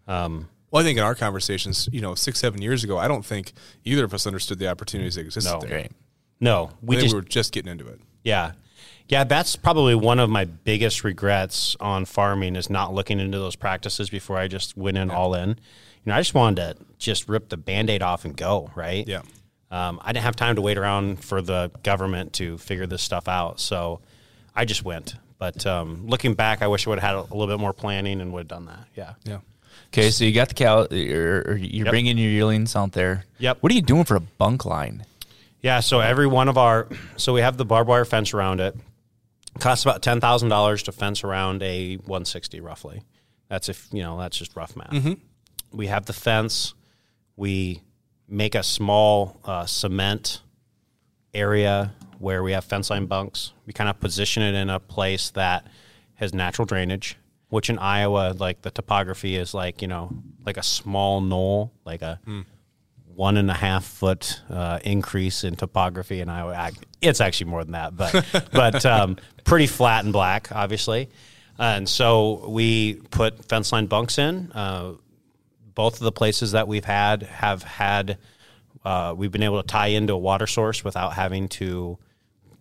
Um, 0.08 0.48
Well, 0.70 0.82
I 0.82 0.84
think 0.84 0.98
in 0.98 1.04
our 1.04 1.14
conversations, 1.14 1.88
you 1.92 2.00
know, 2.00 2.14
six, 2.14 2.38
seven 2.38 2.62
years 2.62 2.82
ago, 2.84 2.96
I 2.98 3.08
don't 3.08 3.24
think 3.24 3.52
either 3.84 4.04
of 4.04 4.14
us 4.14 4.26
understood 4.26 4.58
the 4.58 4.68
opportunities 4.68 5.16
that 5.16 5.22
existed 5.22 5.52
No. 5.52 5.60
there. 5.60 5.68
Great. 5.68 5.92
no, 6.40 6.70
we 6.82 6.96
I 6.96 7.00
think 7.00 7.04
just 7.06 7.14
we 7.14 7.20
were 7.20 7.26
just 7.26 7.52
getting 7.52 7.70
into 7.70 7.86
it. 7.88 8.00
Yeah. 8.24 8.52
Yeah, 9.08 9.24
that's 9.24 9.54
probably 9.54 9.94
one 9.94 10.18
of 10.18 10.28
my 10.30 10.44
biggest 10.46 11.04
regrets 11.04 11.76
on 11.78 12.04
farming 12.06 12.56
is 12.56 12.68
not 12.68 12.92
looking 12.92 13.20
into 13.20 13.38
those 13.38 13.54
practices 13.54 14.10
before 14.10 14.36
I 14.36 14.48
just 14.48 14.76
went 14.76 14.96
in 14.96 15.10
all 15.10 15.34
in. 15.34 15.50
You 15.50 15.56
know, 16.06 16.14
I 16.14 16.20
just 16.20 16.34
wanted 16.34 16.56
to 16.78 16.84
just 16.98 17.28
rip 17.28 17.48
the 17.48 17.56
band-aid 17.56 18.02
off 18.02 18.24
and 18.24 18.36
go, 18.36 18.70
right? 18.74 19.06
Yeah. 19.06 19.22
Um, 19.70 20.00
I 20.02 20.12
didn't 20.12 20.24
have 20.24 20.36
time 20.36 20.56
to 20.56 20.62
wait 20.62 20.78
around 20.78 21.24
for 21.24 21.42
the 21.42 21.70
government 21.82 22.32
to 22.34 22.56
figure 22.58 22.86
this 22.86 23.02
stuff 23.02 23.26
out. 23.28 23.58
So 23.60 24.00
I 24.54 24.64
just 24.64 24.84
went. 24.84 25.16
But 25.38 25.66
um, 25.66 26.06
looking 26.06 26.34
back, 26.34 26.62
I 26.62 26.66
wish 26.68 26.86
I 26.86 26.90
would 26.90 26.98
have 27.00 27.10
had 27.10 27.30
a, 27.30 27.34
little 27.34 27.48
bit 27.54 27.60
more 27.60 27.72
planning 27.72 28.20
and 28.20 28.32
would 28.32 28.40
have 28.40 28.48
done 28.48 28.66
that. 28.66 28.86
Yeah. 28.94 29.14
Yeah. 29.24 29.38
Okay, 29.92 30.10
so 30.10 30.24
you 30.24 30.32
got 30.32 30.48
the 30.48 30.54
cow, 30.54 30.82
or 30.90 31.56
you're 31.56 31.84
Yep. 31.84 31.90
bringing 31.90 32.16
your 32.18 32.30
yearlings 32.30 32.74
out 32.74 32.92
there. 32.92 33.24
Yep. 33.38 33.58
What 33.60 33.70
are 33.72 33.74
you 33.74 33.82
doing 33.82 34.04
for 34.04 34.16
a 34.16 34.20
bunk 34.20 34.64
line? 34.64 35.04
Yeah, 35.60 35.80
so 35.80 36.00
every 36.00 36.26
one 36.26 36.48
of 36.48 36.56
our 36.56 36.86
so 37.16 37.32
we 37.32 37.40
have 37.40 37.56
the 37.56 37.64
barbed 37.64 37.88
wire 37.88 38.04
fence 38.04 38.32
around 38.32 38.60
it. 38.60 38.76
Costs 39.58 39.84
about 39.84 40.02
ten 40.02 40.20
thousand 40.20 40.48
dollars 40.48 40.82
to 40.84 40.92
fence 40.92 41.24
around 41.24 41.62
a 41.62 41.96
one 41.96 42.24
sixty 42.24 42.60
roughly. 42.60 43.02
That's 43.48 43.68
if 43.68 43.88
you 43.92 44.02
know 44.02 44.18
that's 44.18 44.36
just 44.36 44.54
rough 44.56 44.76
math. 44.76 45.16
We 45.72 45.86
have 45.88 46.06
the 46.06 46.12
fence. 46.12 46.74
We 47.36 47.80
make 48.28 48.54
a 48.54 48.62
small 48.62 49.40
uh, 49.44 49.66
cement 49.66 50.40
area 51.34 51.92
where 52.18 52.42
we 52.42 52.52
have 52.52 52.64
fence 52.64 52.90
line 52.90 53.06
bunks. 53.06 53.52
We 53.66 53.72
kind 53.72 53.90
of 53.90 54.00
position 54.00 54.42
it 54.42 54.54
in 54.54 54.70
a 54.70 54.80
place 54.80 55.30
that 55.30 55.66
has 56.14 56.32
natural 56.32 56.66
drainage, 56.66 57.16
which 57.48 57.68
in 57.70 57.78
Iowa, 57.78 58.34
like 58.38 58.62
the 58.62 58.70
topography 58.70 59.36
is 59.36 59.54
like 59.54 59.82
you 59.82 59.88
know 59.88 60.10
like 60.44 60.56
a 60.56 60.62
small 60.62 61.20
knoll, 61.20 61.72
like 61.84 62.02
a 62.02 62.20
one 63.14 63.36
and 63.38 63.50
a 63.50 63.54
half 63.54 63.84
foot 63.84 64.40
uh, 64.50 64.78
increase 64.84 65.42
in 65.44 65.56
topography 65.56 66.20
in 66.20 66.28
Iowa. 66.28 66.70
It's 67.00 67.20
actually 67.20 67.50
more 67.50 67.64
than 67.64 67.72
that, 67.72 67.96
but 67.96 68.24
but 68.52 68.84
um, 68.86 69.16
pretty 69.44 69.66
flat 69.66 70.04
and 70.04 70.12
black, 70.12 70.50
obviously. 70.52 71.08
And 71.58 71.88
so 71.88 72.46
we 72.48 72.94
put 73.10 73.44
fence 73.46 73.72
line 73.72 73.86
bunks 73.86 74.18
in. 74.18 74.52
Uh, 74.52 74.92
both 75.76 75.94
of 75.94 76.00
the 76.00 76.10
places 76.10 76.52
that 76.52 76.66
we've 76.66 76.84
had 76.84 77.22
have 77.22 77.62
had 77.62 78.18
uh, 78.84 79.14
we've 79.16 79.32
been 79.32 79.42
able 79.42 79.60
to 79.60 79.66
tie 79.66 79.88
into 79.88 80.12
a 80.12 80.18
water 80.18 80.46
source 80.46 80.82
without 80.84 81.12
having 81.12 81.48
to 81.48 81.98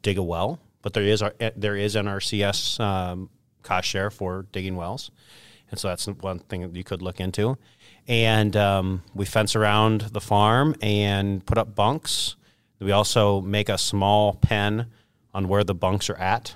dig 0.02 0.18
a 0.18 0.24
well. 0.24 0.60
But 0.82 0.94
there 0.94 1.04
is 1.04 1.22
our, 1.22 1.34
eh, 1.40 1.52
there 1.56 1.76
is 1.76 1.96
NRCS 1.96 2.80
um, 2.80 3.30
cost 3.64 3.88
share 3.88 4.12
for 4.12 4.46
digging 4.52 4.76
wells, 4.76 5.12
and 5.72 5.80
so 5.80 5.88
that's 5.88 6.06
one 6.08 6.40
thing 6.40 6.62
that 6.62 6.76
you 6.76 6.84
could 6.84 7.02
look 7.02 7.20
into. 7.20 7.58
And 8.08 8.56
um, 8.56 9.04
we 9.16 9.26
fence 9.26 9.56
around 9.56 10.02
the 10.02 10.22
farm 10.22 10.76
and 10.82 11.44
put 11.46 11.58
up 11.58 11.74
bunks. 11.74 12.36
We 12.80 12.92
also 12.92 13.42
make 13.42 13.70
a 13.70 13.78
small 13.78 14.34
pen 14.34 14.88
on 15.34 15.48
where 15.48 15.64
the 15.64 15.74
bunks 15.74 16.10
are 16.10 16.18
at, 16.18 16.56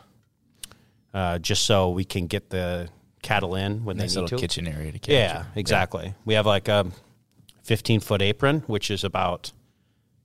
uh, 1.13 1.39
just 1.39 1.65
so 1.65 1.89
we 1.89 2.05
can 2.05 2.27
get 2.27 2.49
the 2.49 2.89
cattle 3.21 3.55
in 3.55 3.83
when 3.85 3.97
Nice 3.97 4.13
they 4.13 4.21
need 4.21 4.23
little 4.23 4.37
to. 4.37 4.41
kitchen 4.41 4.67
area 4.67 4.91
to 4.91 4.99
catch 4.99 5.13
Yeah, 5.13 5.41
it. 5.55 5.59
exactly. 5.59 6.13
We 6.25 6.33
have 6.35 6.45
like 6.45 6.67
a 6.67 6.87
15 7.63 7.99
foot 7.99 8.21
apron, 8.21 8.61
which 8.67 8.89
is 8.91 9.03
about 9.03 9.51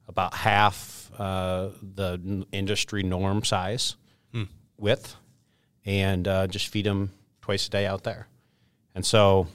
about 0.08 0.34
half 0.34 1.10
uh, 1.18 1.68
the 1.82 2.46
industry 2.52 3.02
norm 3.02 3.42
size 3.44 3.96
width, 4.76 5.16
and 5.86 6.26
uh, 6.26 6.46
just 6.48 6.66
feed 6.68 6.84
them 6.84 7.12
twice 7.40 7.66
a 7.68 7.70
day 7.70 7.86
out 7.86 8.02
there. 8.02 8.26
And 8.94 9.06
so, 9.06 9.46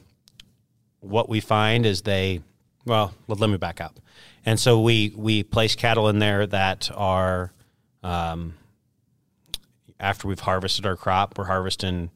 what 1.02 1.28
we 1.30 1.39
find 1.41 1.86
is 1.86 2.02
they, 2.04 2.41
well, 2.86 3.13
let, 3.28 3.39
let 3.39 3.49
me 3.49 3.58
back 3.58 3.82
up. 3.82 3.99
And 4.45 4.58
so 4.60 4.80
we 4.82 5.13
we 5.15 5.43
place 5.43 5.75
cattle 5.75 6.08
in 6.10 6.19
there 6.19 6.47
that 6.47 6.89
are, 6.95 7.52
um, 8.02 8.54
after 9.99 10.28
we've 10.28 10.39
harvested 10.39 10.86
our 10.86 10.95
crop, 10.95 11.38
we're 11.38 11.45
harvesting 11.45 12.10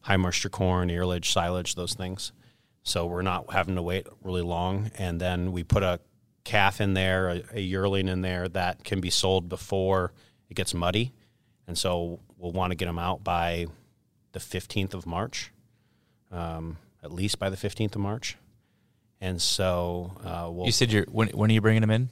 high 0.00 0.16
moisture 0.16 0.48
corn, 0.48 0.88
earlage, 0.88 1.26
silage, 1.26 1.74
those 1.74 1.94
things. 1.94 2.32
So 2.82 3.06
we're 3.06 3.22
not 3.22 3.52
having 3.52 3.74
to 3.74 3.82
wait 3.82 4.06
really 4.22 4.42
long. 4.42 4.90
And 4.96 5.20
then 5.20 5.52
we 5.52 5.62
put 5.64 5.82
a 5.82 6.00
calf 6.44 6.80
in 6.80 6.94
there, 6.94 7.28
a, 7.28 7.42
a 7.54 7.60
yearling 7.60 8.08
in 8.08 8.22
there 8.22 8.48
that 8.48 8.84
can 8.84 9.00
be 9.00 9.10
sold 9.10 9.48
before 9.48 10.12
it 10.48 10.54
gets 10.54 10.72
muddy. 10.72 11.12
And 11.66 11.76
so 11.76 12.20
we'll 12.38 12.52
want 12.52 12.70
to 12.70 12.74
get 12.74 12.86
them 12.86 12.98
out 12.98 13.22
by 13.22 13.66
the 14.32 14.38
15th 14.38 14.94
of 14.94 15.06
March, 15.06 15.52
um, 16.32 16.78
at 17.02 17.12
least 17.12 17.38
by 17.38 17.50
the 17.50 17.56
15th 17.56 17.94
of 17.96 18.00
March. 18.00 18.36
And 19.20 19.42
so 19.42 20.12
uh, 20.24 20.48
we'll 20.50 20.66
You 20.66 20.72
said 20.72 20.92
you're 20.92 21.04
when, 21.10 21.28
when 21.30 21.50
are 21.50 21.52
you 21.52 21.60
bringing 21.60 21.80
them 21.82 21.90
in? 21.90 22.08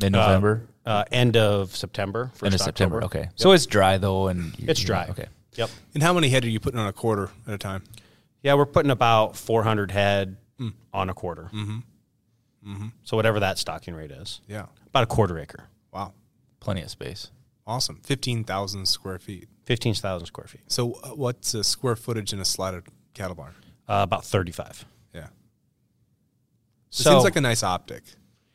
Mid 0.00 0.12
November, 0.12 0.66
uh, 0.86 1.04
end 1.10 1.36
of 1.36 1.74
September. 1.76 2.20
end 2.20 2.30
of 2.32 2.38
first 2.52 2.64
September. 2.64 3.02
October. 3.02 3.22
Okay, 3.22 3.30
so 3.34 3.52
it's 3.52 3.66
dry 3.66 3.98
though, 3.98 4.28
and 4.28 4.54
It's 4.58 4.80
dry. 4.80 5.06
Okay, 5.10 5.26
Yep. 5.56 5.70
And 5.94 6.02
how 6.02 6.12
many 6.12 6.28
head 6.30 6.44
are 6.44 6.48
you 6.48 6.60
putting 6.60 6.78
on 6.80 6.86
a 6.86 6.92
quarter 6.92 7.30
at 7.46 7.54
a 7.54 7.58
time? 7.58 7.82
Yeah, 8.42 8.54
we're 8.54 8.66
putting 8.66 8.90
about 8.90 9.36
400 9.36 9.90
head 9.90 10.36
on 10.92 11.08
a 11.10 11.14
quarter. 11.14 11.50
Mm-hmm. 11.52 12.88
So 13.04 13.16
whatever 13.16 13.40
that 13.40 13.58
stocking 13.58 13.94
rate 13.94 14.10
is, 14.10 14.40
Yeah. 14.48 14.66
about 14.86 15.02
a 15.04 15.06
quarter 15.06 15.38
acre, 15.38 15.68
Wow. 15.92 16.12
plenty 16.60 16.82
of 16.82 16.90
space. 16.90 17.30
Awesome. 17.66 18.00
15,000 18.04 18.86
square 18.86 19.18
feet. 19.18 19.48
15,000 19.64 20.26
square 20.26 20.46
feet, 20.46 20.62
So 20.66 20.94
uh, 21.02 21.10
what's 21.10 21.52
the 21.52 21.62
square 21.64 21.96
footage 21.96 22.32
in 22.32 22.40
a 22.40 22.44
slatted 22.44 22.84
cattle 23.14 23.34
barn? 23.36 23.54
uh, 23.88 24.00
about 24.02 24.24
35. 24.24 24.84
Yeah. 25.14 25.24
It 25.24 25.30
So- 26.90 27.10
seems 27.10 27.24
like 27.24 27.36
a 27.36 27.40
nice 27.40 27.62
optic. 27.62 28.02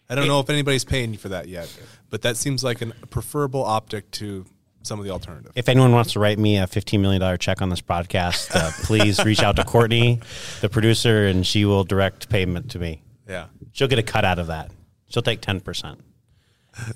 I 0.10 0.14
don't 0.16 0.28
know 0.28 0.40
if 0.40 0.50
anybody's 0.50 0.84
paying 0.86 1.12
you 1.14 1.18
for 1.18 1.30
that 1.30 1.48
yet, 1.48 1.68
but 2.12 2.22
that 2.22 2.38
seems 2.38 2.64
like 2.64 2.82
an- 2.82 2.94
a 3.02 3.08
preferable 3.08 3.64
optic 3.66 4.12
to 4.12 4.46
some 4.86 5.00
of 5.00 5.06
the 5.06 5.12
alternative. 5.12 5.52
If 5.56 5.70
anyone 5.70 5.92
wants 5.92 6.14
to 6.14 6.20
write 6.20 6.38
me 6.40 6.58
a 6.58 6.68
$15 6.68 7.00
million 7.00 7.38
check 7.38 7.62
on 7.62 7.70
this 7.70 7.82
podcast, 7.82 8.56
uh, 8.56 8.72
please 8.84 9.24
reach 9.26 9.42
out 9.44 9.56
to 9.58 9.64
Courtney, 9.64 10.20
the 10.62 10.70
producer, 10.70 11.26
and 11.26 11.46
she 11.46 11.66
will 11.66 11.84
direct 11.84 12.30
payment 12.30 12.72
to 12.72 12.80
me. 12.80 13.02
yeah. 13.28 13.48
She'll 13.72 13.90
get 13.90 14.00
a 14.00 14.04
cut 14.04 14.24
out 14.24 14.40
of 14.40 14.48
that. 14.48 14.72
She'll 15.10 15.22
take 15.22 15.42
10%. 15.42 16.00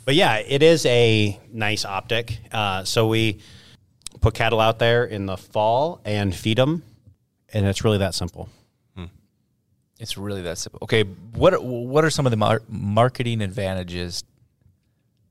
But 0.05 0.15
yeah, 0.15 0.37
it 0.37 0.63
is 0.63 0.85
a 0.85 1.37
nice 1.51 1.83
optic. 1.83 2.39
Uh, 2.51 2.85
so 2.85 3.07
we 3.07 3.39
put 4.21 4.33
cattle 4.33 4.59
out 4.61 4.79
there 4.79 5.03
in 5.03 5.25
the 5.25 5.35
fall 5.35 5.99
and 6.05 6.33
feed 6.33 6.57
them, 6.57 6.83
and 7.51 7.65
it's 7.65 7.83
really 7.83 7.97
that 7.97 8.13
simple. 8.13 8.49
It's 9.99 10.17
really 10.17 10.43
that 10.43 10.57
simple. 10.57 10.79
Okay, 10.83 11.03
what 11.03 11.61
what 11.61 12.05
are 12.05 12.09
some 12.09 12.25
of 12.25 12.31
the 12.31 12.37
mar- 12.37 12.61
marketing 12.69 13.41
advantages 13.41 14.23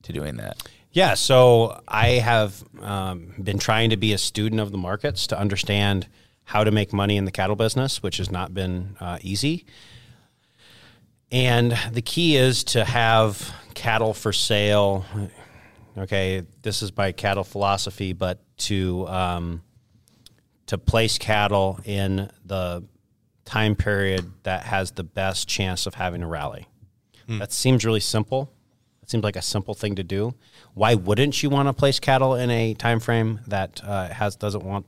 to 0.03 0.13
doing 0.13 0.37
that? 0.37 0.61
Yeah, 0.91 1.13
so 1.13 1.81
I 1.87 2.13
have 2.13 2.63
um, 2.81 3.33
been 3.41 3.59
trying 3.59 3.91
to 3.91 3.97
be 3.97 4.13
a 4.13 4.17
student 4.17 4.59
of 4.59 4.71
the 4.71 4.77
markets 4.77 5.27
to 5.27 5.39
understand 5.39 6.07
how 6.45 6.63
to 6.63 6.71
make 6.71 6.91
money 6.91 7.15
in 7.15 7.25
the 7.25 7.31
cattle 7.31 7.55
business, 7.55 8.01
which 8.01 8.17
has 8.17 8.31
not 8.31 8.53
been 8.55 8.97
uh, 8.99 9.19
easy. 9.21 9.65
And 11.31 11.77
the 11.91 12.01
key 12.01 12.37
is 12.37 12.63
to 12.65 12.83
have 12.83 13.53
cattle 13.75 14.15
for 14.15 14.33
sale. 14.33 15.05
Okay, 15.95 16.43
this 16.63 16.81
is 16.81 16.95
my 16.97 17.11
cattle 17.11 17.43
philosophy, 17.43 18.13
but 18.13 18.39
to 18.57 19.07
um, 19.07 19.61
to 20.65 20.77
place 20.79 21.17
cattle 21.19 21.79
in 21.85 22.31
the 22.45 22.83
time 23.45 23.75
period 23.75 24.31
that 24.43 24.63
has 24.63 24.91
the 24.91 25.03
best 25.03 25.47
chance 25.47 25.85
of 25.85 25.93
having 25.95 26.23
a 26.23 26.27
rally. 26.27 26.67
That 27.37 27.51
seems 27.51 27.85
really 27.85 27.99
simple. 27.99 28.51
It 29.03 29.09
seems 29.11 29.23
like 29.23 29.35
a 29.35 29.41
simple 29.41 29.75
thing 29.75 29.95
to 29.95 30.03
do. 30.03 30.33
Why 30.79 30.95
wouldn't 30.95 31.43
you 31.43 31.49
want 31.49 31.67
to 31.67 31.73
place 31.73 31.99
cattle 31.99 32.35
in 32.35 32.49
a 32.49 32.73
time 32.73 33.01
frame 33.01 33.41
that 33.47 33.81
uh, 33.83 34.07
has 34.07 34.37
doesn't 34.37 34.63
want 34.63 34.85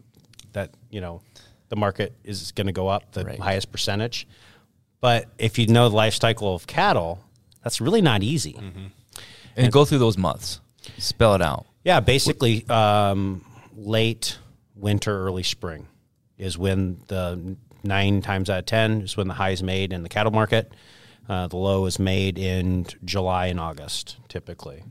that 0.53 0.69
you 0.89 1.01
know 1.01 1.21
the 1.67 1.75
market 1.75 2.13
is 2.23 2.53
going 2.53 2.67
to 2.67 2.71
go 2.73 2.87
up 2.87 3.11
the 3.11 3.25
Right. 3.25 3.37
highest 3.37 3.73
percentage? 3.73 4.25
But 5.01 5.27
if 5.37 5.59
you 5.59 5.67
know 5.67 5.89
the 5.89 5.95
life 5.95 6.13
cycle 6.13 6.55
of 6.55 6.65
cattle, 6.65 7.19
that's 7.61 7.81
really 7.81 8.01
not 8.01 8.23
easy. 8.23 8.55
And, 9.57 9.69
go 9.69 9.83
through 9.83 9.97
those 9.97 10.17
months. 10.17 10.61
Spell 10.97 11.35
it 11.35 11.41
out. 11.41 11.65
Yeah, 11.83 11.99
basically, 11.99 12.65
um, 12.69 13.43
late 13.75 14.37
winter, 14.75 15.25
early 15.27 15.43
spring 15.43 15.87
is 16.37 16.57
when 16.57 17.01
the 17.07 17.57
nine 17.83 18.21
times 18.21 18.49
out 18.49 18.59
of 18.59 18.65
ten 18.65 19.01
is 19.01 19.17
when 19.17 19.27
the 19.27 19.33
high 19.33 19.49
is 19.49 19.61
made 19.61 19.91
in 19.91 20.03
the 20.03 20.09
cattle 20.09 20.31
market. 20.31 20.71
Uh, 21.27 21.47
the 21.47 21.57
low 21.57 21.85
is 21.85 21.99
made 21.99 22.37
in 22.39 22.85
July 23.03 23.47
and 23.47 23.59
August, 23.59 24.15
typically, 24.29 24.83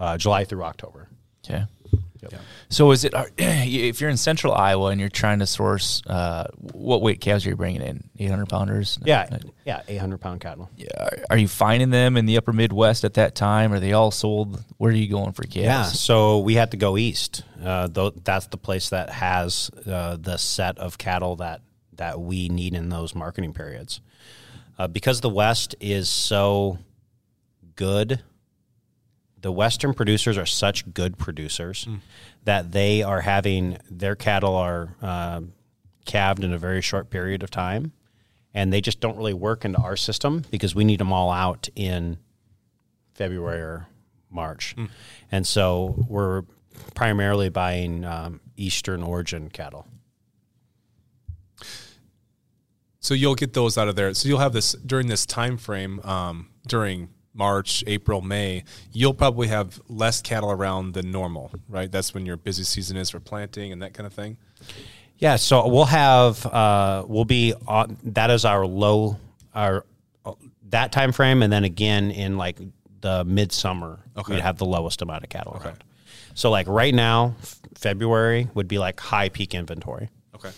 uh, 0.00 0.16
July 0.18 0.44
through 0.44 0.64
October. 0.64 1.08
Okay. 1.48 1.64
So 2.68 2.90
is 2.92 3.04
it 3.04 3.14
if 3.38 4.00
you're 4.00 4.10
in 4.10 4.16
central 4.18 4.52
Iowa 4.52 4.90
and 4.90 5.00
you're 5.00 5.08
trying 5.08 5.38
to 5.38 5.46
source 5.46 6.02
uh, 6.06 6.48
what 6.60 7.00
weight 7.00 7.20
calves 7.20 7.46
are 7.46 7.48
you 7.48 7.56
bringing 7.56 7.80
in? 7.82 8.04
800 8.18 8.46
pounders? 8.48 8.98
Yeah, 9.04 9.38
yeah, 9.64 9.82
eight 9.88 9.96
hundred 9.96 10.20
pound 10.20 10.40
cattle. 10.40 10.70
Yeah. 10.76 10.86
Are- 11.30 11.38
you 11.38 11.48
finding 11.48 11.88
them 11.90 12.16
in 12.18 12.26
the 12.26 12.36
upper 12.36 12.52
Midwest 12.52 13.04
at 13.04 13.14
that 13.14 13.34
time? 13.34 13.72
Are 13.72 13.80
they 13.80 13.94
all 13.94 14.10
sold? 14.10 14.62
Where 14.76 14.92
are 14.92 14.94
you 14.94 15.08
going 15.08 15.32
for 15.32 15.42
calves? 15.44 15.64
Yeah, 15.64 15.84
so 15.84 16.40
we 16.40 16.54
had 16.54 16.72
to 16.72 16.76
go 16.76 16.98
east. 16.98 17.42
Uh, 17.64 17.88
though 17.88 18.10
that's 18.10 18.46
the 18.48 18.58
place 18.58 18.90
that 18.90 19.08
has 19.10 19.70
uh, 19.86 20.16
the 20.20 20.36
set 20.36 20.78
of 20.78 20.98
cattle 20.98 21.36
that 21.36 21.62
that 21.94 22.20
we 22.20 22.48
need 22.50 22.74
in 22.74 22.90
those 22.90 23.14
marketing 23.14 23.54
periods. 23.54 24.00
Uh, 24.78 24.86
because 24.88 25.20
the 25.22 25.28
West 25.30 25.74
is 25.80 26.08
so 26.08 26.78
good, 27.76 28.22
the 29.42 29.52
Western 29.52 29.94
producers 29.94 30.36
are 30.36 30.46
such 30.46 30.92
good 30.92 31.18
producers 31.18 31.86
that 32.44 32.72
they 32.72 33.02
are 33.02 33.20
having 33.22 33.78
their 33.90 34.14
cattle 34.14 34.54
are 34.54 34.96
uh, 35.02 35.40
calved 36.04 36.44
in 36.44 36.52
a 36.52 36.58
very 36.58 36.80
short 36.82 37.10
period 37.10 37.42
of 37.42 37.50
time, 37.50 37.92
and 38.54 38.72
they 38.72 38.80
just 38.80 39.00
don't 39.00 39.16
really 39.16 39.34
work 39.34 39.64
into 39.64 39.78
our 39.78 39.96
system 39.96 40.44
because 40.50 40.74
we 40.74 40.84
need 40.84 41.00
them 41.00 41.12
all 41.12 41.30
out 41.30 41.68
in 41.74 42.18
February 43.14 43.60
or 43.60 43.88
March. 44.30 44.74
And 45.32 45.46
so 45.46 46.04
we're 46.08 46.42
primarily 46.94 47.48
buying 47.48 48.04
um, 48.04 48.40
Eastern 48.56 49.02
origin 49.02 49.50
cattle. 49.50 49.86
So 53.00 53.14
you'll 53.14 53.34
get 53.34 53.54
those 53.54 53.78
out 53.78 53.88
of 53.88 53.96
there. 53.96 54.12
So 54.14 54.28
you'll 54.28 54.38
have 54.38 54.52
this 54.52 54.72
during 54.72 55.06
this 55.08 55.24
time 55.26 55.56
frame 55.56 56.00
um, 56.00 56.50
during 56.66 57.08
March, 57.34 57.84
April, 57.86 58.20
May. 58.20 58.64
You'll 58.92 59.14
probably 59.14 59.48
have 59.48 59.80
less 59.88 60.20
cattle 60.20 60.50
around 60.50 60.94
than 60.94 61.10
normal, 61.12 61.52
right? 61.68 61.90
That's 61.90 62.12
when 62.14 62.26
your 62.26 62.36
busy 62.36 62.64
season 62.64 62.96
is 62.96 63.10
for 63.10 63.20
planting 63.20 63.72
and 63.72 63.82
that 63.82 63.94
kind 63.94 64.06
of 64.06 64.12
thing. 64.12 64.36
Yeah, 65.18 65.36
so 65.36 65.68
we'll 65.68 65.84
have 65.84 66.44
uh, 66.46 67.04
we'll 67.06 67.24
be 67.26 67.54
on 67.68 67.98
that 68.04 68.30
is 68.30 68.44
our 68.44 68.66
low 68.66 69.18
our 69.54 69.84
uh, 70.24 70.32
that 70.70 70.92
time 70.92 71.12
frame, 71.12 71.42
and 71.42 71.52
then 71.52 71.64
again 71.64 72.10
in 72.10 72.36
like 72.38 72.58
the 73.00 73.24
midsummer, 73.24 74.00
Okay. 74.16 74.34
we'd 74.34 74.42
have 74.42 74.58
the 74.58 74.66
lowest 74.66 75.02
amount 75.02 75.22
of 75.24 75.30
cattle 75.30 75.60
around. 75.62 75.82
So 76.34 76.50
like 76.50 76.66
right 76.68 76.94
now, 76.94 77.34
f- 77.42 77.58
February 77.74 78.48
would 78.54 78.68
be 78.68 78.78
like 78.78 78.98
high 79.00 79.28
peak 79.30 79.54
inventory. 79.54 80.08
Okay. 80.34 80.50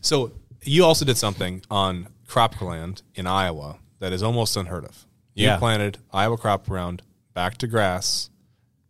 So 0.00 0.32
you 0.62 0.84
also 0.84 1.04
did 1.04 1.16
something 1.16 1.62
on 1.70 2.08
cropland 2.28 3.02
in 3.14 3.26
Iowa 3.26 3.78
that 3.98 4.12
is 4.12 4.22
almost 4.22 4.56
unheard 4.56 4.84
of. 4.84 5.06
You 5.36 5.46
Yeah. 5.46 5.58
planted 5.58 5.98
Iowa 6.12 6.36
crop 6.38 6.68
around 6.68 7.02
back 7.34 7.58
to 7.58 7.66
grass, 7.66 8.30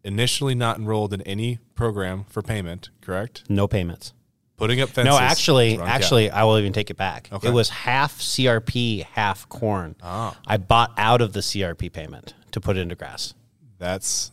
initially 0.05 0.55
not 0.55 0.79
enrolled 0.79 1.13
in 1.13 1.21
any 1.23 1.59
program 1.75 2.25
for 2.29 2.41
payment, 2.41 2.89
correct? 3.01 3.43
No 3.49 3.67
payments. 3.69 4.13
Putting 4.57 4.81
up 4.81 4.89
fences. 4.89 5.13
No, 5.13 5.19
actually, 5.19 5.79
actually, 5.79 6.31
I 6.31 6.45
will 6.45 6.57
even 6.59 6.73
take 6.73 6.89
it 6.89 6.97
back. 6.97 7.29
Okay. 7.31 7.49
It 7.49 7.51
was 7.51 7.69
half 7.69 8.19
CRP, 8.21 9.03
half 9.03 9.47
corn. 9.51 9.97
Ah. 10.03 10.39
I 10.47 10.57
bought 10.57 10.93
out 10.97 11.21
of 11.21 11.35
the 11.35 11.41
CRP 11.43 11.91
payment 11.93 12.33
to 12.53 12.61
put 12.61 12.77
it 12.79 12.81
into 12.81 12.95
grass. 12.95 13.35
That's 13.79 14.31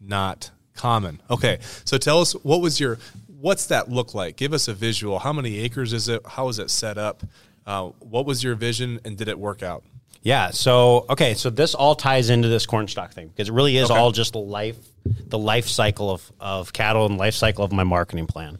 not 0.00 0.50
common. 0.74 1.22
Okay, 1.30 1.58
so 1.84 1.96
tell 1.96 2.20
us 2.20 2.32
what 2.42 2.60
was 2.60 2.78
your 2.80 2.98
what's 3.40 3.66
that 3.66 3.88
look 3.90 4.12
like? 4.14 4.36
Give 4.36 4.52
us 4.52 4.68
a 4.68 4.74
visual. 4.74 5.20
How 5.20 5.32
many 5.32 5.58
acres 5.60 5.92
is 5.92 6.08
it? 6.08 6.20
How 6.26 6.48
is 6.48 6.58
it 6.58 6.68
set 6.70 6.98
up? 6.98 7.22
Uh, 7.64 7.90
what 8.00 8.26
was 8.26 8.42
your 8.44 8.54
vision, 8.56 9.00
and 9.04 9.16
did 9.16 9.28
it 9.28 9.38
work 9.38 9.62
out? 9.62 9.84
Yeah. 10.22 10.50
So 10.50 11.06
okay. 11.10 11.34
So 11.34 11.50
this 11.50 11.74
all 11.74 11.94
ties 11.94 12.30
into 12.30 12.48
this 12.48 12.64
corn 12.66 12.86
stalk 12.88 13.12
thing 13.12 13.28
because 13.28 13.48
it 13.48 13.52
really 13.52 13.76
is 13.76 13.90
Okay. 13.90 13.98
all 13.98 14.12
just 14.12 14.32
the 14.32 14.38
life, 14.38 14.76
the 15.04 15.38
life 15.38 15.68
cycle 15.68 16.10
of 16.10 16.32
of 16.40 16.72
cattle 16.72 17.06
and 17.06 17.18
life 17.18 17.34
cycle 17.34 17.64
of 17.64 17.72
my 17.72 17.84
marketing 17.84 18.26
plan. 18.26 18.58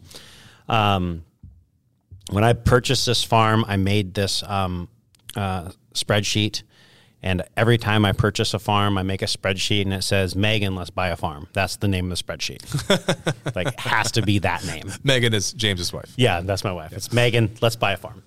Um, 0.69 1.25
when 2.31 2.45
I 2.45 2.53
purchased 2.55 3.07
this 3.07 3.23
farm, 3.25 3.65
I 3.69 3.77
made 3.77 4.15
this 4.15 4.43
um, 4.45 4.89
uh, 5.37 5.71
spreadsheet, 5.95 6.63
and 7.23 7.43
every 7.57 7.79
time 7.79 8.05
I 8.05 8.13
purchase 8.13 8.55
a 8.55 8.59
farm, 8.59 8.97
I 8.97 9.03
make 9.03 9.23
a 9.23 9.27
spreadsheet, 9.27 9.83
and 9.83 9.93
it 9.93 10.03
says 10.03 10.35
Megan, 10.35 10.75
let's 10.75 10.91
buy 10.91 11.09
a 11.09 11.17
farm. 11.17 11.49
That's 11.53 11.77
the 11.77 11.89
name 11.89 12.11
of 12.11 12.17
the 12.19 12.25
spreadsheet. 12.25 12.63
like 13.57 13.79
has 13.79 14.13
to 14.13 14.23
be 14.23 14.39
that 14.41 14.65
name. 14.67 14.91
Megan 15.05 15.35
is 15.35 15.53
James's 15.53 15.93
wife. 15.93 16.13
Yeah, 16.17 16.41
that's 16.41 16.65
my 16.65 16.73
wife. 16.73 16.93
It's 16.93 17.13
Megan. 17.13 17.51
Let's 17.61 17.77
buy 17.77 17.93
a 17.93 17.97
farm. 17.97 18.23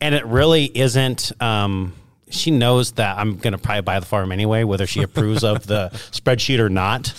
And 0.00 0.14
it 0.14 0.26
really 0.26 0.64
isn't. 0.66 1.32
Um, 1.42 1.94
she 2.30 2.50
knows 2.50 2.92
that 2.92 3.18
I'm 3.18 3.36
going 3.36 3.52
to 3.52 3.58
probably 3.58 3.82
buy 3.82 4.00
the 4.00 4.06
farm 4.06 4.32
anyway, 4.32 4.64
whether 4.64 4.86
she 4.86 5.02
approves 5.02 5.44
of 5.44 5.66
the 5.66 5.90
spreadsheet 6.12 6.58
or 6.58 6.68
not. 6.68 7.14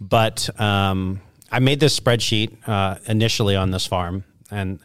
But 0.00 0.48
um, 0.60 1.20
I 1.50 1.58
made 1.58 1.80
this 1.80 1.98
spreadsheet 1.98 2.56
uh, 2.68 2.96
initially 3.06 3.56
on 3.56 3.70
this 3.70 3.86
farm, 3.86 4.24
and 4.50 4.78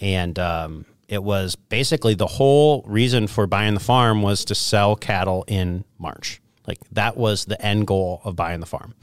and 0.00 0.38
um, 0.38 0.86
it 1.08 1.22
was 1.22 1.56
basically 1.56 2.14
the 2.14 2.26
whole 2.26 2.82
reason 2.86 3.26
for 3.26 3.46
buying 3.46 3.74
the 3.74 3.80
farm 3.80 4.22
was 4.22 4.44
to 4.46 4.54
sell 4.54 4.96
cattle 4.96 5.44
in 5.46 5.84
March. 5.98 6.40
Like 6.66 6.78
that 6.92 7.16
was 7.16 7.44
the 7.44 7.60
end 7.64 7.86
goal 7.86 8.20
of 8.24 8.34
buying 8.34 8.60
the 8.60 8.66
farm, 8.66 8.94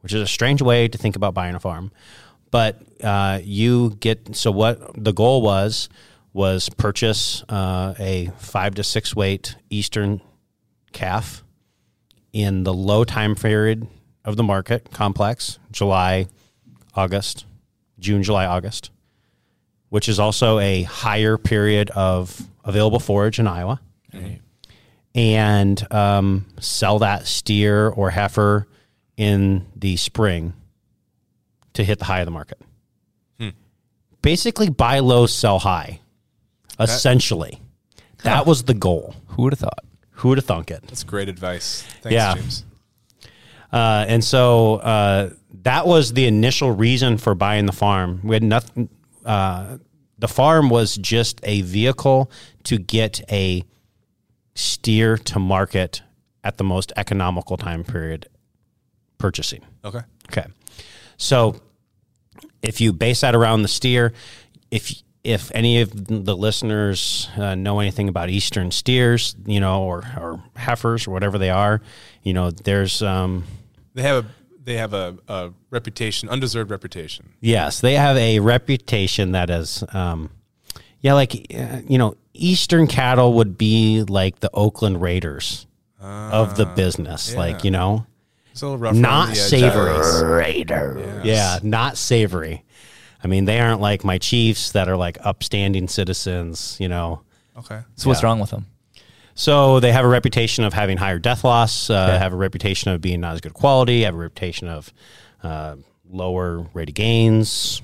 which 0.00 0.12
is 0.12 0.20
a 0.20 0.26
strange 0.26 0.60
way 0.60 0.88
to 0.88 0.98
think 0.98 1.16
about 1.16 1.34
buying 1.34 1.54
a 1.54 1.60
farm. 1.60 1.92
But 2.50 2.82
uh, 3.02 3.40
you 3.42 3.96
get 4.00 4.36
so 4.36 4.50
what 4.50 5.02
the 5.02 5.12
goal 5.12 5.42
was 5.42 5.88
was 6.36 6.68
purchase 6.68 7.42
uh, 7.48 7.94
a 7.98 8.30
five 8.36 8.74
to 8.74 8.84
six 8.84 9.16
weight 9.16 9.56
Eastern 9.70 10.20
calf 10.92 11.42
in 12.30 12.62
the 12.62 12.74
low 12.74 13.04
time 13.04 13.34
period 13.34 13.88
of 14.22 14.36
the 14.36 14.42
market 14.42 14.90
complex, 14.92 15.58
July, 15.72 16.26
August, 16.94 17.46
June, 17.98 18.22
July, 18.22 18.44
August, 18.44 18.90
which 19.88 20.10
is 20.10 20.20
also 20.20 20.58
a 20.58 20.82
higher 20.82 21.38
period 21.38 21.88
of 21.90 22.38
available 22.64 23.00
forage 23.00 23.38
in 23.38 23.46
Iowa, 23.46 23.80
and 25.14 25.92
um, 25.92 26.44
sell 26.60 26.98
that 26.98 27.26
steer 27.26 27.88
or 27.88 28.10
heifer 28.10 28.66
in 29.16 29.64
the 29.74 29.96
spring 29.96 30.52
to 31.72 31.82
hit 31.82 31.98
the 31.98 32.04
high 32.04 32.20
of 32.20 32.26
the 32.26 32.30
market. 32.30 32.60
Basically, 34.20 34.68
buy 34.68 34.98
low, 34.98 35.24
sell 35.26 35.60
high. 35.60 36.00
Essentially, 36.78 37.60
that 38.22 38.46
was 38.46 38.64
the 38.64 38.74
goal. 38.74 39.14
Who 39.28 39.42
would 39.42 39.52
have 39.52 39.60
thought? 39.60 39.84
Who 40.12 40.28
would 40.30 40.38
have 40.38 40.44
thunk 40.44 40.70
it? 40.70 40.82
That's 40.86 41.04
great 41.04 41.28
advice. 41.28 41.82
Thanks, 42.02 42.12
Yeah. 42.14 42.34
James. 42.34 42.64
Uh, 43.72 44.04
and 44.08 44.22
so 44.24 44.76
uh, 44.76 45.30
that 45.62 45.86
was 45.86 46.12
the 46.12 46.26
initial 46.26 46.70
reason 46.70 47.18
for 47.18 47.34
buying 47.34 47.66
the 47.66 47.72
farm. 47.72 48.20
We 48.22 48.34
had 48.36 48.42
nothing. 48.42 48.88
Uh, 49.24 49.78
the 50.18 50.28
farm 50.28 50.70
was 50.70 50.96
just 50.96 51.40
a 51.42 51.60
vehicle 51.62 52.30
to 52.64 52.78
get 52.78 53.20
a 53.30 53.64
steer 54.54 55.18
to 55.18 55.38
market 55.38 56.02
at 56.42 56.56
the 56.56 56.64
most 56.64 56.92
economical 56.96 57.56
time 57.56 57.84
period 57.84 58.28
purchasing. 59.18 59.62
Okay. 59.84 60.00
Okay. 60.30 60.46
So 61.18 61.60
if 62.62 62.80
you 62.80 62.92
base 62.92 63.20
that 63.20 63.34
around 63.34 63.62
the 63.62 63.68
steer, 63.68 64.12
if 64.70 65.02
if 65.26 65.50
any 65.54 65.80
of 65.80 65.90
the 66.06 66.36
listeners 66.36 67.28
uh, 67.36 67.54
know 67.54 67.80
anything 67.80 68.08
about 68.08 68.30
eastern 68.30 68.70
steers, 68.70 69.34
you 69.44 69.58
know, 69.60 69.82
or, 69.82 69.98
or 70.16 70.42
heifers 70.56 71.06
or 71.06 71.10
whatever 71.10 71.36
they 71.38 71.50
are, 71.50 71.80
you 72.22 72.32
know, 72.32 72.50
there's 72.50 73.02
um, 73.02 73.44
They 73.94 74.02
have 74.02 74.24
a 74.24 74.28
they 74.62 74.76
have 74.76 74.94
a, 74.94 75.16
a 75.28 75.52
reputation, 75.70 76.28
undeserved 76.28 76.70
reputation. 76.70 77.28
yes, 77.40 77.80
they 77.80 77.94
have 77.94 78.16
a 78.16 78.40
reputation 78.40 79.32
that 79.32 79.48
is, 79.50 79.84
um, 79.92 80.30
yeah, 81.00 81.12
like 81.14 81.46
uh, 81.54 81.80
you 81.88 81.98
know, 81.98 82.16
eastern 82.34 82.86
cattle 82.86 83.34
would 83.34 83.56
be 83.56 84.02
like 84.02 84.40
the 84.40 84.50
Oakland 84.54 85.00
Raiders 85.00 85.66
of 86.00 86.56
the 86.56 86.66
business, 86.66 87.34
like 87.34 87.64
you 87.64 87.70
know, 87.70 88.06
It's 88.52 88.62
a 88.62 88.66
little 88.66 88.78
rough. 88.78 88.94
not 88.94 89.26
the 89.26 89.30
edges. 89.32 89.48
savory. 89.50 90.30
Raider. 90.36 91.20
Yeah, 91.24 91.58
not 91.62 91.96
savory. 91.96 92.64
I 93.26 93.28
mean, 93.28 93.44
they 93.44 93.58
aren't 93.58 93.80
like 93.80 94.04
my 94.04 94.18
Chiefs 94.18 94.70
that 94.70 94.88
are 94.88 94.96
like 94.96 95.18
upstanding 95.24 95.88
citizens, 95.88 96.76
you 96.78 96.88
know. 96.88 97.22
Okay. 97.58 97.80
So 97.96 98.08
what's 98.08 98.22
Yeah. 98.22 98.26
wrong 98.28 98.38
with 98.38 98.50
them? 98.50 98.66
So 99.34 99.80
they 99.80 99.90
have 99.90 100.04
a 100.04 100.08
reputation 100.08 100.62
of 100.62 100.72
having 100.72 100.96
higher 100.96 101.18
death 101.18 101.42
loss, 101.42 101.90
uh, 101.90 102.16
have 102.18 102.32
a 102.32 102.36
reputation 102.36 102.92
of 102.92 103.00
being 103.00 103.20
not 103.20 103.34
as 103.34 103.40
good 103.40 103.52
quality, 103.52 104.02
have 104.04 104.14
a 104.14 104.18
reputation 104.18 104.68
of 104.68 104.92
uh, 105.42 105.74
lower 106.08 106.66
rate 106.72 106.88
of 106.88 106.94
gains. 106.94 107.82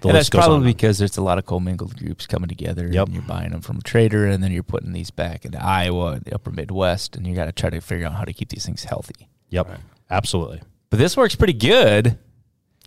The 0.00 0.08
And 0.08 0.16
that's 0.16 0.28
list 0.32 0.34
on. 0.36 0.40
probably 0.48 0.72
because 0.72 0.96
there's 0.96 1.18
a 1.18 1.22
lot 1.22 1.36
of 1.36 1.44
commingled 1.44 1.94
groups 1.98 2.26
coming 2.26 2.48
together. 2.48 2.88
Yep. 2.90 3.06
And 3.08 3.14
you're 3.14 3.22
buying 3.24 3.50
them 3.50 3.60
from 3.60 3.76
a 3.76 3.82
trader, 3.82 4.26
and 4.26 4.42
then 4.42 4.50
you're 4.50 4.62
putting 4.62 4.92
these 4.94 5.10
back 5.10 5.44
into 5.44 5.62
Iowa, 5.62 6.12
and 6.12 6.24
the 6.24 6.34
upper 6.34 6.50
Midwest, 6.50 7.16
and 7.16 7.26
you 7.26 7.34
got 7.34 7.44
to 7.44 7.52
try 7.52 7.68
to 7.68 7.82
figure 7.82 8.06
out 8.06 8.14
how 8.14 8.24
to 8.24 8.32
keep 8.32 8.48
these 8.48 8.64
things 8.64 8.84
healthy. 8.84 9.28
Yep, 9.50 9.78
absolutely. 10.10 10.62
But 10.88 10.98
this 11.00 11.18
works 11.18 11.34
pretty 11.34 11.52
good 11.52 12.06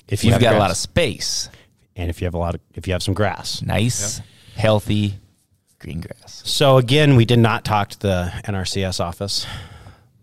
If 0.08 0.19
if 0.19 0.23
you've 0.25 0.34
have 0.34 0.41
got 0.41 0.56
a 0.56 0.60
lot 0.60 0.71
of 0.71 0.77
space. 0.77 1.49
And 1.95 2.10
if 2.10 2.21
you 2.21 2.25
have 2.25 2.34
a 2.34 2.39
lot 2.39 2.56
of, 2.56 2.62
if 2.73 2.88
you 2.88 2.93
have 2.93 3.03
some 3.03 3.13
grass. 3.13 3.62
Nice, 3.62 4.21
healthy 4.56 5.15
green 5.79 6.01
grass. 6.01 6.41
So 6.45 6.77
again, 6.77 7.15
we 7.15 7.25
did 7.25 7.39
not 7.39 7.65
talk 7.65 7.89
to 7.89 7.99
the 7.99 8.32
NRCS 8.45 8.99
office. 8.99 9.45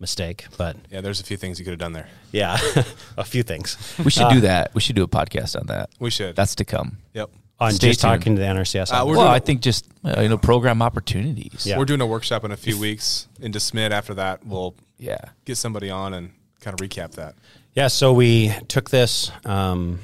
Mistake, 0.01 0.47
but 0.57 0.77
Yeah, 0.91 1.03
there's 1.03 1.21
a 1.21 1.25
few 1.25 1.37
things 1.37 1.59
you 1.59 1.65
could 1.67 1.73
have 1.73 1.79
done 1.79 1.93
there. 1.93 2.09
yeah, 2.33 2.57
a 3.19 3.25
few 3.25 3.43
things 3.43 3.77
We 4.03 4.11
should 4.11 4.31
do 4.31 4.41
that. 4.41 4.75
We 4.75 4.81
should 4.81 4.97
do 4.97 5.03
a 5.03 5.09
podcast 5.09 5.61
on 5.61 5.67
that. 5.67 5.91
We 5.99 6.09
should. 6.11 6.35
That's 6.37 6.55
to 6.55 6.65
come. 6.65 6.97
yep. 7.13 7.29
on 7.59 7.73
Stay 7.73 7.89
just 7.89 8.01
tuned. 8.01 8.19
talking 8.21 8.37
to 8.37 8.41
the 8.41 8.47
NRCS. 8.47 8.91
Uh, 8.91 9.05
well, 9.05 9.17
doing- 9.17 9.27
I 9.27 9.39
think 9.41 9.61
just 9.61 9.87
uh, 10.03 10.23
you 10.23 10.31
know 10.31 10.39
program 10.39 10.81
opportunities. 10.81 11.67
Yeah. 11.67 11.77
We're 11.77 11.85
doing 11.85 12.01
a 12.01 12.07
workshop 12.07 12.45
in 12.45 12.51
a 12.51 12.57
few 12.57 12.81
weeks 12.81 13.29
in 13.41 13.51
De 13.53 13.61
Smet. 13.61 13.93
After 13.93 14.15
that, 14.15 14.47
we'll 14.47 14.75
yeah. 14.97 15.19
get 15.45 15.59
somebody 15.59 15.91
on 15.91 16.15
and 16.15 16.31
kind 16.61 16.73
of 16.73 16.81
recap 16.81 17.13
that. 17.17 17.35
Yeah, 17.75 17.89
so 17.89 18.15
we 18.15 18.55
took 18.69 18.89
this, 18.89 19.31
um, 19.45 19.99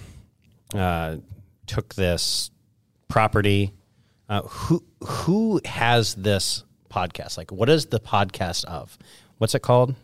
uh, 0.75 1.17
took 1.67 1.95
this 1.95 2.51
property. 3.09 3.73
Uh, 4.29 4.43
who 4.43 4.83
who 5.05 5.61
has 5.65 6.15
this 6.15 6.65
podcast? 6.91 7.37
Like, 7.39 7.53
what 7.53 7.69
is 7.69 7.87
the 7.87 8.01
podcast 8.01 8.65
of? 8.65 8.97
What's 9.39 9.55
it 9.55 9.61
called? 9.63 9.95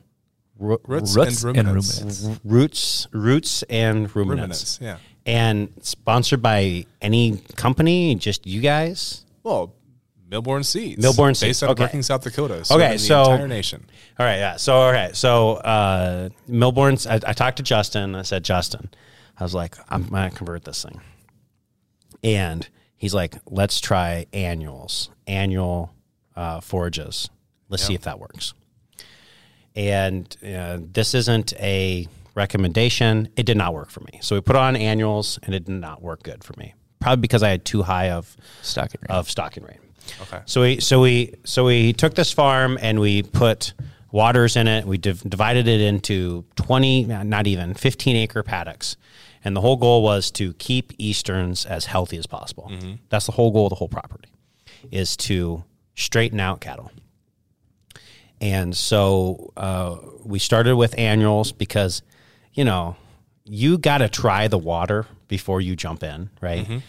Ro- 0.59 0.81
Roots, 0.87 1.17
Roots 1.17 1.43
and 1.43 1.57
and 1.57 1.67
ruminants. 1.67 1.99
ruminants. 2.01 2.41
Roots, 2.45 3.09
roots, 3.13 3.63
and 3.65 4.15
Ruminants, 4.15 4.79
ruminants. 4.79 4.79
yeah. 4.81 4.97
And 5.27 5.73
sponsored 5.83 6.43
by 6.43 6.85
any 7.01 7.39
company? 7.57 8.15
Just 8.15 8.47
you 8.47 8.61
guys? 8.61 9.25
Well, 9.43 9.75
Millborn 10.29 10.65
Seeds. 10.65 11.05
Millborn 11.05 11.31
Based 11.31 11.41
Seeds, 11.41 11.63
out 11.63 11.67
of 11.67 11.71
okay. 11.73 11.85
Brookings, 11.85 12.07
South 12.07 12.23
Dakota. 12.23 12.65
So 12.65 12.77
Okay, 12.77 12.97
so- 12.99 13.33
entire 13.33 13.49
nation. 13.49 13.85
All 14.19 14.27
right, 14.27 14.37
yeah. 14.37 14.57
So, 14.57 14.75
all 14.75 14.93
right. 14.93 15.17
So, 15.17 15.55
uh, 15.55 16.29
Millborn's, 16.49 17.07
I, 17.07 17.15
I 17.27 17.33
talked 17.33 17.57
to 17.57 17.63
Justin. 17.63 18.15
I 18.15 18.23
said, 18.23 18.45
Justin, 18.45 18.91
I 19.39 19.43
was 19.43 19.55
like, 19.55 19.77
I'm 19.89 20.05
going 20.05 20.31
to 20.31 20.37
convert 20.37 20.65
this 20.65 20.83
thing. 20.85 21.01
And 22.23 22.69
he's 22.97 23.15
like, 23.15 23.37
let's 23.47 23.81
try 23.81 24.27
annuals, 24.33 25.11
annual 25.27 25.93
uh, 26.37 26.61
forages. 26.61 27.31
Let's 27.69 27.85
see 27.85 27.95
if 27.95 28.03
that 28.03 28.19
works. 28.19 28.55
And 29.75 30.37
uh, 30.47 30.79
this 30.81 31.15
isn't 31.15 31.55
a 31.55 32.07
recommendation. 32.35 33.29
It 33.37 33.47
did 33.47 33.57
not 33.57 33.73
work 33.75 33.91
for 33.91 34.01
me. 34.01 34.19
So 34.23 34.37
we 34.37 34.41
put 34.43 34.57
on 34.57 34.77
annuals 34.77 35.39
and 35.43 35.55
it 35.55 35.65
did 35.65 35.75
not 35.81 36.03
work 36.03 36.23
good 36.23 36.45
for 36.45 36.55
me. 36.59 36.75
Probably 37.01 37.21
because 37.21 37.43
I 37.43 37.49
had 37.49 37.65
too 37.65 37.83
high 37.83 38.11
of 38.11 38.37
Stocking 38.61 39.01
rate. 39.03 39.11
of 39.11 39.29
stocking 39.31 39.65
rate. 39.65 39.79
Okay. 40.23 40.43
So 40.47 40.63
we 40.63 40.81
so 40.81 41.01
we 41.01 41.35
so 41.45 41.65
we 41.65 41.93
took 41.93 42.15
this 42.15 42.33
farm 42.33 42.79
and 42.81 43.01
we 43.01 43.23
put 43.23 43.73
waters 44.11 44.57
in 44.57 44.69
it. 44.69 44.85
We 44.85 44.99
div- 44.99 45.23
divided 45.29 45.67
it 45.69 45.81
into 45.81 46.45
twenty, 46.57 47.05
not 47.05 47.47
even 47.47 47.75
fifteen 47.75 48.17
acre 48.17 48.43
paddocks, 48.43 48.97
and 49.45 49.57
the 49.57 49.61
whole 49.61 49.77
goal 49.77 50.03
was 50.03 50.31
to 50.33 50.53
keep 50.55 50.93
easterns 50.99 51.67
as 51.67 51.87
healthy 51.87 52.17
as 52.17 52.27
possible. 52.27 52.71
That's 53.09 53.27
the 53.27 53.33
whole 53.33 53.51
goal 53.51 53.67
of 53.67 53.71
the 53.71 53.77
whole 53.77 53.89
property, 53.89 54.29
is 54.91 55.17
to 55.19 55.65
straighten 55.95 56.41
out 56.41 56.61
cattle. 56.61 56.91
And 58.41 58.77
so 58.77 59.53
uh, 59.57 59.99
we 60.25 60.39
started 60.39 60.77
with 60.77 60.99
annuals 60.99 61.53
because, 61.53 62.03
you 62.53 62.65
know, 62.65 62.97
you 63.45 63.79
got 63.79 63.99
to 63.99 64.09
try 64.09 64.49
the 64.49 64.59
water 64.59 65.07
before 65.29 65.61
you 65.61 65.77
jump 65.77 66.03
in, 66.03 66.31
right? 66.41 66.83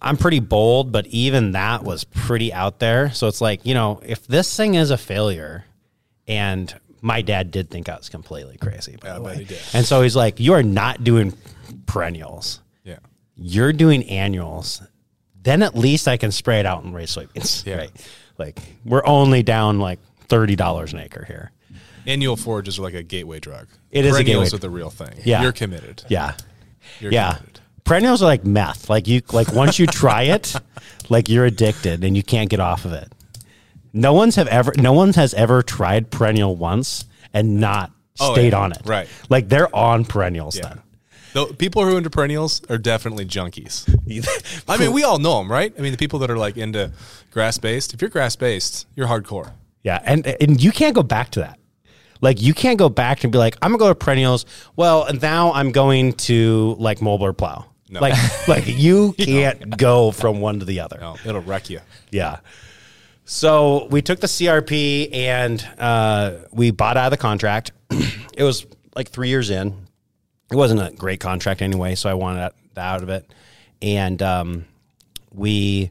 I'm 0.00 0.16
pretty 0.16 0.38
bold, 0.38 0.92
but 0.92 1.06
even 1.08 1.52
that 1.52 1.82
was 1.82 2.04
pretty 2.04 2.52
out 2.52 2.78
there. 2.78 3.10
So 3.10 3.26
it's 3.26 3.40
like, 3.40 3.66
you 3.66 3.74
know, 3.74 4.00
if 4.04 4.24
this 4.26 4.56
thing 4.56 4.74
is 4.76 4.92
a 4.92 4.96
failure, 4.96 5.64
and 6.28 6.72
my 7.00 7.22
dad 7.22 7.50
did 7.50 7.70
think 7.70 7.88
I 7.88 7.96
was 7.96 8.08
completely 8.08 8.56
crazy, 8.58 8.96
by 9.00 9.14
the 9.14 9.22
way. 9.22 9.36
he 9.36 9.44
did. 9.44 9.60
And 9.72 9.84
so 9.86 10.02
he's 10.02 10.16
like, 10.16 10.40
you 10.40 10.52
are 10.54 10.62
not 10.62 11.04
doing 11.04 11.32
perennials. 11.86 12.60
Yeah. 12.84 12.98
You're 13.36 13.72
doing 13.72 14.04
annuals. 14.04 14.82
Then 15.42 15.62
at 15.62 15.76
least 15.76 16.08
I 16.08 16.16
can 16.16 16.32
spray 16.32 16.60
it 16.60 16.66
out 16.66 16.84
and 16.84 16.94
raise 16.94 17.14
soybeans. 17.14 17.64
Yeah. 17.64 17.76
Right. 17.76 18.08
Like 18.36 18.60
we're 18.84 19.04
only 19.06 19.42
down 19.42 19.78
like 19.80 19.98
thirty 20.28 20.56
dollars 20.56 20.92
an 20.92 21.00
acre 21.00 21.24
here. 21.24 21.52
Annual 22.06 22.36
forages 22.36 22.78
are 22.78 22.82
like 22.82 22.94
a 22.94 23.02
gateway 23.02 23.38
drug. 23.40 23.68
It 23.90 24.04
is 24.04 24.12
a 24.14 24.18
Perennials 24.18 24.44
gateway- 24.50 24.56
are 24.56 24.60
the 24.60 24.70
real 24.70 24.90
thing. 24.90 25.20
Yeah. 25.24 25.42
You're 25.42 25.52
committed. 25.52 26.04
Yeah. 26.08 26.34
You're 27.00 27.12
yeah. 27.12 27.34
committed. 27.34 27.60
Perennials 27.84 28.22
are 28.22 28.26
like 28.26 28.44
meth. 28.44 28.90
Like 28.90 29.08
you 29.08 29.22
like 29.32 29.52
once 29.52 29.78
you 29.78 29.86
try 29.86 30.22
it, 30.24 30.54
like 31.08 31.28
you're 31.28 31.46
addicted 31.46 32.04
and 32.04 32.16
you 32.16 32.22
can't 32.22 32.50
get 32.50 32.60
off 32.60 32.84
of 32.84 32.92
it. 32.92 33.12
No 33.92 34.12
one's 34.12 34.36
have 34.36 34.48
ever 34.48 34.72
no 34.76 34.92
one 34.92 35.12
has 35.14 35.34
ever 35.34 35.62
tried 35.62 36.10
perennial 36.10 36.56
once 36.56 37.04
and 37.32 37.60
not 37.60 37.92
Oh, 38.20 38.32
stayed 38.32 38.52
yeah. 38.52 38.58
on 38.58 38.72
it. 38.72 38.78
Right. 38.84 39.08
Like 39.28 39.48
they're 39.48 39.74
on 39.74 40.04
perennials 40.04 40.56
Yeah. 40.56 40.68
then. 40.70 40.82
The 41.34 41.46
people 41.54 41.84
who 41.84 41.94
are 41.94 41.98
into 41.98 42.10
perennials 42.10 42.62
are 42.68 42.78
definitely 42.78 43.26
junkies. 43.26 43.86
I 44.68 44.76
mean, 44.76 44.92
we 44.92 45.04
all 45.04 45.18
know 45.18 45.38
them, 45.38 45.50
right? 45.52 45.72
I 45.78 45.82
mean, 45.82 45.92
the 45.92 45.98
people 45.98 46.18
that 46.20 46.30
are 46.30 46.38
like 46.38 46.56
into 46.56 46.90
grass 47.30 47.58
based. 47.58 47.94
If 47.94 48.00
you're 48.00 48.08
grass 48.10 48.34
based, 48.34 48.86
you're 48.96 49.06
hardcore. 49.06 49.52
Yeah, 49.84 50.00
and 50.04 50.26
and 50.26 50.62
you 50.62 50.72
can't 50.72 50.94
go 50.94 51.02
back 51.04 51.30
to 51.32 51.40
that. 51.40 51.58
Like 52.20 52.42
you 52.42 52.54
can't 52.54 52.78
go 52.78 52.88
back 52.88 53.22
and 53.22 53.32
be 53.32 53.38
like, 53.38 53.56
I'm 53.62 53.70
gonna 53.70 53.78
go 53.78 53.88
to 53.88 53.94
perennials. 53.94 54.46
Well, 54.74 55.04
and 55.04 55.22
now 55.22 55.52
I'm 55.52 55.70
going 55.70 56.14
to 56.14 56.74
like 56.80 56.98
moldboard 56.98 57.36
plow. 57.36 57.66
No. 57.88 58.00
Like 58.00 58.48
like 58.48 58.64
you 58.66 59.12
can't 59.12 59.76
go 59.78 60.10
from 60.10 60.40
one 60.40 60.58
to 60.58 60.64
the 60.64 60.80
other. 60.80 60.98
No, 61.00 61.16
it'll 61.24 61.42
wreck 61.42 61.70
you. 61.70 61.80
Yeah. 62.10 62.38
So 63.30 63.88
we 63.90 64.00
took 64.00 64.20
the 64.20 64.26
CRP 64.26 65.14
and 65.14 65.62
uh, 65.78 66.38
we 66.50 66.70
bought 66.70 66.96
out 66.96 67.08
of 67.08 67.10
the 67.10 67.18
contract. 67.18 67.72
it 67.90 68.42
was 68.42 68.64
like 68.96 69.10
three 69.10 69.28
years 69.28 69.50
in. 69.50 69.86
It 70.50 70.56
wasn't 70.56 70.80
a 70.80 70.96
great 70.96 71.20
contract 71.20 71.60
anyway, 71.60 71.94
so 71.94 72.08
I 72.08 72.14
wanted 72.14 72.38
that- 72.38 72.54
out 72.78 73.02
of 73.02 73.10
it. 73.10 73.30
And 73.82 74.22
um, 74.22 74.64
we 75.30 75.90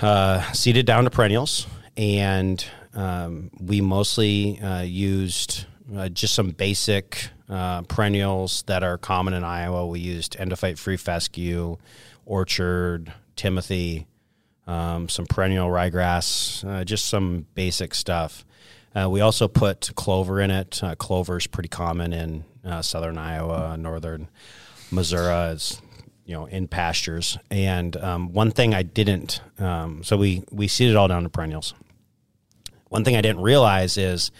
uh, 0.00 0.50
seeded 0.52 0.86
down 0.86 1.04
to 1.04 1.10
perennials, 1.10 1.66
and 1.94 2.64
um, 2.94 3.50
we 3.60 3.82
mostly 3.82 4.58
uh, 4.60 4.80
used 4.80 5.66
uh, 5.94 6.08
just 6.08 6.34
some 6.34 6.52
basic 6.52 7.28
uh, 7.50 7.82
perennials 7.82 8.62
that 8.66 8.82
are 8.82 8.96
common 8.96 9.34
in 9.34 9.44
Iowa. 9.44 9.86
We 9.86 10.00
used 10.00 10.38
endophyte 10.38 10.78
free 10.78 10.96
fescue, 10.96 11.76
orchard, 12.24 13.12
Timothy, 13.34 14.06
um, 14.66 15.08
some 15.08 15.26
perennial 15.26 15.68
ryegrass, 15.68 16.64
uh, 16.68 16.84
just 16.84 17.06
some 17.06 17.46
basic 17.54 17.94
stuff. 17.94 18.44
Uh, 18.94 19.08
we 19.10 19.20
also 19.20 19.46
put 19.46 19.94
clover 19.94 20.40
in 20.40 20.50
it. 20.50 20.82
Uh, 20.82 20.94
clover 20.94 21.36
is 21.36 21.46
pretty 21.46 21.68
common 21.68 22.12
in 22.12 22.44
uh, 22.64 22.82
southern 22.82 23.18
Iowa, 23.18 23.76
northern 23.76 24.28
Missouri. 24.90 25.52
It's 25.52 25.80
you 26.24 26.34
know 26.34 26.46
in 26.46 26.66
pastures. 26.68 27.38
And 27.50 27.96
um, 27.96 28.32
one 28.32 28.50
thing 28.50 28.74
I 28.74 28.82
didn't, 28.82 29.40
um, 29.58 30.02
so 30.02 30.16
we 30.16 30.44
we 30.50 30.68
seeded 30.68 30.96
all 30.96 31.08
down 31.08 31.22
to 31.22 31.28
perennials. 31.28 31.74
one 32.88 33.04
thing 33.04 33.16
I 33.16 33.20
didn't 33.20 33.42
realize 33.42 33.96
is 33.96 34.30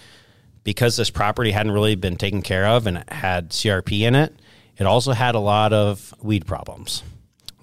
because 0.65 0.97
this 0.97 1.11
property 1.11 1.53
hadn't 1.53 1.73
really 1.73 1.95
been 1.95 2.17
taken 2.17 2.43
care 2.43 2.67
of 2.67 2.87
and 2.87 2.99
it 2.99 3.13
had 3.13 3.51
CRP 3.51 4.01
in 4.01 4.17
it, 4.17 4.35
it 4.79 4.85
also 4.85 5.13
had 5.13 5.35
a 5.35 5.41
lot 5.41 5.73
of 5.73 6.13
weed 6.21 6.45
problems. 6.47 7.03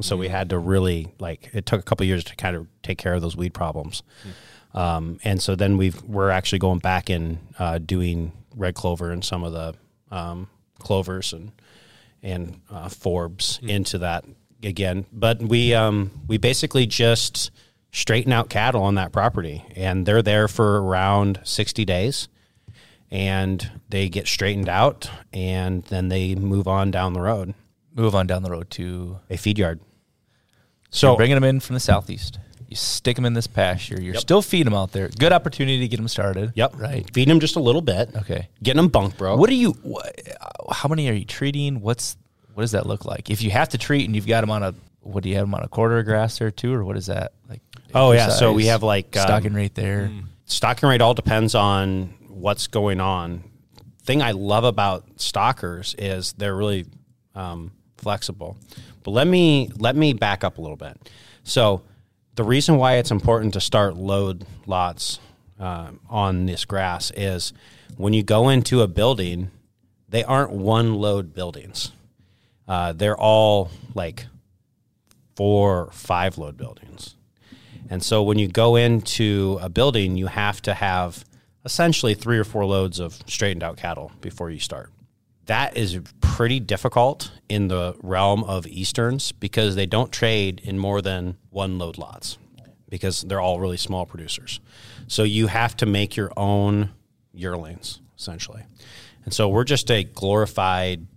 So 0.01 0.17
we 0.17 0.27
had 0.27 0.49
to 0.49 0.57
really 0.57 1.13
like 1.19 1.51
it 1.53 1.65
took 1.65 1.79
a 1.79 1.83
couple 1.83 2.05
years 2.05 2.23
to 2.25 2.35
kind 2.35 2.55
of 2.55 2.67
take 2.81 2.97
care 2.97 3.13
of 3.13 3.21
those 3.21 3.37
weed 3.37 3.53
problems. 3.53 4.03
Um, 4.73 5.19
and 5.23 5.41
so 5.41 5.55
then 5.55 5.77
we've 5.77 6.01
we're 6.03 6.31
actually 6.31 6.59
going 6.59 6.79
back 6.79 7.09
and 7.09 7.37
uh, 7.59 7.77
doing 7.77 8.31
red 8.55 8.73
clover 8.73 9.11
and 9.11 9.23
some 9.23 9.43
of 9.43 9.53
the 9.53 9.75
um, 10.15 10.47
clovers 10.79 11.33
and 11.33 11.51
and 12.23 12.61
uh, 12.71 12.87
forbs 12.87 13.61
into 13.67 13.99
that 13.99 14.25
again. 14.63 15.05
But 15.11 15.41
we 15.41 15.73
um, 15.73 16.11
we 16.27 16.37
basically 16.37 16.87
just 16.87 17.51
straighten 17.91 18.33
out 18.33 18.49
cattle 18.49 18.81
on 18.81 18.95
that 18.95 19.11
property, 19.11 19.63
and 19.75 20.05
they're 20.05 20.23
there 20.23 20.47
for 20.47 20.81
around 20.81 21.39
sixty 21.43 21.85
days, 21.85 22.27
and 23.11 23.69
they 23.89 24.09
get 24.09 24.27
straightened 24.27 24.69
out, 24.69 25.09
and 25.31 25.83
then 25.85 26.09
they 26.09 26.33
move 26.33 26.67
on 26.67 26.89
down 26.89 27.13
the 27.13 27.21
road, 27.21 27.53
Move 27.95 28.15
on 28.15 28.27
down 28.27 28.43
the 28.43 28.49
road 28.49 28.69
to 28.71 29.19
a 29.29 29.37
feed 29.37 29.57
yard. 29.57 29.79
so 30.89 31.13
So 31.13 31.15
bringing 31.15 31.35
them 31.35 31.43
in 31.43 31.59
from 31.59 31.75
the 31.75 31.79
southeast. 31.79 32.39
You 32.67 32.75
stick 32.75 33.15
them 33.15 33.25
in 33.25 33.33
this 33.33 33.45
pasture. 33.45 34.01
You're 34.01 34.15
still 34.15 34.41
feeding 34.41 34.65
them 34.65 34.73
out 34.73 34.93
there. 34.93 35.09
Good 35.09 35.31
opportunity 35.31 35.79
to 35.81 35.87
get 35.87 35.97
them 35.97 36.07
started. 36.07 36.53
Yep. 36.55 36.73
Right. 36.75 37.07
Feeding 37.13 37.29
them 37.29 37.39
just 37.39 37.55
a 37.55 37.59
little 37.59 37.81
bit. 37.81 38.09
Okay. 38.15 38.49
Getting 38.63 38.77
them 38.77 38.87
bunk 38.87 39.15
broke. 39.15 39.39
What 39.39 39.49
are 39.51 39.53
you? 39.53 39.71
What, 39.83 40.19
how 40.71 40.89
many 40.89 41.07
are 41.09 41.13
you 41.13 41.25
treating? 41.25 41.81
What's 41.81 42.17
what 42.55 42.61
does 42.61 42.71
that 42.71 42.87
look 42.87 43.05
like? 43.05 43.29
If 43.29 43.43
you 43.43 43.51
have 43.51 43.69
to 43.69 43.77
treat 43.77 44.05
and 44.05 44.15
you've 44.15 44.27
got 44.27 44.41
them 44.41 44.49
on 44.49 44.63
a 44.63 44.73
what 45.01 45.23
do 45.23 45.29
you 45.29 45.35
have 45.35 45.45
them 45.45 45.53
on 45.53 45.63
a 45.63 45.67
quarter 45.67 45.99
of 45.99 46.05
grass 46.05 46.39
there 46.39 46.49
too, 46.49 46.73
or 46.73 46.83
what 46.83 46.97
is 46.97 47.07
that 47.07 47.33
like? 47.49 47.61
Oh, 47.93 48.11
yeah. 48.11 48.29
So 48.29 48.53
we 48.53 48.65
have, 48.67 48.81
like, 48.81 49.15
um, 49.15 49.21
stocking 49.23 49.53
rate 49.53 49.75
there. 49.75 50.09
stocking 50.45 50.89
rate 50.89 51.01
all 51.01 51.13
depends 51.13 51.53
on 51.53 52.15
what's 52.27 52.67
going 52.67 52.99
on. 52.99 53.43
Thing 54.03 54.21
I 54.21 54.31
love 54.31 54.63
about 54.63 55.05
stockers 55.17 55.95
is 55.97 56.33
they're 56.33 56.55
really 56.55 56.85
um, 57.35 57.71
flexible. 57.97 58.57
But 59.03 59.11
let 59.11 59.27
me 59.27 59.71
let 59.77 59.95
me 59.95 60.13
back 60.13 60.43
up 60.43 60.57
a 60.57 60.61
little 60.61 60.77
bit. 60.77 60.97
So 61.43 61.83
the 62.35 62.43
reason 62.43 62.77
why 62.77 62.95
it's 62.95 63.11
important 63.11 63.53
to 63.53 63.61
start 63.61 63.95
load 63.95 64.45
lots 64.65 65.19
uh, 65.59 65.91
on 66.09 66.45
this 66.45 66.65
grass 66.65 67.11
is 67.15 67.53
when 67.97 68.13
you 68.13 68.23
go 68.23 68.49
into 68.49 68.81
a 68.81 68.87
building, 68.87 69.51
they 70.09 70.23
aren't 70.23 70.51
one 70.51 70.95
load 70.95 71.33
buildings. 71.33 71.91
Uh, 72.67 72.93
they're 72.93 73.17
all 73.17 73.69
like 73.93 74.25
four, 75.35 75.89
five 75.91 76.37
load 76.37 76.57
buildings. 76.57 77.15
And 77.89 78.01
so 78.01 78.23
when 78.23 78.39
you 78.39 78.47
go 78.47 78.75
into 78.75 79.59
a 79.61 79.69
building, 79.69 80.17
you 80.17 80.27
have 80.27 80.61
to 80.63 80.73
have 80.73 81.25
essentially 81.65 82.13
three 82.13 82.37
or 82.37 82.43
four 82.43 82.65
loads 82.65 82.99
of 82.99 83.19
straightened 83.27 83.63
out 83.63 83.77
cattle 83.77 84.11
before 84.21 84.49
you 84.49 84.59
start. 84.59 84.89
That 85.45 85.75
is 85.75 85.99
pretty 86.21 86.59
difficult 86.59 87.31
in 87.49 87.67
the 87.67 87.95
realm 88.01 88.43
of 88.45 88.65
Easterns 88.65 89.31
because 89.31 89.75
they 89.75 89.85
don't 89.85 90.11
trade 90.11 90.61
in 90.63 90.79
more 90.79 91.01
than 91.01 91.37
one 91.49 91.77
load 91.77 91.97
lots 91.97 92.37
because 92.89 93.21
they're 93.21 93.41
all 93.41 93.59
really 93.59 93.77
small 93.77 94.05
producers. 94.05 94.59
So 95.07 95.23
you 95.23 95.47
have 95.47 95.75
to 95.77 95.85
make 95.85 96.15
your 96.15 96.31
own 96.37 96.91
yearlings 97.33 97.99
essentially. 98.17 98.63
And 99.25 99.33
so 99.33 99.49
we're 99.49 99.63
just 99.63 99.89
a 99.91 100.03
glorified 100.03 101.07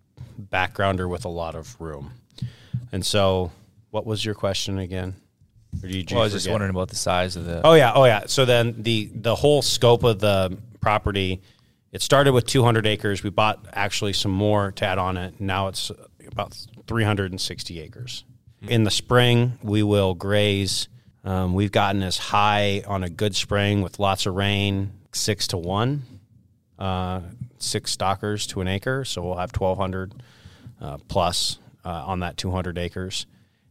backgrounder 0.41 1.09
with 1.09 1.25
a 1.25 1.29
lot 1.29 1.55
of 1.55 1.81
room. 1.81 2.13
And 2.93 3.05
so 3.05 3.53
what 3.91 4.07
was 4.07 4.25
your 4.25 4.35
question 4.35 4.79
again? 4.79 5.15
Or 5.83 5.89
did 5.89 6.11
you 6.11 6.15
Well, 6.15 6.23
I 6.23 6.27
was 6.27 6.33
just 6.33 6.51
wondering 6.51 6.71
about 6.71 6.89
the 6.89 6.97
size 6.97 7.37
of 7.37 7.45
the. 7.45 7.61
Oh 7.65 7.75
yeah, 7.75 7.93
oh 7.95 8.05
yeah. 8.05 8.25
So 8.27 8.45
then 8.45 8.83
the 8.83 9.11
the 9.15 9.35
whole 9.35 9.63
scope 9.63 10.05
of 10.05 10.19
the 10.19 10.57
property, 10.81 11.43
it 11.97 12.03
started 12.03 12.35
with 12.35 12.45
200 12.45 12.87
acres. 12.87 13.23
We 13.23 13.31
bought 13.31 13.65
actually 13.73 14.13
some 14.13 14.31
more 14.31 14.71
to 14.71 14.85
add 14.85 14.99
on 14.99 15.17
it. 15.17 15.41
Now 15.41 15.69
it's 15.69 15.91
about 16.31 16.55
360 16.87 17.81
acres. 17.81 18.23
In 18.61 18.85
the 18.85 18.91
spring, 18.91 19.59
we 19.63 19.83
will 19.83 20.13
graze. 20.13 20.89
Um, 21.25 21.55
we've 21.55 21.73
gotten 21.73 22.03
as 22.03 22.19
high 22.19 22.83
on 22.87 23.03
a 23.03 23.09
good 23.09 23.35
spring 23.35 23.81
with 23.81 23.99
lots 23.99 24.27
of 24.27 24.35
rain, 24.35 24.93
six 25.15 25.47
to 25.49 25.57
one, 25.57 26.03
uh, 26.79 27.23
six 27.57 27.93
stockers 27.93 28.47
to 28.49 28.61
an 28.61 28.69
acre. 28.69 29.07
So 29.07 29.23
we'll 29.23 29.39
have 29.39 29.53
1,200 29.59 30.13
uh, 30.79 30.99
plus 31.09 31.59
uh, 31.83 31.89
on 31.89 32.21
that 32.21 32.37
200 32.37 32.77
acres. 32.77 33.25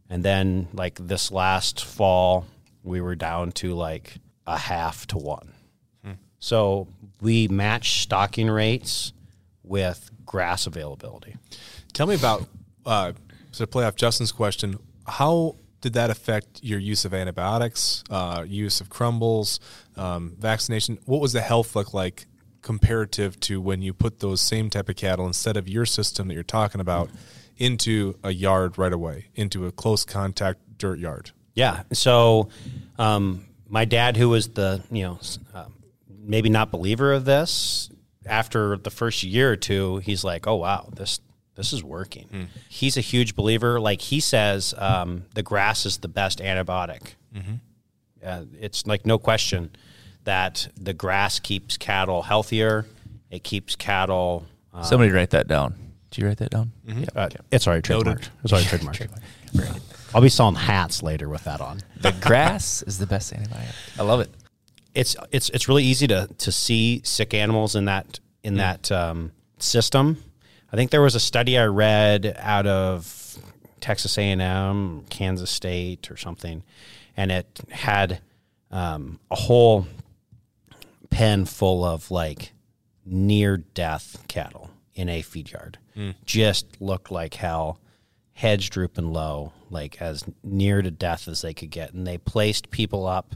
And 0.09 0.25
then, 0.25 0.67
like 0.73 0.97
this 0.99 1.31
last 1.31 1.85
fall, 1.85 2.47
we 2.81 3.01
were 3.01 3.15
down 3.15 3.51
to 3.51 3.75
like 3.75 4.17
a 4.47 4.57
half 4.57 5.05
to 5.07 5.19
one. 5.19 5.51
So 6.45 6.88
we 7.21 7.47
match 7.47 8.01
stocking 8.01 8.49
rates 8.49 9.13
with 9.63 10.10
grass 10.25 10.67
availability. 10.67 11.36
Tell 11.93 12.08
me 12.08 12.15
about 12.15 12.47
uh, 12.86 13.13
so 13.51 13.63
to 13.63 13.67
play 13.67 13.86
off 13.86 13.95
Justin's 13.95 14.32
question. 14.32 14.78
How 15.08 15.56
did 15.82 15.93
that 15.93 16.10
affect 16.10 16.63
your 16.63 16.80
use 16.80 17.06
of 17.06 17.13
antibiotics, 17.13 18.04
uh, 18.10 18.43
use 18.47 18.82
of 18.82 18.89
crumbles, 18.89 19.60
um, 19.95 20.36
vaccination? 20.39 20.97
What 21.06 21.21
was 21.21 21.34
the 21.34 21.41
health 21.41 21.75
look 21.75 21.93
like 21.93 22.25
comparative 22.62 23.39
to 23.39 23.62
when 23.62 23.82
you 23.82 23.93
put 23.93 24.19
those 24.19 24.41
same 24.41 24.69
type 24.69 24.89
of 24.89 24.95
cattle 24.95 25.28
instead 25.28 25.56
of 25.56 25.69
your 25.69 25.86
system 25.86 26.28
that 26.28 26.34
you're 26.34 26.43
talking 26.43 26.82
about 26.82 27.10
into 27.58 28.17
a 28.23 28.32
yard 28.32 28.78
right 28.78 28.91
away, 28.91 29.28
into 29.36 29.67
a 29.67 29.71
close 29.71 30.04
contact 30.04 30.60
dirt 30.78 30.99
yard? 30.99 31.32
Yeah. 31.54 31.84
So, 31.93 32.49
um, 32.97 33.45
my 33.69 33.86
dad, 33.86 34.17
who 34.17 34.30
was 34.30 34.49
the 34.49 34.84
you 34.91 35.04
know 35.04 35.19
uh, 35.54 35.65
maybe 36.25 36.49
not 36.49 36.71
believer 36.71 37.13
of 37.13 37.25
this, 37.25 37.89
after 38.25 38.77
the 38.77 38.89
first 38.89 39.23
year 39.23 39.51
or 39.51 39.55
two, 39.55 39.97
he's 39.97 40.23
like, 40.23 40.47
"Oh 40.47 40.55
wow, 40.55 40.89
this 40.95 41.19
this 41.55 41.71
is 41.73 41.83
working." 41.83 42.49
He's 42.69 42.97
a 42.97 43.01
huge 43.01 43.35
believer. 43.35 43.79
Like 43.79 44.01
he 44.01 44.19
says, 44.19 44.73
um, 44.77 45.25
the 45.35 45.43
grass 45.43 45.85
is 45.85 45.97
the 45.97 46.07
best 46.07 46.39
antibiotic. 46.39 47.13
Uh, 48.25 48.45
it's 48.59 48.88
like 48.88 49.05
no 49.05 49.17
question 49.19 49.69
that 50.23 50.67
the 50.79 50.93
grass 50.93 51.39
keeps 51.39 51.77
cattle 51.77 52.23
healthier. 52.23 52.85
It 53.29 53.43
keeps 53.43 53.75
cattle. 53.75 54.45
Uh, 54.73 54.81
Somebody 54.83 55.11
write 55.11 55.29
that 55.31 55.47
down. 55.47 55.75
Did 56.09 56.21
you 56.21 56.27
write 56.27 56.38
that 56.38 56.49
down? 56.51 56.71
Yeah. 56.88 57.05
uh, 57.15 57.29
it's 57.51 57.67
already 57.67 57.81
trademarked. 57.83 58.29
It's 58.43 58.51
already 58.53 58.67
trademarked. 58.67 59.09
I'll 60.15 60.21
be 60.21 60.29
selling 60.29 60.55
hats 60.55 61.03
later 61.03 61.27
with 61.29 61.43
that 61.43 61.61
on. 61.61 61.81
The 61.99 62.13
grass 62.13 62.81
is 62.83 62.97
the 62.97 63.05
best 63.05 63.33
antibiotic. 63.33 63.75
I 63.99 64.03
love 64.03 64.21
it. 64.21 64.29
It's 64.95 65.15
it's 65.31 65.49
it's 65.49 65.67
really 65.67 65.84
easy 65.84 66.08
to 66.08 66.27
to 66.38 66.51
see 66.51 67.01
sick 67.03 67.34
animals 67.34 67.75
in 67.75 67.86
that 67.86 68.19
in 68.43 68.55
that 68.55 68.91
um, 68.91 69.31
system. 69.60 70.23
I 70.71 70.75
think 70.75 70.91
there 70.91 71.01
was 71.01 71.15
a 71.15 71.19
study 71.19 71.58
I 71.58 71.65
read 71.65 72.36
out 72.39 72.65
of 72.65 73.38
Texas 73.79 74.17
A 74.17 74.21
and 74.23 74.41
M, 74.41 75.05
Kansas 75.10 75.51
State, 75.51 76.10
or 76.10 76.17
something, 76.17 76.63
and 77.15 77.31
it 77.31 77.60
had 77.69 78.21
um, 78.71 79.19
a 79.29 79.36
whole 79.36 79.86
pen 81.10 81.45
full 81.45 81.84
of 81.84 82.10
like 82.10 82.53
near 83.05 83.58
death 83.58 84.23
cattle 84.27 84.69
in 84.95 85.10
a 85.10 85.21
feed 85.21 85.51
yard. 85.51 85.77
Just 86.25 86.81
looked 86.81 87.12
like 87.12 87.36
hell, 87.36 87.79
heads 88.34 88.69
drooping 88.69 89.13
low, 89.13 89.53
like 89.69 90.01
as 90.01 90.23
near 90.43 90.81
to 90.81 90.91
death 90.91 91.27
as 91.27 91.41
they 91.41 91.53
could 91.53 91.69
get. 91.69 91.93
And 91.93 92.05
they 92.05 92.17
placed 92.17 92.69
people 92.71 93.05
up 93.05 93.36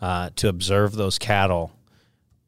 uh, 0.00 0.30
to 0.36 0.48
observe 0.48 0.92
those 0.92 1.18
cattle 1.18 1.72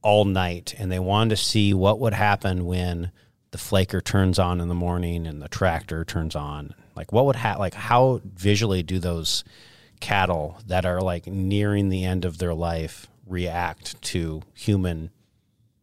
all 0.03 0.25
night, 0.25 0.75
and 0.79 0.91
they 0.91 0.99
wanted 0.99 1.31
to 1.31 1.43
see 1.43 1.73
what 1.73 2.01
would 2.01 2.15
happen 2.15 2.67
when 2.67 3.13
the 3.53 3.59
flaker 3.59 4.01
turns 4.01 4.39
on 4.39 4.61
in 4.61 4.69
the 4.69 4.75
morning 4.75 5.27
and 5.27 5.41
the 5.41 5.49
tractor 5.49 6.05
turns 6.05 6.35
on. 6.35 6.75
Like 6.97 7.13
what 7.13 7.27
would 7.27 7.37
happen? 7.37 7.61
Like 7.61 7.75
how 7.75 8.21
visually 8.25 8.83
do 8.83 8.99
those 8.99 9.45
cattle 10.01 10.59
that 10.67 10.85
are 10.85 11.01
like 11.01 11.27
nearing 11.27 11.89
the 11.89 12.05
end 12.05 12.25
of 12.25 12.39
their 12.39 12.55
life 12.55 13.07
react 13.27 14.01
to 14.03 14.43
human 14.55 15.11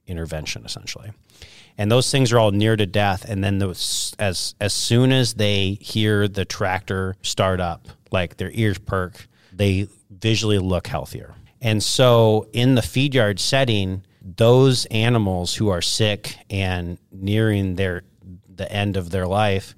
intervention, 0.07 0.65
essentially? 0.65 1.11
And 1.77 1.89
those 1.89 2.11
things 2.11 2.33
are 2.33 2.39
all 2.39 2.51
near 2.51 2.75
to 2.75 2.85
death. 2.85 3.23
And 3.23 3.41
then 3.41 3.59
those, 3.59 4.13
as 4.19 4.53
as 4.59 4.73
soon 4.73 5.13
as 5.13 5.35
they 5.35 5.77
hear 5.79 6.27
the 6.27 6.43
tractor 6.43 7.15
start 7.21 7.61
up, 7.61 7.87
like 8.11 8.35
their 8.35 8.51
ears 8.53 8.77
perk, 8.79 9.27
they 9.53 9.87
visually 10.09 10.59
look 10.59 10.87
healthier. 10.87 11.35
And 11.61 11.83
so 11.83 12.47
in 12.53 12.75
the 12.75 12.81
feed 12.81 13.13
yard 13.15 13.39
setting, 13.39 14.03
those 14.21 14.85
animals 14.87 15.55
who 15.55 15.69
are 15.69 15.81
sick 15.81 16.37
and 16.49 16.97
nearing 17.11 17.75
their 17.75 18.03
the 18.53 18.71
end 18.71 18.97
of 18.97 19.09
their 19.09 19.25
life, 19.27 19.75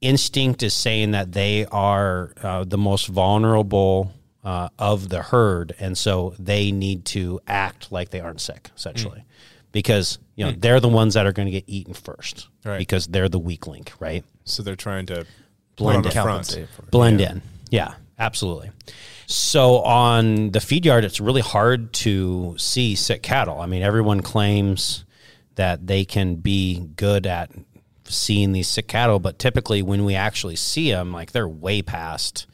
instinct 0.00 0.62
is 0.62 0.74
saying 0.74 1.12
that 1.12 1.32
they 1.32 1.66
are 1.66 2.32
uh, 2.42 2.64
the 2.64 2.78
most 2.78 3.06
vulnerable 3.08 4.12
uh, 4.42 4.68
of 4.78 5.08
the 5.08 5.22
herd, 5.22 5.74
and 5.78 5.96
so 5.96 6.34
they 6.38 6.70
need 6.72 7.04
to 7.06 7.40
act 7.46 7.90
like 7.90 8.10
they 8.10 8.20
aren't 8.20 8.40
sick, 8.42 8.70
essentially, 8.76 9.24
because 9.72 10.18
you 10.36 10.44
know 10.44 10.52
they're 10.52 10.80
the 10.80 10.88
ones 10.88 11.14
that 11.14 11.24
are 11.26 11.32
going 11.32 11.46
to 11.46 11.52
get 11.52 11.64
eaten 11.66 11.94
first, 11.94 12.48
Right. 12.64 12.78
because 12.78 13.06
they're 13.06 13.30
the 13.30 13.38
weak 13.38 13.66
link, 13.66 13.92
right? 14.00 14.22
So 14.44 14.62
they're 14.62 14.76
trying 14.76 15.06
to 15.06 15.26
Blend 15.76 15.76
put 15.76 15.86
on 15.86 15.94
in. 15.96 16.02
the 16.02 16.10
front. 16.10 16.26
Compensate 16.28 16.68
for 16.70 16.82
it. 16.82 16.90
blend 16.90 17.20
in. 17.22 17.40
Yeah. 17.70 17.94
Absolutely. 18.18 18.70
So 19.34 19.80
on 19.80 20.52
the 20.52 20.60
feed 20.60 20.86
yard, 20.86 21.04
it's 21.04 21.18
really 21.18 21.40
hard 21.40 21.92
to 21.94 22.54
see 22.56 22.94
sick 22.94 23.20
cattle. 23.20 23.60
I 23.60 23.66
mean, 23.66 23.82
everyone 23.82 24.20
claims 24.20 25.04
that 25.56 25.88
they 25.88 26.04
can 26.04 26.36
be 26.36 26.78
good 26.94 27.26
at 27.26 27.50
seeing 28.04 28.52
these 28.52 28.68
sick 28.68 28.86
cattle, 28.86 29.18
but 29.18 29.40
typically 29.40 29.82
when 29.82 30.04
we 30.04 30.14
actually 30.14 30.54
see 30.54 30.92
them, 30.92 31.12
like 31.12 31.32
they're 31.32 31.48
way 31.48 31.82
past 31.82 32.46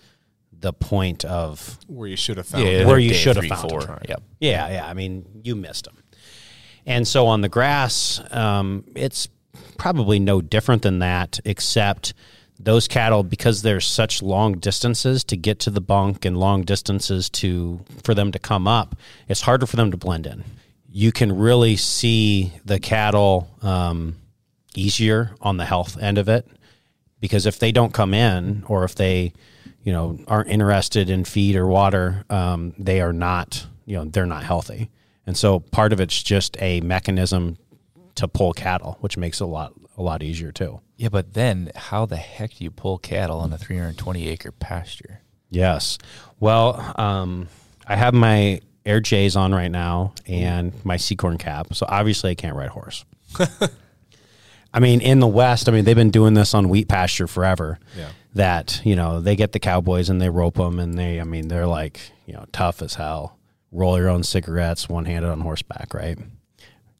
the 0.58 0.72
point 0.72 1.22
of 1.26 1.78
Where 1.86 2.08
you 2.08 2.16
should 2.16 2.38
have 2.38 2.46
found 2.46 2.64
Yeah, 2.64 2.70
it. 2.70 2.86
where 2.86 2.98
you 2.98 3.12
should 3.12 3.36
have 3.36 3.44
found 3.44 3.70
four. 3.70 3.80
them. 3.82 3.98
Yep. 4.08 4.22
Yeah, 4.40 4.68
yeah. 4.70 4.86
I 4.86 4.94
mean, 4.94 5.26
you 5.44 5.56
missed 5.56 5.84
them. 5.84 6.02
And 6.86 7.06
so 7.06 7.26
on 7.26 7.42
the 7.42 7.50
grass, 7.50 8.22
um, 8.30 8.84
it's 8.96 9.28
probably 9.76 10.18
no 10.18 10.40
different 10.40 10.80
than 10.80 11.00
that, 11.00 11.40
except 11.44 12.14
those 12.62 12.86
cattle, 12.86 13.22
because 13.22 13.62
there's 13.62 13.86
such 13.86 14.22
long 14.22 14.58
distances 14.58 15.24
to 15.24 15.36
get 15.36 15.58
to 15.60 15.70
the 15.70 15.80
bunk 15.80 16.24
and 16.24 16.36
long 16.38 16.62
distances 16.62 17.30
to 17.30 17.80
for 18.04 18.14
them 18.14 18.32
to 18.32 18.38
come 18.38 18.68
up, 18.68 18.96
it's 19.28 19.40
harder 19.40 19.66
for 19.66 19.76
them 19.76 19.90
to 19.90 19.96
blend 19.96 20.26
in. 20.26 20.44
You 20.92 21.12
can 21.12 21.36
really 21.36 21.76
see 21.76 22.52
the 22.64 22.78
cattle 22.78 23.48
um, 23.62 24.16
easier 24.74 25.34
on 25.40 25.56
the 25.56 25.64
health 25.64 26.00
end 26.00 26.18
of 26.18 26.28
it 26.28 26.46
because 27.20 27.46
if 27.46 27.58
they 27.58 27.72
don't 27.72 27.92
come 27.92 28.14
in 28.14 28.64
or 28.66 28.84
if 28.84 28.94
they 28.94 29.32
you 29.82 29.92
know 29.92 30.18
aren't 30.26 30.48
interested 30.48 31.10
in 31.10 31.24
feed 31.24 31.56
or 31.56 31.66
water 31.66 32.24
um, 32.30 32.74
they 32.78 33.00
are 33.00 33.12
not 33.12 33.66
you 33.86 33.96
know 33.96 34.04
they're 34.04 34.26
not 34.26 34.44
healthy 34.44 34.90
and 35.26 35.36
so 35.36 35.60
part 35.60 35.92
of 35.92 36.00
it's 36.00 36.22
just 36.22 36.56
a 36.60 36.80
mechanism 36.80 37.56
to 38.20 38.28
pull 38.28 38.52
cattle 38.52 38.96
which 39.00 39.16
makes 39.16 39.40
it 39.40 39.44
a 39.44 39.46
lot 39.46 39.72
a 39.98 40.02
lot 40.02 40.22
easier 40.22 40.50
too 40.52 40.80
Yeah, 40.96 41.08
but 41.10 41.34
then 41.34 41.70
how 41.74 42.06
the 42.06 42.16
heck 42.16 42.54
do 42.54 42.64
you 42.64 42.70
pull 42.70 42.96
cattle 42.98 43.38
on 43.40 43.52
a 43.52 43.58
320 43.58 44.28
acre 44.28 44.52
pasture? 44.52 45.20
yes 45.50 45.98
well 46.38 46.94
um, 46.96 47.48
i 47.86 47.96
have 47.96 48.14
my 48.14 48.60
air 48.86 49.00
j's 49.00 49.36
on 49.36 49.52
right 49.52 49.70
now 49.70 50.14
and 50.26 50.72
my 50.84 50.96
seacorn 50.96 51.38
cap 51.38 51.74
so 51.74 51.84
obviously 51.88 52.30
i 52.30 52.34
can't 52.34 52.56
ride 52.56 52.68
a 52.68 52.72
horse 52.72 53.04
I 54.72 54.78
mean, 54.78 55.00
in 55.00 55.18
the 55.18 55.26
West, 55.26 55.68
I 55.68 55.72
mean, 55.72 55.84
they've 55.84 55.96
been 55.96 56.12
doing 56.12 56.34
this 56.34 56.54
on 56.54 56.68
wheat 56.68 56.86
pasture 56.88 57.26
forever. 57.26 57.80
Yeah. 57.98 58.10
That 58.34 58.80
you 58.84 58.94
know, 58.94 59.20
they 59.20 59.34
get 59.34 59.50
the 59.50 59.58
cowboys 59.58 60.08
and 60.08 60.20
they 60.22 60.28
rope 60.30 60.54
them, 60.54 60.78
and 60.78 60.96
they, 60.96 61.20
I 61.20 61.24
mean, 61.24 61.48
they're 61.48 61.66
like 61.66 61.98
you 62.26 62.34
know, 62.34 62.44
tough 62.52 62.80
as 62.80 62.94
hell. 62.94 63.36
Roll 63.72 63.98
your 63.98 64.08
own 64.08 64.22
cigarettes, 64.22 64.88
one 64.88 65.06
handed 65.06 65.28
on 65.28 65.40
horseback, 65.40 65.92
right? 65.92 66.16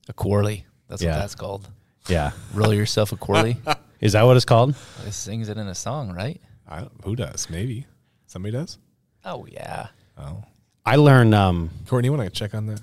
A 0.09 0.13
Corley. 0.13 0.67
That's 0.91 1.01
Yeah. 1.03 1.13
what 1.13 1.19
that's 1.21 1.35
called. 1.35 1.69
Yeah. 2.09 2.33
Roll 2.53 2.75
yourself 2.75 3.13
a 3.13 3.17
Corley. 3.17 3.57
Is 4.01 4.13
that 4.13 4.23
what 4.25 4.37
it's 4.37 4.45
called? 4.45 4.75
It 5.07 5.13
sings 5.13 5.49
it 5.49 5.57
in 5.57 5.69
a 5.69 5.75
song, 5.75 6.13
right? 6.13 6.41
I 6.69 6.87
who 7.05 7.17
does? 7.17 7.49
Maybe 7.49 7.87
somebody 8.27 8.53
does. 8.53 8.77
Oh 9.25 9.47
yeah. 9.51 9.89
Oh, 10.19 10.43
I 10.87 10.97
learned. 10.97 11.35
um 11.35 11.71
Courtney, 11.87 12.09
you 12.09 12.13
want 12.17 12.25
to 12.25 12.31
check 12.31 12.55
on 12.55 12.67
that? 12.67 12.81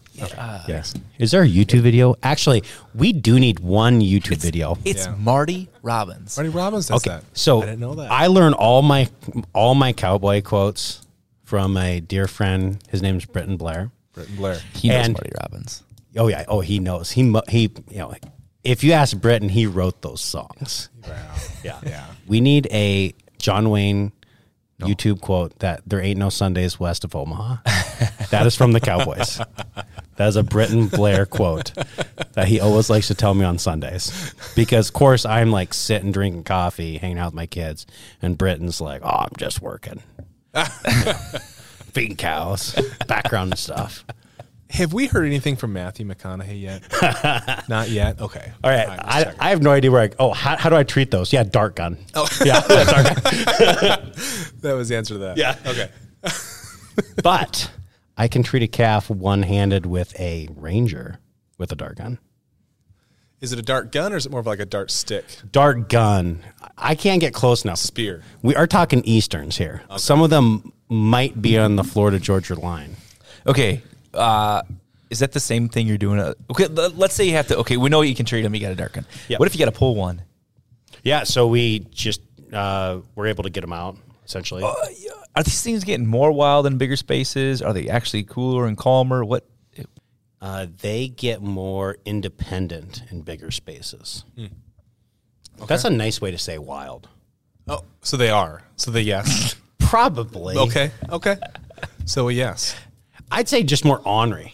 Yes. 0.67 0.93
Is 1.19 1.31
there 1.31 1.41
a 1.43 1.47
YouTube 1.47 1.81
video? 1.81 2.15
Actually, 2.21 2.63
we 2.93 3.11
do 3.13 3.39
need 3.39 3.59
one 3.59 3.99
YouTube 4.01 4.37
video. 4.37 4.77
It's 4.85 5.05
Yeah. 5.07 5.15
Marty 5.17 5.69
Robbins. 5.81 6.37
Marty 6.37 6.49
Robbins 6.49 6.87
does 6.87 7.01
that. 7.03 7.23
So 7.33 7.61
I 7.61 7.65
didn't 7.65 7.79
know 7.79 7.95
that. 7.95 8.11
I 8.11 8.27
learned 8.27 8.55
all 8.55 8.81
my 8.83 9.09
all 9.53 9.73
my 9.75 9.93
cowboy 9.93 10.41
quotes 10.41 11.01
from 11.43 11.75
a 11.77 11.99
dear 11.99 12.27
friend. 12.27 12.77
His 12.89 13.01
name's 13.01 13.25
Britton 13.25 13.57
Blair. 13.57 13.89
Britton 14.13 14.35
Blair. 14.35 14.59
He 14.75 14.89
knows 14.89 15.05
And- 15.05 15.13
Marty 15.13 15.31
Robbins. 15.41 15.83
Oh 16.17 16.27
yeah. 16.27 16.45
Oh, 16.47 16.61
he 16.61 16.79
knows. 16.79 17.11
He 17.11 17.33
he. 17.49 17.71
You 17.89 17.97
know, 17.99 18.13
if 18.63 18.83
you 18.83 18.93
ask 18.93 19.17
Britton, 19.17 19.49
he 19.49 19.65
wrote 19.65 20.01
those 20.01 20.21
songs. 20.21 20.89
Wow. 21.07 21.35
Yeah. 21.63 21.79
Yeah. 21.85 22.05
We 22.27 22.41
need 22.41 22.67
a 22.71 23.13
John 23.39 23.69
Wayne 23.69 24.11
YouTube 24.81 25.21
quote 25.21 25.57
that 25.59 25.81
there 25.87 26.01
ain't 26.01 26.19
no 26.19 26.29
Sundays 26.29 26.79
west 26.79 27.03
of 27.03 27.15
Omaha. 27.15 27.57
that 28.29 28.45
is 28.45 28.55
from 28.55 28.73
the 28.73 28.79
Cowboys. 28.79 29.39
That 30.17 30.27
is 30.27 30.35
a 30.35 30.43
Britton 30.43 30.87
Blair 30.87 31.25
quote 31.25 31.73
that 32.33 32.47
he 32.47 32.59
always 32.59 32.89
likes 32.89 33.07
to 33.07 33.15
tell 33.15 33.33
me 33.33 33.45
on 33.45 33.57
Sundays. 33.59 34.33
Because, 34.55 34.89
of 34.89 34.93
course, 34.93 35.25
I'm 35.25 35.51
like 35.51 35.73
sitting 35.73 36.11
drinking 36.11 36.43
coffee, 36.43 36.97
hanging 36.97 37.17
out 37.17 37.27
with 37.27 37.35
my 37.35 37.45
kids, 37.45 37.85
and 38.21 38.37
Britton's 38.37 38.81
like, 38.81 39.01
oh, 39.03 39.09
I'm 39.09 39.31
just 39.37 39.61
working. 39.61 40.01
Feeding 41.93 42.17
cows, 42.17 42.75
background 43.07 43.57
stuff. 43.57 44.03
Have 44.69 44.91
we 44.91 45.07
heard 45.07 45.25
anything 45.25 45.55
from 45.55 45.73
Matthew 45.73 46.05
McConaughey 46.05 46.61
yet? 46.61 47.69
Not 47.69 47.89
yet. 47.89 48.19
Okay. 48.19 48.51
All 48.63 48.69
right, 48.69 48.87
just 48.87 49.01
I. 49.05 49.33
I 49.39 49.49
have 49.49 49.61
no 49.61 49.71
idea 49.71 49.91
where 49.91 50.01
I. 50.01 50.09
Oh, 50.19 50.33
how, 50.33 50.57
how 50.57 50.69
do 50.69 50.75
I 50.75 50.83
treat 50.83 51.09
those? 51.09 51.31
Yeah, 51.31 51.43
dart 51.43 51.75
gun. 51.75 51.97
Oh, 52.15 52.27
yeah, 52.45 52.59
dart 52.61 52.87
gun. 52.87 53.05
that 54.61 54.73
was 54.75 54.89
the 54.89 54.97
answer 54.97 55.13
to 55.13 55.19
that. 55.19 55.37
Yeah. 55.37 55.55
Okay. 55.65 55.89
But 57.23 57.71
I 58.17 58.27
can 58.27 58.43
treat 58.43 58.63
a 58.63 58.67
calf 58.67 59.09
one 59.09 59.43
handed 59.43 59.85
with 59.85 60.19
a 60.19 60.49
ranger 60.53 61.19
with 61.57 61.71
a 61.71 61.75
dart 61.75 61.97
gun. 61.97 62.19
Is 63.39 63.53
it 63.53 63.59
a 63.59 63.61
dart 63.61 63.91
gun 63.91 64.13
or 64.13 64.17
is 64.17 64.25
it 64.25 64.31
more 64.31 64.39
of 64.39 64.47
like 64.47 64.59
a 64.59 64.65
dart 64.65 64.89
stick? 64.89 65.25
Dart 65.51 65.89
gun. 65.89 66.43
I 66.75 66.95
can't 66.95 67.21
get 67.21 67.33
close 67.33 67.63
enough. 67.63 67.77
Spear. 67.77 68.23
We 68.41 68.55
are 68.55 68.65
talking 68.65 69.03
Easterns 69.05 69.57
here. 69.57 69.83
Some 69.97 70.21
of 70.23 70.31
them 70.31 70.73
might 70.89 71.39
be 71.39 71.57
on 71.57 71.75
the 71.75 71.83
Florida 71.83 72.19
Georgia 72.19 72.55
line. 72.55 72.95
Okay. 73.45 73.83
Uh, 74.13 74.61
is 75.09 75.19
that 75.19 75.31
the 75.31 75.39
same 75.39 75.69
thing 75.69 75.87
you're 75.87 75.97
doing? 75.97 76.19
Uh, 76.19 76.33
okay, 76.49 76.67
let's 76.67 77.13
say 77.13 77.25
you 77.25 77.33
have 77.33 77.47
to. 77.47 77.57
Okay, 77.59 77.77
we 77.77 77.89
know 77.89 78.01
you 78.01 78.15
can 78.15 78.25
treat 78.25 78.41
them. 78.41 78.53
You 78.53 78.61
got 78.61 78.71
a 78.71 78.75
dart 78.75 78.93
gun. 78.93 79.05
Yeah. 79.27 79.37
What 79.37 79.47
if 79.47 79.55
you 79.55 79.59
got 79.59 79.71
to 79.71 79.77
pull 79.77 79.95
one? 79.95 80.21
Yeah, 81.03 81.23
so 81.23 81.47
we 81.47 81.79
just 81.91 82.21
uh, 82.51 82.99
were 83.15 83.27
able 83.27 83.43
to 83.43 83.49
get 83.49 83.61
them 83.61 83.73
out 83.73 83.97
essentially. 84.25 84.63
Are 84.63 85.43
these 85.43 85.61
things 85.61 85.83
getting 85.83 86.05
more 86.05 86.31
wild 86.31 86.65
in 86.65 86.77
bigger 86.77 86.95
spaces? 86.95 87.61
Are 87.61 87.73
they 87.73 87.89
actually 87.89 88.23
cooler 88.23 88.65
and 88.65 88.77
calmer? 88.77 89.23
What? 89.23 89.47
Uh, 90.39 90.67
they 90.81 91.07
get 91.07 91.41
more 91.41 91.97
independent 92.05 93.01
in 93.09 93.21
bigger 93.21 93.49
spaces. 93.49 94.23
That's 95.67 95.85
a 95.85 95.89
nice 95.89 96.21
way 96.21 96.31
to 96.31 96.37
say 96.37 96.57
wild. 96.57 97.09
Oh, 97.67 97.83
so 98.01 98.17
they 98.17 98.29
are. 98.29 98.63
So 98.75 98.91
they 98.91 99.01
yes. 99.01 99.55
Probably. 99.79 100.57
okay. 100.57 100.91
Okay. 101.09 101.37
So 102.05 102.29
a 102.29 102.31
yes. 102.31 102.75
I'd 103.31 103.47
say 103.49 103.63
just 103.63 103.85
more 103.85 104.01
ornery. 104.05 104.53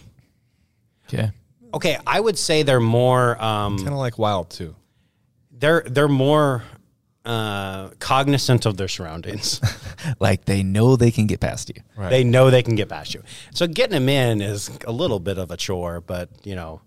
Okay. 1.08 1.30
Okay, 1.72 1.98
I 2.06 2.20
would 2.20 2.38
say 2.38 2.62
they're 2.62 2.80
more 2.80 3.42
um, 3.42 3.76
Kind 3.78 3.88
of 3.88 3.94
like 3.94 4.18
wild 4.18 4.50
too. 4.50 4.74
they're 5.50 5.82
they're 5.86 6.08
more 6.08 6.62
uh, 7.24 7.88
cognizant 7.98 8.66
of 8.66 8.76
their 8.76 8.88
surroundings. 8.88 9.60
Like 10.20 10.44
they 10.44 10.62
know 10.62 10.96
they 10.96 11.10
can 11.10 11.26
get 11.26 11.40
past 11.40 11.70
you. 11.74 11.82
Right. 11.96 12.10
They 12.10 12.24
know 12.24 12.50
they 12.50 12.62
can 12.62 12.74
get 12.74 12.90
past 12.90 13.14
you. 13.14 13.22
So 13.54 13.66
getting 13.66 13.92
them 13.94 14.08
in 14.10 14.42
is 14.42 14.70
a 14.86 14.92
little 14.92 15.18
bit 15.18 15.38
of 15.38 15.50
a 15.50 15.56
chore, 15.56 16.02
but 16.02 16.28
you 16.44 16.54
know, 16.54 16.82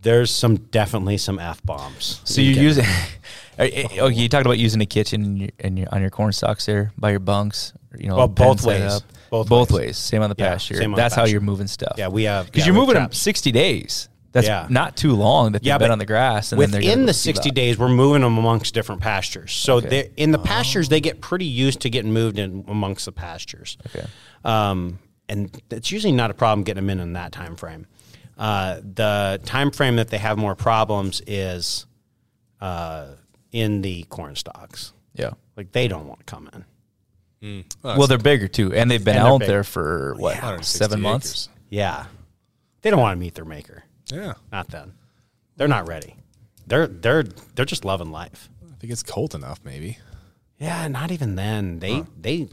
there's 0.00 0.30
some 0.30 0.56
definitely 0.56 1.18
some 1.18 1.38
f 1.38 1.62
bombs. 1.62 2.22
So 2.24 2.40
you're 2.40 2.62
using. 2.62 2.86
oh, 3.58 4.08
you 4.08 4.26
talked 4.30 4.46
about 4.46 4.58
using 4.58 4.80
a 4.80 4.86
kitchen 4.86 5.22
and 5.22 5.38
your, 5.38 5.50
in 5.58 5.76
your, 5.76 5.88
on 5.92 6.00
your 6.00 6.08
corn 6.08 6.32
stalks 6.32 6.64
there 6.64 6.92
by 6.96 7.10
your 7.10 7.20
bunks. 7.20 7.74
You 7.98 8.08
know, 8.08 8.16
Well, 8.16 8.28
both 8.28 8.60
set 8.60 8.80
ways. 8.80 9.02
Both 9.30 9.48
Both, 9.48 9.70
ways. 9.70 9.86
ways. 9.86 9.96
Same 9.98 10.22
on 10.22 10.30
the 10.30 10.36
Yeah, 10.38 10.50
pasture. 10.50 10.74
same 10.74 10.86
on 10.86 10.90
the 10.92 10.96
That's 10.96 11.14
how 11.14 11.22
pasture. 11.22 11.32
you're 11.32 11.40
moving 11.40 11.66
stuff. 11.68 11.94
Yeah, 11.96 12.08
we 12.08 12.24
have 12.24 12.46
because 12.46 12.60
yeah, 12.60 12.66
you're 12.66 12.74
moving 12.74 12.94
them 12.96 13.12
60 13.12 13.52
days. 13.52 14.08
That's 14.32 14.46
Yeah. 14.46 14.66
not 14.70 14.96
too 14.96 15.14
long 15.14 15.52
that 15.52 15.64
Yeah, 15.64 15.74
they've 15.78 15.86
been 15.86 15.90
on 15.92 15.98
the 15.98 16.06
grass. 16.06 16.52
And 16.52 16.58
Within 16.58 17.06
the 17.06 17.12
60 17.14 17.48
up. 17.50 17.54
days, 17.54 17.78
we're 17.78 17.88
moving 17.88 18.22
them 18.22 18.38
amongst 18.38 18.74
different 18.74 19.00
pastures. 19.00 19.52
So 19.52 19.76
Okay. 19.78 20.10
in 20.16 20.30
the 20.30 20.38
pastures, 20.38 20.88
they 20.88 21.00
get 21.00 21.20
pretty 21.20 21.46
used 21.46 21.80
to 21.80 21.90
getting 21.90 22.12
moved 22.12 22.38
in 22.38 22.64
amongst 22.68 23.06
the 23.06 23.12
pastures. 23.12 23.76
Okay. 23.88 24.06
Um, 24.44 24.98
and 25.28 25.50
it's 25.70 25.90
usually 25.90 26.12
not 26.12 26.30
a 26.30 26.34
problem 26.34 26.62
getting 26.64 26.84
them 26.86 26.90
in 26.90 27.00
in 27.00 27.12
that 27.14 27.32
time 27.32 27.56
frame. 27.56 27.86
Uh, 28.38 28.76
the 28.82 29.40
time 29.44 29.70
frame 29.70 29.96
that 29.96 30.08
they 30.08 30.18
have 30.18 30.38
more 30.38 30.54
problems 30.54 31.22
is 31.26 31.86
uh, 32.60 33.06
in 33.52 33.82
the 33.82 34.04
corn 34.04 34.36
stalks. 34.36 34.92
Yeah. 35.14 35.30
Like 35.56 35.72
they 35.72 35.88
don't 35.88 36.06
want 36.06 36.20
to 36.20 36.24
come 36.26 36.48
in. 36.54 36.64
Well, 37.82 38.06
they're 38.06 38.18
bigger 38.18 38.48
too, 38.48 38.72
and 38.74 38.90
they've 38.90 39.02
been 39.04 39.16
And 39.16 39.26
out 39.26 39.40
there 39.40 39.64
for 39.64 40.14
what 40.18 40.34
160 40.34 40.78
seven 40.78 41.00
months. 41.00 41.26
acres. 41.26 41.48
Yeah, 41.70 42.06
they 42.82 42.90
don't 42.90 43.00
want 43.00 43.16
to 43.16 43.20
meet 43.20 43.34
their 43.34 43.44
maker. 43.44 43.84
Yeah. 44.12 44.34
Not 44.52 44.68
then. 44.68 44.92
They're 45.56 45.68
not 45.68 45.88
ready. 45.88 46.16
They're 46.66 46.86
they're 46.86 47.22
they're 47.22 47.64
just 47.64 47.84
loving 47.84 48.10
life. 48.10 48.48
I 48.62 48.74
think 48.78 48.92
it's 48.92 49.02
cold 49.02 49.34
enough, 49.34 49.60
maybe. 49.64 49.98
Yeah, 50.58 50.86
not 50.88 51.10
even 51.10 51.36
then. 51.36 51.78
They 51.78 52.04
they 52.20 52.48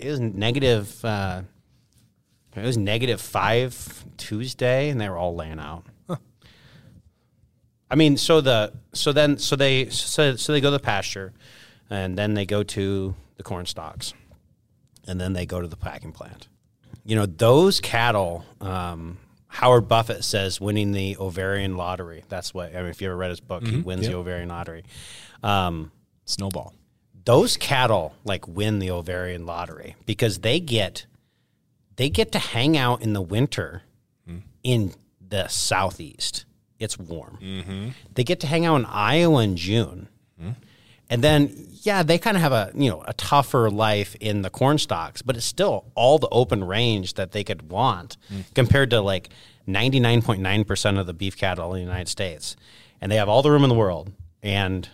it 0.00 0.08
was 0.10 0.20
negative. 0.20 1.04
Uh, 1.04 1.42
it 2.56 2.62
was 2.62 2.76
negative 2.76 3.20
five 3.20 4.04
Tuesday, 4.16 4.88
and 4.88 5.00
they 5.00 5.08
were 5.08 5.16
all 5.16 5.34
laying 5.34 5.58
out. 5.60 5.84
I 7.90 7.94
mean, 7.94 8.16
so 8.16 8.40
the 8.40 8.72
so 8.94 9.12
then 9.12 9.38
so 9.38 9.54
they 9.54 9.88
so 9.90 10.34
so 10.36 10.52
they 10.52 10.60
go 10.60 10.68
to 10.68 10.78
the 10.78 10.82
pasture, 10.82 11.32
and 11.90 12.16
then 12.16 12.34
they 12.34 12.46
go 12.46 12.62
to 12.62 13.14
the 13.36 13.42
corn 13.42 13.66
stalks, 13.66 14.14
and 15.06 15.20
then 15.20 15.32
they 15.32 15.46
go 15.46 15.60
to 15.60 15.68
the 15.68 15.76
packing 15.76 16.12
plant. 16.12 16.48
You 17.04 17.16
know, 17.16 17.26
those 17.26 17.80
cattle. 17.80 18.44
Um, 18.60 19.18
Howard 19.48 19.86
Buffett 19.88 20.24
says 20.24 20.60
winning 20.60 20.92
the 20.92 21.16
ovarian 21.18 21.76
lottery. 21.76 22.24
That's 22.28 22.54
what. 22.54 22.74
I 22.74 22.80
mean, 22.80 22.90
if 22.90 23.02
you 23.02 23.08
ever 23.08 23.16
read 23.16 23.30
his 23.30 23.40
book, 23.40 23.62
he 23.66 23.76
wins 23.80 24.06
the 24.06 24.14
ovarian 24.16 24.48
lottery. 24.48 24.84
Um, 25.42 25.90
Snowball. 26.24 26.72
those 27.24 27.56
cattle 27.56 28.14
like 28.24 28.46
win 28.48 28.78
the 28.78 28.90
ovarian 28.90 29.44
lottery 29.44 29.96
because 30.06 30.38
they 30.38 30.58
get 30.60 31.06
they 31.96 32.08
get 32.08 32.32
to 32.32 32.38
hang 32.38 32.76
out 32.76 33.02
in 33.02 33.12
the 33.12 33.20
winter 33.20 33.82
in 34.62 34.94
the 35.28 35.48
southeast. 35.48 36.44
It's 36.78 36.98
warm. 36.98 37.38
They 38.14 38.24
get 38.24 38.40
to 38.40 38.46
hang 38.46 38.64
out 38.64 38.76
in 38.76 38.86
Iowa 38.86 39.42
in 39.42 39.56
June. 39.56 40.08
And 41.12 41.22
then, 41.22 41.68
yeah, 41.82 42.02
they 42.02 42.16
kind 42.16 42.38
of 42.38 42.42
have 42.42 42.52
a 42.52 42.70
you 42.74 42.88
know 42.88 43.04
a 43.06 43.12
tougher 43.12 43.70
life 43.70 44.16
in 44.18 44.40
the 44.40 44.48
corn 44.48 44.78
stalks, 44.78 45.20
but 45.20 45.36
it's 45.36 45.44
still 45.44 45.84
all 45.94 46.18
the 46.18 46.28
open 46.30 46.64
range 46.64 47.14
that 47.14 47.32
they 47.32 47.44
could 47.44 47.68
want 47.70 48.16
compared 48.54 48.88
to 48.90 49.00
like 49.02 49.28
ninety 49.66 50.00
nine 50.00 50.22
point 50.22 50.40
nine 50.40 50.64
percent 50.64 50.96
of 50.96 51.06
the 51.06 51.12
beef 51.12 51.36
cattle 51.36 51.74
in 51.74 51.80
the 51.80 51.86
United 51.86 52.08
States, 52.08 52.56
and 53.02 53.12
they 53.12 53.16
have 53.16 53.28
all 53.28 53.42
the 53.42 53.50
room 53.50 53.62
in 53.62 53.68
the 53.68 53.74
world. 53.76 54.10
And 54.42 54.88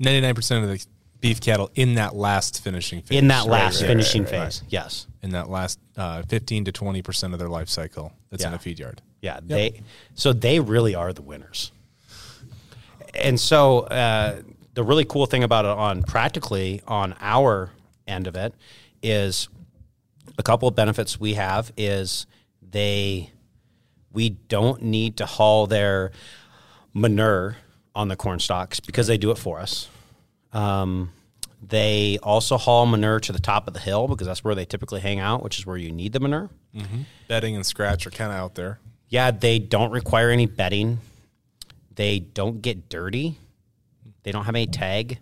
99% 0.00 0.62
of 0.62 0.68
the 0.68 0.86
beef 1.20 1.40
cattle 1.40 1.70
in 1.74 1.94
that 1.94 2.14
last 2.14 2.62
finishing 2.62 3.02
phase. 3.02 3.18
in 3.18 3.28
that 3.28 3.40
Right, 3.46 3.50
last 3.62 3.80
right, 3.80 3.88
finishing 3.88 4.22
right, 4.22 4.30
phase, 4.30 4.62
yes, 4.68 5.06
In 5.22 5.30
that 5.30 5.48
last 5.50 5.78
uh, 5.96 6.22
15 6.22 6.66
to 6.66 6.72
20% 6.72 7.32
of 7.32 7.38
their 7.38 7.48
life 7.48 7.68
cycle 7.68 8.12
that's 8.30 8.44
in 8.44 8.50
Yeah. 8.50 8.56
a 8.56 8.58
feed 8.58 8.78
yard. 8.78 9.02
Yeah, 9.22 9.40
they 9.42 9.80
so 10.14 10.32
they 10.32 10.60
really 10.60 10.94
are 10.94 11.12
the 11.12 11.22
winners. 11.22 11.72
And 13.14 13.40
so 13.40 13.80
uh, 13.80 14.42
the 14.78 14.84
really 14.84 15.04
cool 15.04 15.26
thing 15.26 15.42
about 15.42 15.64
it 15.64 15.72
on 15.72 16.04
practically 16.04 16.80
on 16.86 17.12
our 17.20 17.72
end 18.06 18.28
of 18.28 18.36
it 18.36 18.54
is 19.02 19.48
a 20.38 20.42
couple 20.44 20.68
of 20.68 20.76
benefits 20.76 21.18
we 21.18 21.34
have 21.34 21.72
is 21.76 22.28
they 22.62 23.28
we 24.12 24.30
don't 24.30 24.80
need 24.80 25.16
to 25.16 25.26
haul 25.26 25.66
their 25.66 26.12
manure 26.94 27.56
on 27.92 28.06
the 28.06 28.14
corn 28.14 28.38
stalks 28.38 28.78
because 28.78 29.08
they 29.08 29.18
do 29.18 29.32
it 29.32 29.38
for 29.38 29.58
us. 29.58 29.88
Um, 30.52 31.10
they 31.60 32.20
also 32.22 32.56
haul 32.56 32.86
manure 32.86 33.18
to 33.18 33.32
the 33.32 33.40
top 33.40 33.66
of 33.66 33.74
the 33.74 33.80
hill 33.80 34.06
because 34.06 34.28
that's 34.28 34.44
where 34.44 34.54
they 34.54 34.64
typically 34.64 35.00
hang 35.00 35.18
out, 35.18 35.42
which 35.42 35.58
is 35.58 35.66
where 35.66 35.76
you 35.76 35.90
need 35.90 36.12
the 36.12 36.20
manure. 36.20 36.50
Bedding 37.26 37.56
and 37.56 37.66
scratch 37.66 38.06
are 38.06 38.12
kind 38.12 38.30
of 38.30 38.38
out 38.38 38.54
there. 38.54 38.78
Yeah, 39.08 39.32
they 39.32 39.58
don't 39.58 39.90
require 39.90 40.30
any 40.30 40.46
bedding. 40.46 41.00
They 41.96 42.20
don't 42.20 42.62
get 42.62 42.88
dirty. 42.88 43.38
They 44.28 44.32
don't 44.32 44.44
have 44.44 44.54
any 44.54 44.66
tag. 44.66 45.20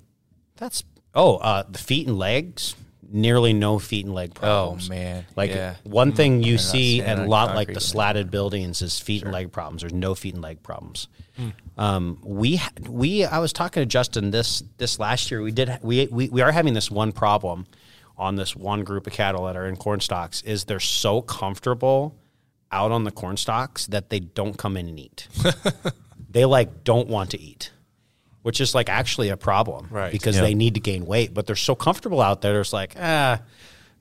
That's 0.57 0.83
oh, 1.15 1.37
uh, 1.37 1.63
the 1.71 1.79
feet 1.79 2.09
and 2.09 2.19
legs. 2.19 2.75
Nearly 3.09 3.53
no 3.53 3.79
feet 3.79 4.05
and 4.05 4.13
leg 4.13 4.35
problems. 4.35 4.89
Oh, 4.89 4.93
man. 4.93 5.25
Like 5.37 5.51
Yeah. 5.51 5.77
one 5.85 6.11
thing 6.11 6.43
you 6.43 6.55
not 6.55 6.61
see 6.61 7.03
and 7.03 7.21
a 7.21 7.27
lot 7.27 7.55
like 7.55 7.73
the 7.73 7.81
slatted 7.81 8.33
buildings 8.33 8.83
is 8.83 8.99
feet 8.99 9.23
and 9.23 9.31
leg 9.31 9.53
problems. 9.53 9.83
There's 9.83 9.93
no 9.93 10.17
feet 10.17 10.35
and 10.35 10.43
leg 10.43 10.61
problems. 10.65 11.07
Hmm. 11.37 11.49
Um, 11.79 12.19
we 12.25 12.61
we 12.89 13.25
I 13.25 13.39
was 13.39 13.53
talking 13.53 13.81
to 13.81 13.87
Justin 13.87 14.33
this 14.33 14.65
this 14.79 14.99
last 14.99 15.31
year. 15.31 15.41
We 15.41 15.53
did 15.53 15.79
we, 15.83 16.09
we 16.09 16.31
we 16.31 16.41
are 16.41 16.51
having 16.51 16.75
this 16.75 16.91
one 16.91 17.13
problem 17.13 17.67
on 18.19 18.35
this 18.35 18.57
one 18.57 18.83
group 18.83 19.07
of 19.07 19.13
cattle 19.13 19.45
that 19.45 19.57
are 19.57 19.69
in 19.69 19.77
corn 19.77 20.01
stalks 20.01 20.43
is 20.43 20.65
they're 20.65 20.81
so 20.81 21.23
comfortable 21.23 22.17
out 22.73 22.91
on 22.91 23.05
the 23.05 23.13
corn 23.13 23.37
stalks 23.37 23.87
that 23.87 24.11
they 24.11 24.19
don't 24.19 24.59
come 24.59 24.77
in 24.77 24.89
and 24.89 24.99
eat. 24.99 25.29
they 26.29 26.45
like 26.45 26.83
don't 26.83 27.07
want 27.07 27.31
to 27.31 27.41
eat, 27.41 27.71
which 28.47 28.61
is 28.61 28.75
like 28.77 28.89
actually 28.89 29.29
a 29.31 29.37
problem, 29.37 29.89
Right. 29.91 30.13
Because 30.13 30.37
Yeah. 30.37 30.43
they 30.43 30.55
need 30.55 30.75
to 30.75 30.81
gain 30.81 31.05
weight, 31.05 31.35
but 31.35 31.47
they're 31.47 31.57
so 31.57 31.75
comfortable 31.75 32.21
out 32.21 32.43
there. 32.43 32.61
It's 32.61 32.73
like 32.73 32.95
ah, 32.97 33.41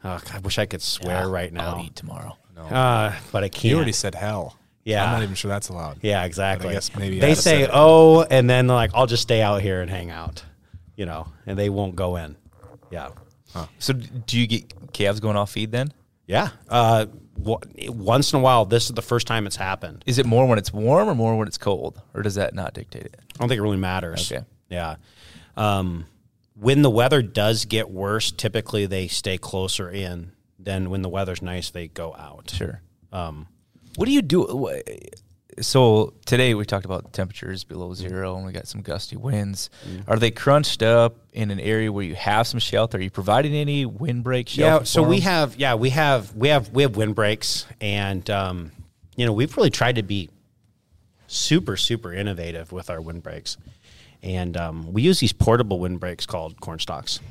oh, 0.03 0.21
I 0.33 0.39
wish 0.39 0.59
I 0.59 0.67
could 0.67 0.83
swear 0.83 1.27
right 1.27 1.51
now, 1.51 1.75
I'll 1.77 1.83
eat 1.83 1.95
tomorrow. 1.95 2.37
uh, 2.57 3.11
but 3.31 3.43
I 3.43 3.49
can't. 3.49 3.65
You 3.65 3.75
already 3.77 3.91
said 3.91 4.13
hell. 4.13 4.55
Yeah. 4.83 5.03
I'm 5.03 5.11
not 5.13 5.23
even 5.23 5.33
sure 5.33 5.49
that's 5.49 5.69
allowed. 5.69 5.97
Yeah, 6.03 6.23
exactly. 6.25 6.65
But 6.67 6.69
I 6.69 6.73
guess 6.75 6.95
maybe 6.95 7.19
they 7.19 7.33
say 7.33 7.63
say 7.63 7.69
oh, 7.73 8.21
and 8.21 8.47
then 8.47 8.67
they're 8.67 8.75
like, 8.77 8.91
I'll 8.93 9.07
just 9.07 9.23
stay 9.23 9.41
out 9.41 9.63
here 9.63 9.81
and 9.81 9.89
hang 9.89 10.11
out, 10.11 10.43
you 10.95 11.07
know, 11.07 11.27
and 11.47 11.57
they 11.57 11.69
won't 11.71 11.95
go 11.95 12.15
in. 12.17 12.35
Yeah, 12.91 13.09
So 13.79 13.93
do 13.93 14.39
you 14.39 14.45
get 14.45 14.93
calves 14.93 15.19
going 15.19 15.37
off 15.37 15.49
feed 15.51 15.71
then? 15.71 15.91
yeah. 16.27 16.49
Uh, 16.69 17.05
w- 17.05 17.24
once 17.37 18.33
in 18.33 18.39
a 18.39 18.41
while, 18.41 18.65
this 18.65 18.85
is 18.85 18.91
the 18.91 19.01
first 19.01 19.27
time 19.27 19.45
it's 19.45 19.55
happened. 19.57 20.03
Is 20.05 20.17
it 20.17 20.25
more 20.25 20.47
when 20.47 20.57
it's 20.57 20.71
warm 20.73 21.07
or 21.09 21.15
more 21.15 21.37
when 21.37 21.47
it's 21.47 21.57
cold? 21.57 22.01
Or 22.13 22.21
does 22.21 22.35
that 22.35 22.53
not 22.53 22.73
dictate 22.73 23.05
it? 23.05 23.15
I 23.19 23.37
don't 23.39 23.49
think 23.49 23.59
it 23.59 23.61
really 23.61 23.77
matters. 23.77 24.31
Okay. 24.31 24.43
Yeah. 24.69 24.95
Um, 25.57 26.05
when 26.55 26.81
the 26.81 26.89
weather 26.89 27.21
does 27.21 27.65
get 27.65 27.89
worse, 27.89 28.31
typically 28.31 28.85
they 28.85 29.07
stay 29.07 29.37
closer 29.37 29.89
in. 29.89 30.31
Then 30.57 30.89
when 30.89 31.01
the 31.01 31.09
weather's 31.09 31.41
nice, 31.41 31.69
they 31.69 31.87
go 31.87 32.15
out. 32.15 32.51
Sure. 32.55 32.81
Um, 33.11 33.47
What 33.97 34.05
do 34.05 34.11
you 34.11 34.21
do? 34.21 34.81
So 35.61 36.13
today 36.25 36.53
we 36.53 36.65
talked 36.65 36.85
about 36.85 37.13
temperatures 37.13 37.63
below 37.63 37.93
zero, 37.93 38.35
and 38.35 38.45
we 38.45 38.51
got 38.51 38.67
some 38.67 38.81
gusty 38.81 39.15
winds. 39.15 39.69
Mm-hmm. 39.87 40.11
Are 40.11 40.17
they 40.17 40.31
crunched 40.31 40.83
up 40.83 41.15
in 41.31 41.49
an 41.49 41.61
area 41.61 41.91
where 41.91 42.03
you 42.03 42.15
have 42.15 42.45
some 42.45 42.59
shelter? 42.59 42.97
Are 42.97 43.01
you 43.01 43.09
providing 43.09 43.53
any 43.53 43.85
windbreak 43.85 44.49
shelter? 44.49 44.81
Yeah, 44.81 44.83
so 44.83 45.01
we 45.01 45.21
have 45.21 45.55
yeah 45.55 45.75
we 45.75 45.91
have 45.91 46.35
we 46.35 46.49
have 46.49 46.71
we 46.71 46.83
have 46.83 46.93
windbreaks, 46.93 47.65
and 47.79 48.29
um, 48.29 48.71
you 49.15 49.25
know 49.25 49.31
we've 49.31 49.55
really 49.55 49.69
tried 49.69 49.95
to 49.95 50.03
be 50.03 50.29
super 51.27 51.77
super 51.77 52.11
innovative 52.13 52.73
with 52.73 52.89
our 52.89 52.99
windbreaks, 52.99 53.55
and 54.21 54.57
um, 54.57 54.91
we 54.91 55.03
use 55.03 55.19
these 55.21 55.33
portable 55.33 55.79
windbreaks 55.79 56.25
called 56.25 56.59
corn 56.59 56.79
stalks. 56.79 57.21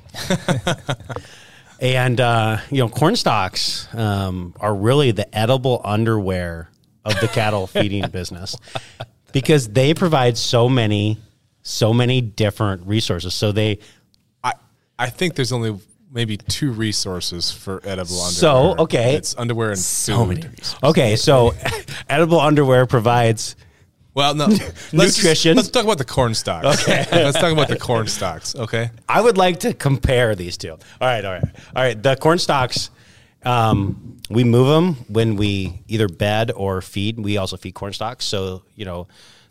and 1.80 2.20
uh, 2.22 2.56
you 2.70 2.78
know 2.78 2.88
corn 2.88 3.16
stalks 3.16 3.86
um, 3.94 4.54
are 4.60 4.74
really 4.74 5.10
the 5.10 5.36
edible 5.36 5.82
underwear 5.84 6.70
of 7.04 7.18
the 7.20 7.28
cattle 7.28 7.66
feeding 7.66 8.08
business 8.08 8.56
because 9.32 9.68
they 9.68 9.94
provide 9.94 10.36
so 10.38 10.68
many 10.68 11.18
so 11.62 11.92
many 11.94 12.20
different 12.20 12.86
resources. 12.86 13.34
So 13.34 13.52
they 13.52 13.78
I, 14.42 14.52
I 14.98 15.10
think 15.10 15.34
there's 15.34 15.52
only 15.52 15.78
maybe 16.12 16.36
two 16.36 16.70
resources 16.70 17.50
for 17.50 17.80
edible 17.84 18.20
underwear. 18.20 18.30
So, 18.30 18.76
okay. 18.84 19.14
It's 19.16 19.34
underwear 19.36 19.70
and 19.70 19.78
so 19.78 20.18
food. 20.18 20.28
many 20.28 20.40
reasons. 20.42 20.76
Okay, 20.84 21.16
so 21.16 21.54
edible 22.08 22.38
underwear 22.38 22.86
provides 22.86 23.56
Well, 24.14 24.34
no. 24.36 24.46
let's 24.46 24.58
just- 24.60 24.92
Nutrition. 24.92 25.56
let's 25.56 25.70
talk 25.70 25.82
about 25.84 25.98
the 25.98 26.04
corn 26.04 26.34
stalks. 26.34 26.82
Okay. 26.82 27.04
let's 27.12 27.36
talk 27.38 27.52
about 27.52 27.66
the 27.68 27.78
corn 27.78 28.06
stalks. 28.06 28.54
Okay. 28.54 28.90
I 29.08 29.20
would 29.20 29.36
like 29.36 29.60
to 29.60 29.74
compare 29.74 30.36
these 30.36 30.56
two. 30.56 30.70
All 30.72 30.78
right, 31.00 31.24
all 31.24 31.32
right, 31.32 31.44
all 31.74 31.82
right. 31.82 32.00
The 32.00 32.14
corn 32.14 32.38
stalks, 32.38 32.90
um, 33.44 34.18
we 34.30 34.44
move 34.44 34.68
them 34.68 34.94
when 35.08 35.36
we 35.36 35.82
either 35.88 36.08
bed 36.08 36.50
or 36.54 36.80
feed. 36.80 37.18
We 37.18 37.36
also 37.36 37.56
feed 37.56 37.72
corn 37.74 37.92
stalks. 37.92 38.24
So 38.24 38.62
you 38.74 38.84
know, 38.84 39.06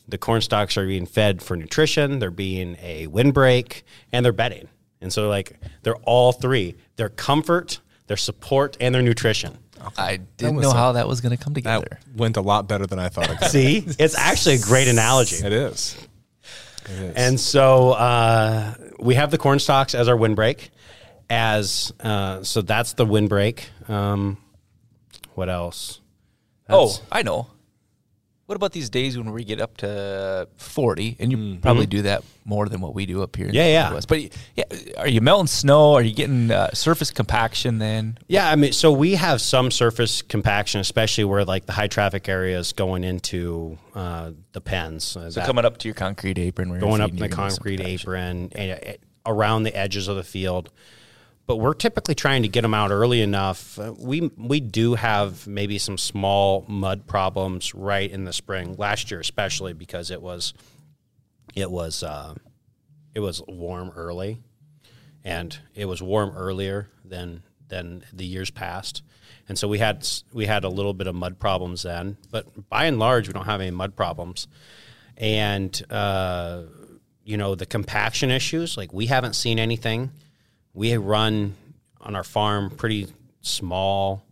the 0.07 0.17
corn 0.17 0.41
stalks 0.41 0.77
are 0.77 0.85
being 0.85 1.05
fed 1.05 1.41
for 1.41 1.55
nutrition. 1.55 2.19
They're 2.19 2.31
being 2.31 2.77
a 2.81 3.07
windbreak, 3.07 3.83
and 4.11 4.25
they're 4.25 4.33
bedding. 4.33 4.67
And 5.01 5.11
so, 5.11 5.27
like, 5.29 5.59
they're 5.81 5.97
all 6.03 6.31
three. 6.31 6.75
Their 6.95 7.09
comfort, 7.09 7.81
their 8.07 8.17
support, 8.17 8.77
and 8.79 8.95
their 8.95 9.01
nutrition. 9.01 9.57
I 9.97 10.17
didn't 10.37 10.61
know 10.61 10.71
a- 10.71 10.73
how 10.73 10.93
that 10.93 11.09
was 11.09 11.19
going 11.19 11.35
to 11.35 11.43
come 11.43 11.53
together. 11.53 11.87
That 11.89 12.15
went 12.15 12.37
a 12.37 12.41
lot 12.41 12.69
better 12.69 12.87
than 12.87 12.99
I 12.99 13.09
thought 13.09 13.29
it 13.29 13.37
could. 13.39 13.49
See, 13.49 13.85
it's 13.99 14.17
actually 14.17 14.55
a 14.55 14.59
great 14.61 14.87
analogy. 14.87 15.45
It 15.45 15.51
is. 15.51 15.97
It 16.85 16.91
is. 16.91 17.15
And 17.15 17.37
so 17.39 17.91
uh, 17.91 18.75
we 18.99 19.15
have 19.15 19.29
the 19.31 19.37
corn 19.37 19.59
stalks 19.59 19.93
as 19.93 20.07
our 20.07 20.15
windbreak. 20.15 20.71
As 21.29 21.91
uh, 21.99 22.43
so, 22.43 22.61
that's 22.61 22.93
the 22.93 23.05
windbreak. 23.05 23.69
Um, 23.87 24.37
what 25.33 25.49
else? 25.49 25.99
oh, 26.69 26.95
I 27.11 27.23
know. 27.23 27.47
What 28.45 28.55
about 28.57 28.73
these 28.73 28.89
days 28.89 29.17
when 29.17 29.31
we 29.31 29.45
get 29.45 29.61
up 29.61 29.77
to 29.77 30.49
40 30.57 31.15
and 31.19 31.31
you 31.31 31.57
probably 31.61 31.85
do 31.85 32.01
that 32.03 32.23
more 32.43 32.67
than 32.67 32.81
what 32.81 32.93
we 32.93 33.05
do 33.05 33.23
up 33.23 33.35
here 33.37 33.45
in 33.47 33.51
Mm-hmm. 33.51 33.57
Yeah, 33.57 33.63
the 33.63 33.71
yeah. 33.71 33.83
Midwest. 33.85 34.07
But 34.09 34.19
yeah, 34.55 34.63
are 35.01 35.07
you 35.07 35.21
melting 35.21 35.47
snow? 35.47 35.93
Are 35.93 36.01
you 36.01 36.13
getting 36.13 36.51
uh, 36.51 36.69
surface 36.73 37.09
compaction 37.09 37.77
then? 37.79 38.17
Yeah, 38.27 38.49
I 38.49 38.55
mean, 38.57 38.73
so 38.73 38.91
we 38.91 39.15
have 39.15 39.39
some 39.41 39.71
surface 39.71 40.21
compaction, 40.21 40.81
especially 40.81 41.23
where 41.23 41.45
like 41.45 41.65
the 41.67 41.71
high 41.71 41.87
traffic 41.87 42.27
areas 42.27 42.73
going 42.73 43.05
into 43.05 43.77
uh, 43.95 44.31
the 44.51 44.61
pens. 44.61 45.15
Uh, 45.15 45.31
So 45.31 45.39
that- 45.39 45.47
coming 45.47 45.63
up 45.63 45.77
to 45.79 45.87
your 45.87 45.95
concrete 45.95 46.37
apron, 46.37 46.69
where 46.69 46.79
you're 46.79 46.87
going 46.89 47.01
up 47.01 47.15
the 47.15 47.29
concrete 47.29 47.79
apron 47.79 48.51
and 48.55 48.71
uh, 48.71 48.91
around 49.25 49.63
the 49.63 49.75
edges 49.75 50.09
of 50.09 50.17
the 50.17 50.23
field. 50.23 50.69
But 51.45 51.57
we're 51.57 51.73
typically 51.73 52.15
trying 52.15 52.43
to 52.43 52.47
get 52.47 52.61
them 52.61 52.73
out 52.73 52.91
early 52.91 53.21
enough. 53.21 53.77
Uh, 53.77 53.93
we 53.97 54.31
we 54.37 54.59
do 54.59 54.95
have 54.95 55.45
maybe 55.45 55.77
some 55.77 55.97
small 55.97 56.65
mud 56.67 57.05
problems 57.05 57.75
right 57.75 58.09
in 58.09 58.23
the 58.23 58.33
spring 58.33 58.75
last 58.77 59.11
year, 59.11 59.19
especially 59.19 59.73
because 59.73 60.09
it 60.09 60.21
was 60.21 60.53
it 61.53 61.69
was 61.69 62.01
uh, 62.01 62.33
it 63.13 63.19
was 63.19 63.41
warm 63.47 63.91
early, 63.95 64.39
and 65.23 65.57
it 65.75 65.85
was 65.85 66.01
warm 66.01 66.33
earlier 66.35 66.89
than 67.03 67.43
than 67.67 68.03
the 68.13 68.25
years 68.25 68.49
past. 68.49 69.03
And 69.49 69.59
so 69.59 69.67
we 69.67 69.79
had 69.79 70.07
we 70.31 70.45
had 70.45 70.63
a 70.63 70.69
little 70.69 70.93
bit 70.93 71.07
of 71.07 71.15
mud 71.15 71.39
problems 71.39 71.83
then, 71.83 72.15
but 72.31 72.69
by 72.69 72.85
and 72.85 72.99
large, 72.99 73.27
we 73.27 73.33
don't 73.33 73.45
have 73.45 73.59
any 73.59 73.71
mud 73.71 73.97
problems 73.97 74.47
and 75.17 75.81
uh, 75.89 76.63
you 77.23 77.37
know 77.37 77.55
the 77.55 77.65
compaction 77.65 78.31
issues 78.31 78.77
like 78.77 78.93
we 78.93 79.07
haven't 79.07 79.33
seen 79.33 79.59
anything 79.59 80.11
we 80.73 80.95
run 80.97 81.55
on 82.01 82.15
our 82.15 82.23
farm 82.23 82.69
pretty 82.69 83.07
small 83.41 84.23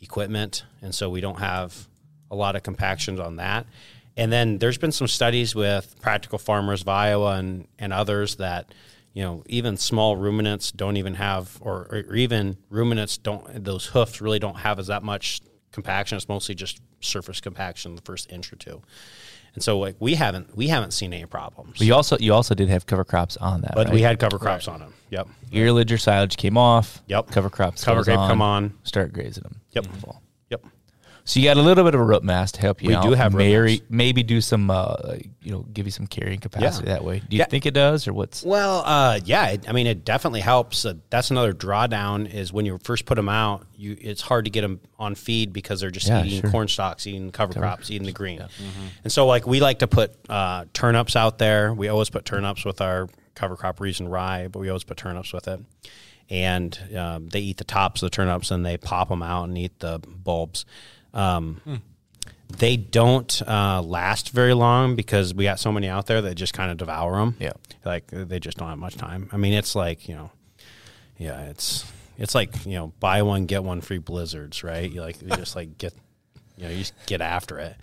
equipment 0.00 0.64
and 0.82 0.94
so 0.94 1.10
we 1.10 1.20
don't 1.20 1.38
have 1.38 1.88
a 2.30 2.36
lot 2.36 2.56
of 2.56 2.62
compactions 2.62 3.18
on 3.18 3.36
that 3.36 3.66
and 4.16 4.32
then 4.32 4.58
there's 4.58 4.78
been 4.78 4.92
some 4.92 5.08
studies 5.08 5.54
with 5.54 5.94
practical 6.00 6.38
farmers 6.38 6.82
of 6.82 6.88
iowa 6.88 7.36
and, 7.36 7.66
and 7.78 7.92
others 7.92 8.36
that 8.36 8.72
you 9.18 9.24
know, 9.24 9.42
even 9.46 9.76
small 9.76 10.16
ruminants 10.16 10.70
don't 10.70 10.96
even 10.96 11.14
have, 11.14 11.58
or, 11.60 11.88
or 11.90 12.14
even 12.14 12.56
ruminants 12.70 13.18
don't, 13.18 13.64
those 13.64 13.86
hoofs 13.86 14.20
really 14.20 14.38
don't 14.38 14.58
have 14.58 14.78
as 14.78 14.86
that 14.86 15.02
much 15.02 15.40
compaction. 15.72 16.16
It's 16.16 16.28
mostly 16.28 16.54
just 16.54 16.80
surface 17.00 17.40
compaction 17.40 17.96
the 17.96 18.02
first 18.02 18.30
inch 18.30 18.52
or 18.52 18.56
two. 18.56 18.80
And 19.58 19.62
so 19.64 19.76
like 19.80 19.96
we 19.98 20.14
haven't 20.14 20.56
we 20.56 20.68
haven't 20.68 20.92
seen 20.92 21.12
any 21.12 21.26
problems. 21.26 21.78
But 21.78 21.86
you 21.88 21.92
also 21.92 22.16
you 22.18 22.32
also 22.32 22.54
did 22.54 22.68
have 22.68 22.86
cover 22.86 23.02
crops 23.04 23.36
on 23.38 23.62
that, 23.62 23.72
But 23.74 23.86
right? 23.88 23.94
we 23.94 24.02
had 24.02 24.20
cover 24.20 24.38
crops 24.38 24.68
on 24.68 24.78
them. 24.78 24.94
Yep. 25.10 25.26
earlage 25.50 25.90
or 25.90 25.98
silage 25.98 26.36
came 26.36 26.56
off. 26.56 27.02
Yep. 27.08 27.32
Cover 27.32 27.50
crops 27.50 27.82
Cover 27.82 27.98
goes 27.98 28.04
grape 28.06 28.18
come 28.18 28.40
on. 28.40 28.74
Start 28.84 29.12
grazing 29.12 29.42
them. 29.42 29.60
Yep. 29.72 29.86
in 29.86 29.90
the 29.92 29.98
fall. 29.98 30.22
Yep. 31.28 31.32
So 31.32 31.40
you 31.40 31.46
got 31.46 31.56
a 31.58 31.62
little 31.62 31.84
bit 31.84 31.94
of 31.94 32.00
a 32.00 32.04
root 32.04 32.24
mass 32.24 32.52
to 32.52 32.60
help 32.60 32.82
you 32.82 32.88
We 32.88 32.94
out. 32.94 33.02
do 33.02 33.12
have 33.12 33.34
root 33.34 33.38
maybe, 33.38 33.72
mass. 33.72 33.80
maybe 33.90 34.22
do 34.22 34.40
some, 34.40 34.70
uh, 34.70 34.94
you 35.42 35.52
know, 35.52 35.60
give 35.72 35.86
you 35.86 35.90
some 35.92 36.06
carrying 36.06 36.40
capacity 36.40 36.86
Yeah. 36.88 36.94
that 36.94 37.04
way. 37.04 37.18
Do 37.20 37.36
you 37.36 37.40
Yeah. 37.40 37.44
think 37.46 37.66
it 37.66 37.74
does, 37.74 38.08
or 38.08 38.14
what's? 38.14 38.42
Well, 38.42 38.82
uh, 38.86 39.20
yeah, 39.24 39.48
it, 39.48 39.68
I 39.68 39.72
mean, 39.72 39.86
it 39.86 40.04
definitely 40.06 40.40
helps. 40.40 40.86
Uh, 40.86 40.94
that's 41.10 41.30
another 41.30 41.52
drawdown 41.52 42.32
is 42.32 42.50
when 42.52 42.64
you 42.64 42.78
first 42.82 43.04
put 43.04 43.16
them 43.16 43.28
out, 43.28 43.66
you 43.76 43.96
it's 44.00 44.22
hard 44.22 44.46
to 44.46 44.50
get 44.50 44.62
them 44.62 44.80
on 44.98 45.14
feed 45.14 45.52
because 45.52 45.80
they're 45.80 45.90
just 45.90 46.08
Yeah, 46.08 46.24
eating 46.24 46.40
sure. 46.40 46.50
corn 46.50 46.68
stalks, 46.68 47.06
eating 47.06 47.30
cover, 47.30 47.52
crops, 47.52 47.90
eating 47.90 48.06
the 48.06 48.12
green. 48.12 48.42
And 49.04 49.12
so, 49.12 49.26
like, 49.26 49.46
we 49.46 49.60
like 49.60 49.80
to 49.80 49.86
put 49.86 50.14
uh, 50.30 50.64
turnips 50.72 51.14
out 51.14 51.36
there. 51.38 51.74
We 51.74 51.88
always 51.88 52.08
put 52.08 52.24
turnips 52.24 52.64
with 52.64 52.80
our 52.80 53.08
cover 53.34 53.54
crop 53.56 53.78
cereal 53.78 54.08
rye, 54.10 54.48
but 54.48 54.60
we 54.60 54.68
always 54.70 54.84
put 54.84 54.96
turnips 54.96 55.32
with 55.32 55.46
it. 55.46 55.60
And 56.30 56.78
um, 56.96 57.28
they 57.28 57.40
eat 57.40 57.56
the 57.56 57.64
tops 57.64 58.02
of 58.02 58.10
the 58.10 58.14
turnips 58.14 58.50
and 58.50 58.64
they 58.66 58.76
pop 58.76 59.08
them 59.08 59.22
out 59.22 59.44
and 59.44 59.56
eat 59.56 59.78
the 59.80 59.98
bulbs. 60.06 60.66
Um, 61.18 61.82
They 62.56 62.76
don't 62.76 63.42
uh, 63.46 63.82
last 63.82 64.30
very 64.30 64.54
long 64.54 64.96
because 64.96 65.34
we 65.34 65.44
got 65.44 65.60
so 65.60 65.70
many 65.70 65.86
out 65.86 66.06
there 66.06 66.22
that 66.22 66.34
just 66.34 66.54
kind 66.54 66.70
of 66.70 66.78
devour 66.78 67.16
them. 67.18 67.36
Yeah. 67.38 67.52
like 67.84 68.06
they 68.10 68.40
just 68.40 68.56
don't 68.56 68.68
have 68.68 68.78
much 68.78 68.96
time. 68.96 69.28
I 69.32 69.36
mean, 69.36 69.52
it's 69.52 69.74
like 69.74 70.08
you 70.08 70.14
know, 70.14 70.30
yeah, 71.18 71.42
it's 71.50 71.84
it's 72.16 72.34
like 72.34 72.64
you 72.64 72.72
know, 72.76 72.92
buy 73.00 73.20
one 73.22 73.44
get 73.46 73.62
one 73.64 73.82
free 73.82 73.98
blizzards, 73.98 74.64
right? 74.64 74.90
You 74.90 75.02
like 75.02 75.20
you 75.20 75.28
just 75.28 75.56
like 75.56 75.76
get 75.76 75.92
you 76.56 76.64
know 76.64 76.70
you 76.70 76.78
just 76.78 76.94
get 77.06 77.20
after 77.20 77.58
it, 77.58 77.76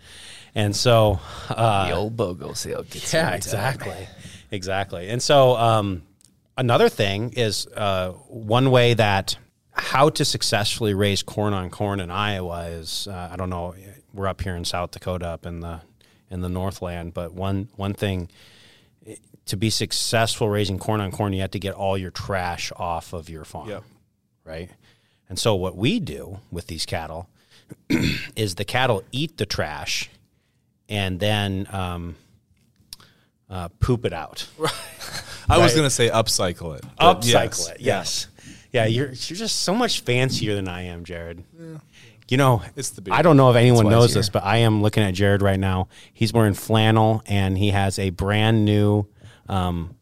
and 0.55 0.75
so 0.75 1.19
uh, 1.49 1.87
the 1.87 1.95
old 1.95 2.17
BOGO 2.17 2.57
sale 2.57 2.81
gets 2.83 3.13
yeah, 3.13 3.35
exactly, 3.35 4.07
exactly. 4.49 5.09
And 5.09 5.21
so 5.21 5.55
um, 5.57 6.01
another 6.57 6.89
thing 6.89 7.33
is 7.33 7.67
uh, 7.67 8.13
one 8.29 8.71
way 8.71 8.95
that 8.95 9.37
how 9.75 10.09
to 10.09 10.25
successfully 10.25 10.93
raise 10.93 11.21
corn 11.21 11.53
on 11.53 11.69
corn 11.69 11.99
in 11.99 12.09
Iowa 12.09 12.65
is 12.67 13.07
uh, 13.07 13.29
I 13.31 13.35
don't 13.35 13.49
know 13.49 13.75
we're 14.13 14.27
up 14.27 14.41
here 14.41 14.55
in 14.55 14.65
South 14.65 14.91
Dakota 14.91 15.27
up 15.27 15.45
in 15.45 15.59
the 15.59 15.81
in 16.29 16.41
the 16.41 16.49
Northland, 16.49 17.13
but 17.13 17.33
one 17.33 17.69
one 17.75 17.93
thing 17.93 18.29
to 19.45 19.57
be 19.57 19.69
successful 19.69 20.49
raising 20.49 20.79
corn 20.79 21.01
on 21.01 21.11
corn, 21.11 21.33
you 21.33 21.41
have 21.41 21.51
to 21.51 21.59
get 21.59 21.75
all 21.75 21.97
your 21.97 22.11
trash 22.11 22.71
off 22.75 23.13
of 23.13 23.29
your 23.29 23.45
farm, 23.45 23.69
Yep. 23.69 23.83
right? 24.43 24.69
And 25.29 25.37
so 25.37 25.55
what 25.55 25.75
we 25.75 25.99
do 25.99 26.39
with 26.51 26.67
these 26.67 26.85
cattle 26.85 27.29
is 28.35 28.55
the 28.55 28.65
cattle 28.65 29.03
eat 29.11 29.37
the 29.37 29.45
trash 29.45 30.09
and 30.89 31.19
then 31.19 31.67
um, 31.71 32.15
uh, 33.49 33.69
poop 33.79 34.05
it 34.05 34.13
out. 34.13 34.47
Right. 34.57 34.73
I 35.49 35.59
was 35.59 35.73
going 35.73 35.85
to 35.85 35.91
say 35.91 36.09
upcycle 36.09 36.77
it. 36.77 36.83
Upcycle 36.99 37.25
yes, 37.27 37.69
it. 37.69 37.81
Yes. 37.81 38.27
Yeah, 38.34 38.34
you're 38.83 39.07
you're 39.07 39.37
just 39.37 39.61
so 39.61 39.73
much 39.73 40.01
fancier 40.01 40.53
than 40.55 40.67
I 40.67 40.81
am, 40.87 41.05
Jared. 41.05 41.43
You 42.27 42.37
know, 42.37 42.61
It's 42.75 42.89
the 42.89 43.01
beard. 43.01 43.15
I 43.17 43.21
don't 43.21 43.37
know 43.37 43.49
if 43.51 43.55
anyone 43.55 43.87
knows 43.87 44.13
this, 44.13 44.29
but 44.29 44.43
I 44.43 44.57
am 44.57 44.81
looking 44.81 45.03
at 45.03 45.13
Jared 45.13 45.41
right 45.41 45.59
now. 45.59 45.87
He's 46.13 46.33
wearing 46.33 46.55
flannel 46.55 47.21
and 47.27 47.57
he 47.57 47.69
has 47.69 47.97
a 47.99 48.09
brand 48.09 48.65
new 48.65 49.05
um, 49.47 49.95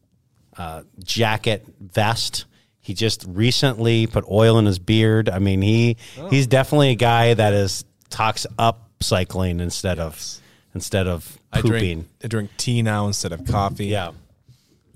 uh, 0.57 0.83
jacket 1.03 1.65
vest. 1.81 2.45
He 2.79 2.93
just 2.93 3.25
recently 3.27 4.07
put 4.07 4.23
oil 4.31 4.57
in 4.57 4.65
his 4.65 4.79
beard. 4.79 5.29
I 5.29 5.39
mean, 5.39 5.61
he 5.61 5.97
Oh. 6.17 6.29
he's 6.29 6.47
definitely 6.47 6.89
a 6.91 6.95
guy 6.95 7.33
that 7.33 7.53
is 7.53 7.83
talks 8.09 8.45
up 8.57 8.89
cycling 9.01 9.59
instead 9.59 9.99
of 9.99 10.39
instead 10.73 11.07
of 11.07 11.37
I 11.51 11.59
pooping. 11.61 11.79
drink, 11.79 12.07
I 12.23 12.27
drink 12.27 12.49
tea 12.57 12.81
now 12.81 13.07
instead 13.07 13.31
of 13.33 13.45
coffee. 13.45 13.87
Yeah, 13.87 14.11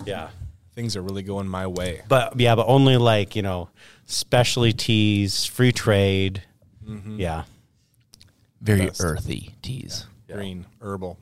yeah. 0.06 0.30
Things 0.78 0.96
are 0.96 1.02
really 1.02 1.24
going 1.24 1.48
my 1.48 1.66
way. 1.66 2.04
But 2.08 2.40
yeah, 2.40 2.54
but 2.54 2.68
only 2.68 2.98
like 2.98 3.36
you 3.36 3.42
know, 3.42 3.70
specialty 4.06 4.74
teas, 4.74 5.44
free 5.44 5.72
trade. 5.72 6.44
Mm-hmm. 6.88 7.20
Yeah, 7.20 7.46
Very 8.62 8.86
Best. 8.86 9.02
earthy 9.04 9.56
teas. 9.64 10.06
Green, 10.32 10.68
herbal, 10.80 11.18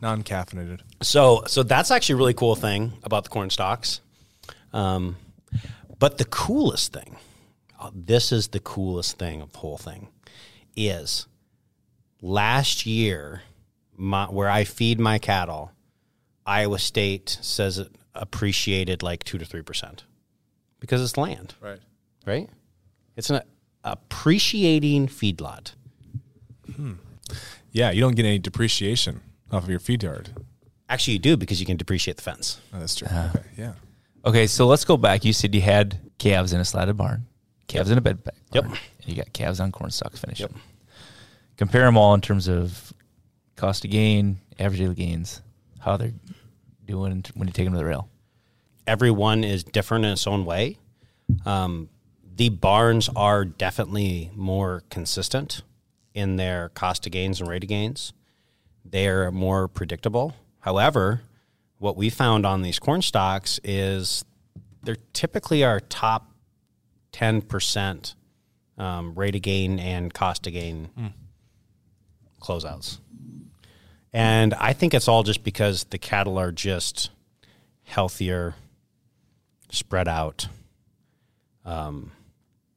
non 0.00 0.22
caffeinated. 0.22 0.80
so 1.02 1.42
so 1.46 1.62
that's 1.62 1.90
actually 1.90 2.14
a 2.14 2.16
really 2.16 2.32
cool 2.32 2.54
thing 2.56 2.94
about 3.02 3.24
the 3.24 3.28
corn 3.28 3.50
stalks. 3.50 4.00
Um, 4.72 5.16
but 5.98 6.16
the 6.16 6.24
coolest 6.24 6.94
thing, 6.94 7.16
uh, 7.78 7.90
this 7.94 8.32
is 8.32 8.48
the 8.48 8.60
coolest 8.60 9.18
thing 9.18 9.42
of 9.42 9.52
the 9.52 9.58
whole 9.58 9.76
thing, 9.76 10.08
is 10.74 11.26
last 12.22 12.86
year, 12.86 13.42
my, 13.94 14.24
where 14.24 14.48
I 14.48 14.64
feed 14.64 14.98
my 14.98 15.18
cattle, 15.18 15.70
Iowa 16.46 16.78
State 16.78 17.36
says 17.42 17.76
it 17.76 17.92
appreciated 18.14 19.02
like 19.02 19.24
two 19.24 19.38
to 19.38 19.44
three 19.44 19.62
percent 19.62 20.04
because 20.80 21.02
it's 21.02 21.16
land. 21.16 21.54
Right. 21.60 21.80
right? 22.26 22.48
It's 23.16 23.30
an 23.30 23.40
appreciating 23.82 25.08
feedlot. 25.08 25.72
Hmm. 26.76 26.94
Yeah, 27.72 27.90
you 27.90 28.00
don't 28.00 28.14
get 28.14 28.24
any 28.26 28.38
depreciation 28.38 29.20
off 29.50 29.64
of 29.64 29.70
your 29.70 29.78
feed 29.80 30.02
yard. 30.02 30.30
Actually, 30.88 31.14
you 31.14 31.18
do 31.18 31.36
because 31.36 31.58
you 31.60 31.66
can 31.66 31.76
depreciate 31.76 32.16
the 32.16 32.22
fence. 32.22 32.60
Oh, 32.72 32.78
that's 32.78 32.94
true. 32.94 33.08
Uh-huh. 33.08 33.28
okay. 33.36 33.46
Yeah. 33.56 33.72
Okay, 34.24 34.46
so 34.46 34.66
let's 34.66 34.84
go 34.84 34.96
back. 34.96 35.24
You 35.24 35.32
said 35.32 35.54
you 35.54 35.60
had 35.60 35.98
calves 36.18 36.52
in 36.52 36.60
a 36.60 36.64
slatted 36.64 36.96
barn, 36.96 37.26
calves 37.66 37.90
in 37.90 37.98
a 37.98 38.00
bed 38.00 38.24
pack 38.24 38.34
Yep. 38.52 38.64
barn, 38.64 38.78
and 39.02 39.08
you 39.08 39.16
got 39.16 39.32
calves 39.32 39.60
on 39.60 39.72
corn 39.72 39.90
stalks 39.90 40.20
finishing. 40.20 40.54
Compare 41.56 41.84
them 41.84 41.96
all 41.96 42.14
in 42.14 42.20
terms 42.20 42.48
of 42.48 42.92
cost 43.56 43.84
of 43.84 43.90
gain, 43.90 44.38
average 44.58 44.80
daily 44.80 44.94
gains, 44.94 45.40
how 45.80 45.96
they're 45.96 46.12
doing 46.86 47.24
when 47.34 47.48
you 47.48 47.52
take 47.52 47.66
them 47.66 47.74
to 47.74 47.78
the 47.78 47.84
rail. 47.84 48.08
Everyone 48.86 49.44
is 49.44 49.64
different 49.64 50.04
in 50.04 50.12
its 50.12 50.26
own 50.26 50.44
way. 50.44 50.78
Um, 51.46 51.88
the 52.36 52.48
barns 52.48 53.08
are 53.14 53.44
definitely 53.44 54.30
more 54.34 54.82
consistent 54.90 55.62
in 56.12 56.36
their 56.36 56.68
cost 56.70 57.06
of 57.06 57.12
gains 57.12 57.40
and 57.40 57.48
rate 57.48 57.62
of 57.64 57.68
gains. 57.68 58.12
They're 58.84 59.30
more 59.30 59.68
predictable. 59.68 60.34
However, 60.60 61.22
what 61.78 61.96
we 61.96 62.10
found 62.10 62.44
on 62.44 62.62
these 62.62 62.78
corn 62.78 63.02
stalks 63.02 63.58
is 63.64 64.24
they're 64.82 64.96
typically 65.12 65.64
our 65.64 65.80
top 65.80 66.30
10% 67.12 68.14
um, 68.76 69.14
rate 69.14 69.36
of 69.36 69.42
gain 69.42 69.78
and 69.78 70.12
cost 70.12 70.46
of 70.46 70.52
gain 70.52 70.90
closeouts. 72.40 72.98
And 74.14 74.54
I 74.54 74.72
think 74.72 74.94
it's 74.94 75.08
all 75.08 75.24
just 75.24 75.42
because 75.42 75.84
the 75.90 75.98
cattle 75.98 76.38
are 76.38 76.52
just 76.52 77.10
healthier, 77.82 78.54
spread 79.70 80.06
out, 80.06 80.46
um, 81.64 82.12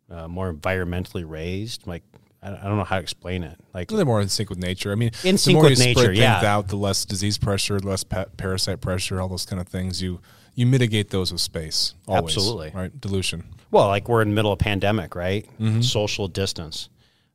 uh, 0.10 0.28
more 0.28 0.52
environmentally 0.52 1.24
raised. 1.30 1.86
Like, 1.86 2.02
I 2.42 2.50
I 2.50 2.64
don't 2.64 2.78
know 2.78 2.84
how 2.84 2.96
to 2.96 3.02
explain 3.02 3.44
it. 3.44 3.56
Like, 3.72 3.90
They're 3.90 4.04
more 4.04 4.20
in 4.20 4.30
sync 4.30 4.50
with 4.50 4.58
nature. 4.58 4.92
I 4.92 4.96
mean, 4.96 5.12
In 5.24 5.38
sync 5.38 5.62
with 5.62 5.78
nature, 5.78 6.12
yeah. 6.12 6.42
out, 6.44 6.70
the 6.70 6.76
less 6.76 7.06
disease 7.06 7.38
pressure, 7.38 7.80
less 7.80 8.04
pa- 8.04 8.26
parasite 8.36 8.82
pressure, 8.82 9.22
all 9.22 9.28
those 9.28 9.46
kind 9.46 9.62
of 9.62 9.68
things. 9.68 10.02
You 10.02 10.20
you 10.56 10.66
mitigate 10.66 11.12
those 11.12 11.32
with 11.32 11.42
space. 11.42 11.94
Always, 12.08 12.36
Absolutely. 12.36 12.72
Right. 12.74 13.00
Dilution. 13.00 13.44
Well, 13.70 13.88
like 13.90 14.10
we're 14.10 14.24
in 14.24 14.30
the 14.30 14.34
middle 14.36 14.52
of 14.52 14.60
a 14.60 14.64
pandemic, 14.64 15.14
right? 15.14 15.48
Social 15.84 16.28
distance. 16.28 16.90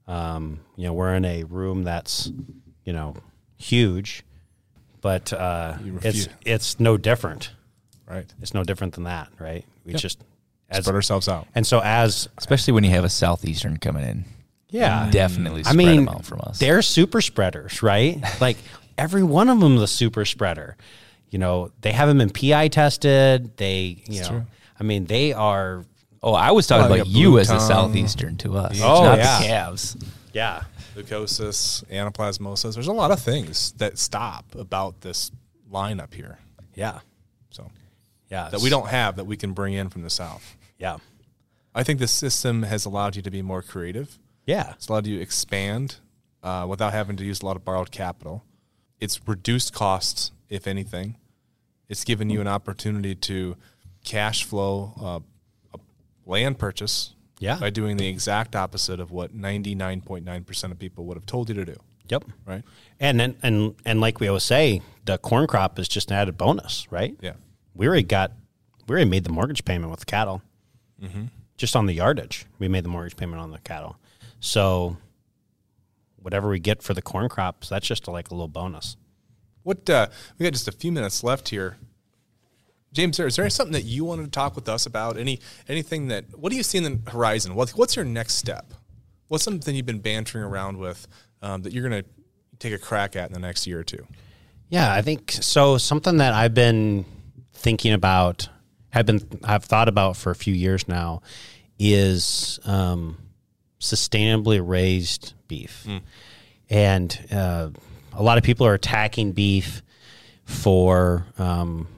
Um, 0.08 0.58
you 0.76 0.84
know, 0.88 0.92
we're 0.92 1.14
in 1.14 1.24
a 1.24 1.44
room 1.44 1.84
that's, 1.84 2.32
you 2.84 2.92
know, 2.92 3.14
huge, 3.62 4.24
but 5.00 5.32
uh, 5.32 5.76
it's 6.02 6.28
it's 6.44 6.80
no 6.80 6.96
different. 6.96 7.50
Right. 8.08 8.26
It's 8.42 8.52
no 8.54 8.62
different 8.64 8.94
than 8.94 9.04
that, 9.04 9.28
right? 9.38 9.64
We 9.84 9.94
just 9.94 10.18
as 10.68 10.84
Spread 10.84 10.94
ourselves 10.94 11.28
out. 11.28 11.46
and 11.54 11.66
so 11.66 11.80
as 11.82 12.28
Especially 12.38 12.72
when 12.72 12.84
you 12.84 12.90
have 12.90 13.04
a 13.04 13.08
southeastern 13.08 13.76
coming 13.78 14.04
in. 14.04 14.24
yeah, 14.70 15.08
Definitely 15.10 15.60
I 15.60 15.72
spread 15.72 15.76
mean, 15.76 15.96
them 16.04 16.08
out 16.08 16.24
from 16.24 16.40
us. 16.42 16.58
they're 16.58 16.82
super 16.82 17.20
spreaders, 17.20 17.82
right? 17.82 18.22
like 18.40 18.56
every 18.98 19.22
one 19.22 19.48
of 19.48 19.60
them 19.60 19.76
is 19.76 19.82
a 19.82 19.86
super 19.86 20.24
spreader. 20.24 20.76
You 21.30 21.38
know, 21.38 21.70
they 21.80 21.92
haven't 21.92 22.18
been 22.18 22.30
PI 22.30 22.68
tested. 22.68 23.56
They, 23.56 24.02
you 24.06 24.20
know, 24.22 24.28
true. 24.28 24.46
I 24.78 24.82
mean, 24.82 25.06
they 25.06 25.32
are 25.32 25.84
Oh, 26.22 26.34
I 26.34 26.52
was 26.52 26.66
talking 26.66 26.84
Well, 26.90 26.94
about 27.00 27.06
you 27.08 27.14
got 27.14 27.20
you 27.32 27.38
as 27.40 27.50
a 27.50 27.58
southeastern 27.60 28.36
to 28.38 28.56
us, 28.56 28.80
Oh, 28.82 29.02
not 29.04 29.18
yeah. 29.18 29.38
the 29.40 29.44
calves. 29.46 29.96
yeah. 30.32 30.62
Leukosis, 30.94 31.84
anaplasmosis. 31.90 32.74
There's 32.74 32.86
a 32.88 32.92
lot 32.92 33.10
of 33.10 33.20
things 33.20 33.72
that 33.72 33.98
stop 33.98 34.54
about 34.54 35.00
this 35.00 35.30
lineup 35.70 36.12
here. 36.14 36.38
Yeah. 36.74 37.00
So 37.50 37.70
Yeah. 38.30 38.48
that 38.50 38.60
we 38.60 38.70
don't 38.70 38.88
have 38.88 39.16
that 39.16 39.24
we 39.24 39.36
can 39.36 39.52
bring 39.52 39.74
in 39.74 39.88
from 39.88 40.02
the 40.02 40.10
south. 40.10 40.56
Yeah. 40.78 40.98
I 41.74 41.82
think 41.82 41.98
the 41.98 42.08
system 42.08 42.64
has 42.64 42.84
allowed 42.84 43.16
you 43.16 43.22
to 43.22 43.30
be 43.30 43.40
more 43.42 43.62
creative. 43.62 44.18
Yeah. 44.46 44.72
It's 44.72 44.88
allowed 44.88 45.06
you 45.06 45.16
to 45.16 45.22
expand 45.22 45.96
uh, 46.42 46.66
without 46.68 46.92
having 46.92 47.16
to 47.16 47.24
use 47.24 47.40
a 47.40 47.46
lot 47.46 47.56
of 47.56 47.64
borrowed 47.64 47.90
capital. 47.90 48.44
It's 49.00 49.26
reduced 49.26 49.72
costs, 49.72 50.32
if 50.48 50.66
anything. 50.66 51.16
It's 51.88 52.04
given 52.04 52.30
you 52.30 52.40
an 52.40 52.48
opportunity 52.48 53.14
to 53.14 53.56
cash 54.04 54.44
flow 54.44 54.92
uh, 55.00 55.20
a 55.74 55.80
land 56.26 56.58
purchase 56.58 57.14
Yeah. 57.42 57.58
by 57.58 57.70
doing 57.70 57.96
the 57.96 58.06
exact 58.06 58.54
opposite 58.54 59.00
of 59.00 59.10
what 59.10 59.36
99.9% 59.36 60.70
of 60.70 60.78
people 60.78 61.04
would 61.06 61.16
have 61.16 61.26
told 61.26 61.48
you 61.48 61.54
to 61.56 61.64
do, 61.64 61.76
Yep. 62.08 62.24
right? 62.46 62.62
And 63.00 63.20
and 63.20 63.34
and 63.42 63.74
and 63.84 64.00
like 64.00 64.20
we 64.20 64.28
always 64.28 64.44
say, 64.44 64.80
the 65.04 65.18
corn 65.18 65.46
crop 65.48 65.78
is 65.78 65.88
just 65.88 66.10
an 66.12 66.16
added 66.16 66.38
bonus, 66.38 66.86
right? 66.92 67.16
Yeah. 67.20 67.32
We 67.74 67.88
already 67.88 68.04
got, 68.04 68.30
we 68.86 68.92
already 68.92 69.10
made 69.10 69.24
the 69.24 69.32
mortgage 69.32 69.64
payment 69.64 69.90
with 69.90 70.00
the 70.00 70.06
cattle, 70.06 70.40
just 71.56 71.74
on 71.74 71.86
the 71.86 71.94
yardage. 71.94 72.46
We 72.60 72.68
made 72.68 72.84
the 72.84 72.88
mortgage 72.90 73.16
payment 73.16 73.40
on 73.42 73.50
the 73.50 73.58
cattle, 73.58 73.96
so 74.38 74.96
whatever 76.16 76.48
we 76.48 76.60
get 76.60 76.80
for 76.82 76.94
the 76.94 77.02
corn 77.02 77.28
crops, 77.28 77.68
that's 77.68 77.86
just 77.88 78.06
like 78.06 78.30
a 78.30 78.34
little 78.34 78.46
bonus. 78.46 78.96
What 79.64 79.90
uh, 79.90 80.06
we 80.38 80.44
got 80.44 80.52
just 80.52 80.68
a 80.68 80.72
few 80.72 80.92
minutes 80.92 81.24
left 81.24 81.48
here. 81.48 81.76
James, 82.92 83.18
is 83.18 83.36
there 83.36 83.48
something 83.48 83.72
that 83.72 83.84
you 83.84 84.04
wanted 84.04 84.24
to 84.24 84.30
talk 84.30 84.54
with 84.54 84.68
us 84.68 84.86
about? 84.86 85.16
Any 85.16 85.40
anything 85.68 86.08
that 86.08 86.24
what 86.38 86.50
do 86.50 86.56
you 86.56 86.62
see 86.62 86.78
in 86.78 86.84
the 86.84 87.10
horizon? 87.10 87.54
What's 87.54 87.74
what's 87.74 87.96
your 87.96 88.04
next 88.04 88.34
step? 88.34 88.74
What's 89.28 89.44
something 89.44 89.74
you've 89.74 89.86
been 89.86 90.00
bantering 90.00 90.44
around 90.44 90.76
with 90.76 91.08
um, 91.40 91.62
that 91.62 91.72
you're 91.72 91.88
going 91.88 92.02
to 92.02 92.08
take 92.58 92.74
a 92.74 92.78
crack 92.78 93.16
at 93.16 93.28
in 93.28 93.32
the 93.32 93.40
next 93.40 93.66
year 93.66 93.80
or 93.80 93.84
two? 93.84 94.06
Yeah, 94.68 94.92
I 94.92 95.02
think 95.02 95.32
so. 95.32 95.78
Something 95.78 96.18
that 96.18 96.34
I've 96.34 96.54
been 96.54 97.04
thinking 97.52 97.92
about, 97.92 98.48
have 98.90 99.06
been, 99.06 99.20
I've 99.44 99.64
thought 99.64 99.88
about 99.88 100.16
for 100.16 100.30
a 100.30 100.34
few 100.34 100.54
years 100.54 100.86
now, 100.86 101.22
is 101.78 102.60
um, 102.64 103.18
sustainably 103.80 104.60
raised 104.62 105.34
beef, 105.48 105.86
and 106.70 107.26
uh, 107.30 107.70
a 108.12 108.22
lot 108.22 108.38
of 108.38 108.44
people 108.44 108.66
are 108.66 108.74
attacking 108.74 109.32
beef 109.32 109.82
for 110.44 111.26
um, 111.38 111.88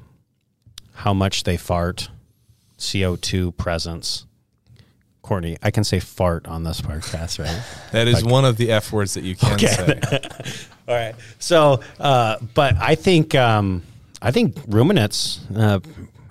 how 1.04 1.12
much 1.12 1.44
they 1.44 1.58
fart, 1.58 2.08
CO 2.78 3.14
two 3.16 3.52
presence. 3.52 4.24
Courtney, 5.20 5.58
I 5.62 5.70
can 5.70 5.84
say 5.84 6.00
fart 6.00 6.48
on 6.48 6.64
this 6.64 6.80
podcast, 6.80 7.38
right? 7.38 7.62
That 7.92 8.08
is 8.08 8.24
one 8.24 8.46
of 8.46 8.56
the 8.56 8.72
F 8.72 8.90
words 8.90 9.12
that 9.12 9.22
you 9.22 9.36
can 9.36 9.58
say. 9.58 10.00
All 10.88 10.94
right. 10.94 11.14
So, 11.38 11.80
uh, 12.00 12.38
but 12.54 12.76
I 12.76 12.94
think 12.94 13.34
um, 13.34 13.82
I 14.22 14.30
think 14.30 14.56
ruminants 14.66 15.40
uh, 15.54 15.80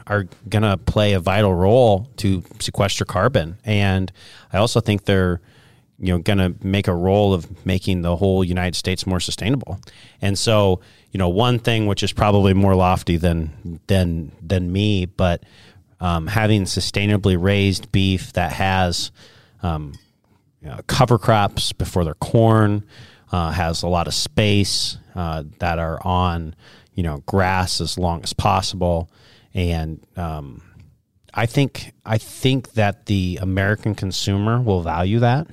are 0.07 0.25
going 0.49 0.63
to 0.63 0.77
play 0.77 1.13
a 1.13 1.19
vital 1.19 1.53
role 1.53 2.09
to 2.17 2.43
sequester 2.59 3.05
carbon, 3.05 3.57
and 3.63 4.11
I 4.51 4.57
also 4.57 4.79
think 4.79 5.05
they're 5.05 5.39
you 5.99 6.11
know 6.13 6.19
going 6.19 6.39
to 6.39 6.55
make 6.65 6.87
a 6.87 6.95
role 6.95 7.33
of 7.33 7.65
making 7.65 8.01
the 8.01 8.15
whole 8.15 8.43
United 8.43 8.75
States 8.75 9.05
more 9.05 9.19
sustainable. 9.19 9.79
And 10.21 10.37
so, 10.37 10.81
you 11.11 11.17
know, 11.17 11.29
one 11.29 11.59
thing 11.59 11.87
which 11.87 12.03
is 12.03 12.13
probably 12.13 12.53
more 12.53 12.75
lofty 12.75 13.17
than 13.17 13.79
than 13.87 14.31
than 14.41 14.71
me, 14.71 15.05
but 15.05 15.43
um, 15.99 16.27
having 16.27 16.63
sustainably 16.63 17.41
raised 17.41 17.91
beef 17.91 18.33
that 18.33 18.53
has 18.53 19.11
um, 19.61 19.93
you 20.61 20.69
know, 20.69 20.79
cover 20.87 21.17
crops 21.17 21.73
before 21.73 22.03
their 22.03 22.13
corn, 22.15 22.85
uh, 23.31 23.51
has 23.51 23.83
a 23.83 23.87
lot 23.87 24.07
of 24.07 24.13
space 24.13 24.97
uh, 25.15 25.43
that 25.59 25.79
are 25.79 25.99
on, 26.05 26.55
you 26.93 27.03
know, 27.03 27.23
grass 27.25 27.81
as 27.81 27.97
long 27.97 28.21
as 28.23 28.33
possible, 28.33 29.09
and 29.53 30.05
um, 30.15 30.61
I 31.33 31.45
think 31.45 31.93
I 32.05 32.17
think 32.17 32.73
that 32.73 33.07
the 33.07 33.39
American 33.41 33.95
consumer 33.95 34.61
will 34.61 34.81
value 34.81 35.19
that, 35.19 35.47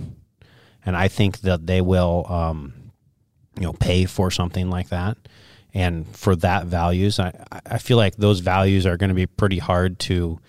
and 0.85 0.97
I 0.97 1.09
think 1.09 1.41
that 1.41 1.67
they 1.67 1.81
will, 1.81 2.27
um, 2.29 2.73
you 3.57 3.63
know, 3.63 3.73
pay 3.73 4.07
for 4.07 4.31
something 4.31 4.71
like 4.71 4.89
that. 4.89 5.17
And 5.73 6.07
for 6.17 6.35
that 6.37 6.67
values, 6.67 7.21
I, 7.21 7.33
I 7.65 7.79
feel 7.79 7.97
like 7.97 8.17
those 8.17 8.41
values 8.41 8.87
are 8.87 8.97
going 8.97 9.09
to 9.09 9.15
be 9.15 9.27
pretty 9.27 9.59
hard 9.59 9.99
to 10.01 10.41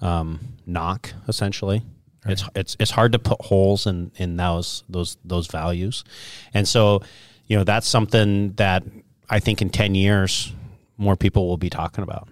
um, 0.00 0.40
knock. 0.66 1.12
Essentially, 1.26 1.82
it's 2.26 2.44
it's 2.54 2.76
it's 2.78 2.90
hard 2.92 3.12
to 3.12 3.18
put 3.18 3.40
holes 3.42 3.86
in 3.86 4.12
in 4.16 4.36
those 4.36 4.84
those 4.88 5.16
those 5.24 5.48
values, 5.48 6.04
and 6.54 6.68
so 6.68 7.02
you 7.46 7.56
know 7.56 7.64
that's 7.64 7.88
something 7.88 8.52
that 8.52 8.84
I 9.28 9.40
think 9.40 9.60
in 9.62 9.70
ten 9.70 9.96
years 9.96 10.52
more 10.96 11.16
people 11.16 11.48
will 11.48 11.56
be 11.56 11.70
talking 11.70 12.04
about. 12.04 12.28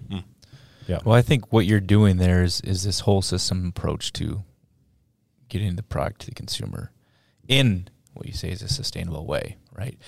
Yeah. 0.87 1.01
Well, 1.05 1.17
I 1.17 1.23
think 1.23 1.53
what 1.53 1.67
you're 1.67 1.81
doing 1.81 2.19
there 2.19 2.45
is 2.45 2.61
is 2.61 2.85
this 2.85 3.01
whole 3.01 3.23
system 3.23 3.67
approach 3.67 4.13
to 4.15 4.45
getting 5.49 5.77
the 5.77 5.83
product 5.83 6.21
to 6.23 6.27
the 6.27 6.35
consumer 6.35 6.93
in 7.49 7.89
what 8.15 8.27
you 8.27 8.33
say 8.33 8.51
is 8.51 8.63
a 8.63 8.69
sustainable 8.69 9.27
way, 9.27 9.57
right? 9.73 9.99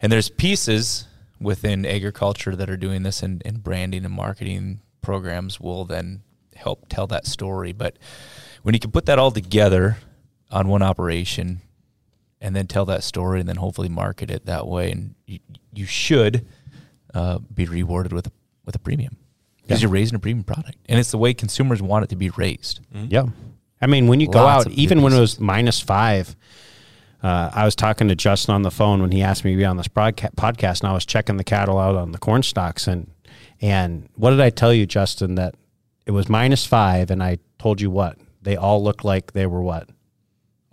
And 0.00 0.10
there's 0.10 0.30
pieces 0.30 1.06
within 1.40 1.86
agriculture 1.86 2.56
that 2.56 2.70
are 2.70 2.76
doing 2.76 3.02
this 3.02 3.22
and, 3.22 3.42
and 3.44 3.62
branding 3.62 4.04
and 4.04 4.14
marketing 4.14 4.80
programs 5.02 5.60
will 5.60 5.84
then 5.84 6.22
help 6.56 6.86
tell 6.88 7.06
that 7.06 7.26
story. 7.26 7.72
But 7.72 7.98
when 8.62 8.74
you 8.74 8.80
can 8.80 8.90
put 8.90 9.06
that 9.06 9.18
all 9.18 9.30
together 9.30 9.98
on 10.50 10.68
one 10.68 10.82
operation 10.82 11.60
and 12.40 12.56
then 12.56 12.66
tell 12.66 12.84
that 12.86 13.04
story 13.04 13.40
and 13.40 13.48
then 13.48 13.56
hopefully 13.56 13.88
market 13.88 14.30
it 14.30 14.46
that 14.46 14.66
way, 14.66 14.90
and 14.90 15.14
you, 15.26 15.38
you 15.72 15.86
should 15.86 16.46
uh, 17.14 17.38
be 17.38 17.66
rewarded 17.66 18.12
with 18.12 18.26
a, 18.26 18.32
with 18.64 18.74
a 18.74 18.78
premium 18.78 19.16
because 19.62 19.82
you're 19.82 19.90
raising 19.90 20.16
a 20.16 20.18
premium 20.18 20.44
product, 20.44 20.78
and 20.86 20.98
it's 20.98 21.10
the 21.10 21.18
way 21.18 21.34
consumers 21.34 21.82
want 21.82 22.02
it 22.02 22.08
to 22.08 22.16
be 22.16 22.30
raised. 22.30 22.80
Yeah. 22.92 23.26
I 23.82 23.86
mean, 23.86 24.06
when 24.08 24.18
you 24.18 24.28
go 24.28 24.46
out, 24.46 24.66
even 24.70 25.02
when 25.02 25.12
it 25.12 25.20
was 25.20 25.38
minus 25.38 25.78
five, 25.78 26.34
uh, 27.22 27.50
I 27.52 27.64
was 27.64 27.74
talking 27.74 28.08
to 28.08 28.14
Justin 28.14 28.54
on 28.54 28.62
the 28.62 28.70
phone 28.70 29.00
when 29.02 29.10
he 29.10 29.22
asked 29.22 29.44
me 29.44 29.50
to 29.52 29.56
be 29.56 29.64
on 29.64 29.76
this 29.76 29.88
broadca- 29.88 30.34
podcast, 30.36 30.80
and 30.80 30.90
I 30.90 30.92
was 30.92 31.04
checking 31.04 31.36
the 31.36 31.44
cattle 31.44 31.78
out 31.78 31.96
on 31.96 32.12
the 32.12 32.18
corn 32.18 32.42
stalks. 32.42 32.86
And 32.86 33.10
and 33.60 34.08
what 34.14 34.30
did 34.30 34.40
I 34.40 34.50
tell 34.50 34.72
you, 34.72 34.86
Justin? 34.86 35.34
That 35.34 35.54
it 36.06 36.12
was 36.12 36.28
minus 36.28 36.64
five, 36.64 37.10
and 37.10 37.22
I 37.22 37.38
told 37.58 37.80
you 37.80 37.90
what 37.90 38.16
they 38.42 38.56
all 38.56 38.82
looked 38.82 39.04
like 39.04 39.32
they 39.32 39.46
were 39.46 39.60
what 39.60 39.88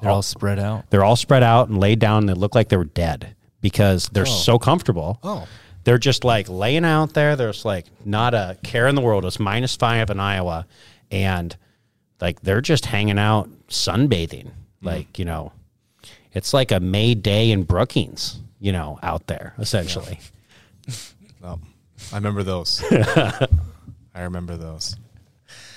They're 0.01 0.11
all 0.11 0.21
spread 0.21 0.59
out. 0.59 0.89
they're 0.91 1.03
all 1.03 1.15
spread 1.15 1.41
out 1.43 1.67
and 1.69 1.79
laid 1.79 1.99
down. 1.99 2.19
And 2.19 2.29
they 2.29 2.33
look 2.33 2.53
like 2.55 2.69
they 2.69 2.77
were 2.77 2.85
dead 2.85 3.35
because 3.61 4.07
they're 4.09 4.25
so 4.27 4.59
comfortable. 4.59 5.19
Oh. 5.23 5.47
They're 5.83 5.97
just 5.97 6.23
like 6.23 6.47
laying 6.49 6.85
out 6.85 7.13
there. 7.13 7.35
There's 7.35 7.65
like 7.65 7.85
not 8.05 8.33
a 8.35 8.57
care 8.63 8.87
in 8.87 8.95
the 8.95 9.01
world. 9.01 9.25
It's 9.25 9.39
minus 9.39 9.75
five 9.75 10.09
in 10.11 10.19
Iowa, 10.19 10.67
and 11.11 11.55
like 12.21 12.41
they're 12.41 12.61
just 12.61 12.85
hanging 12.85 13.17
out 13.19 13.49
sunbathing. 13.67 14.51
Like 14.81 15.17
you 15.19 15.25
know, 15.25 15.51
it's 16.35 16.53
like 16.53 16.71
a 16.71 16.79
May 16.79 17.15
day 17.15 17.49
in 17.51 17.63
Brookings. 17.63 18.39
You 18.59 18.71
know, 18.71 18.99
out 19.01 19.27
there 19.27 19.53
essentially. 19.59 20.19
Oh, 21.43 21.59
I 22.11 22.15
remember 22.15 22.41
those. 22.41 22.83
I 22.91 23.47
remember 24.15 24.57
those. 24.57 24.95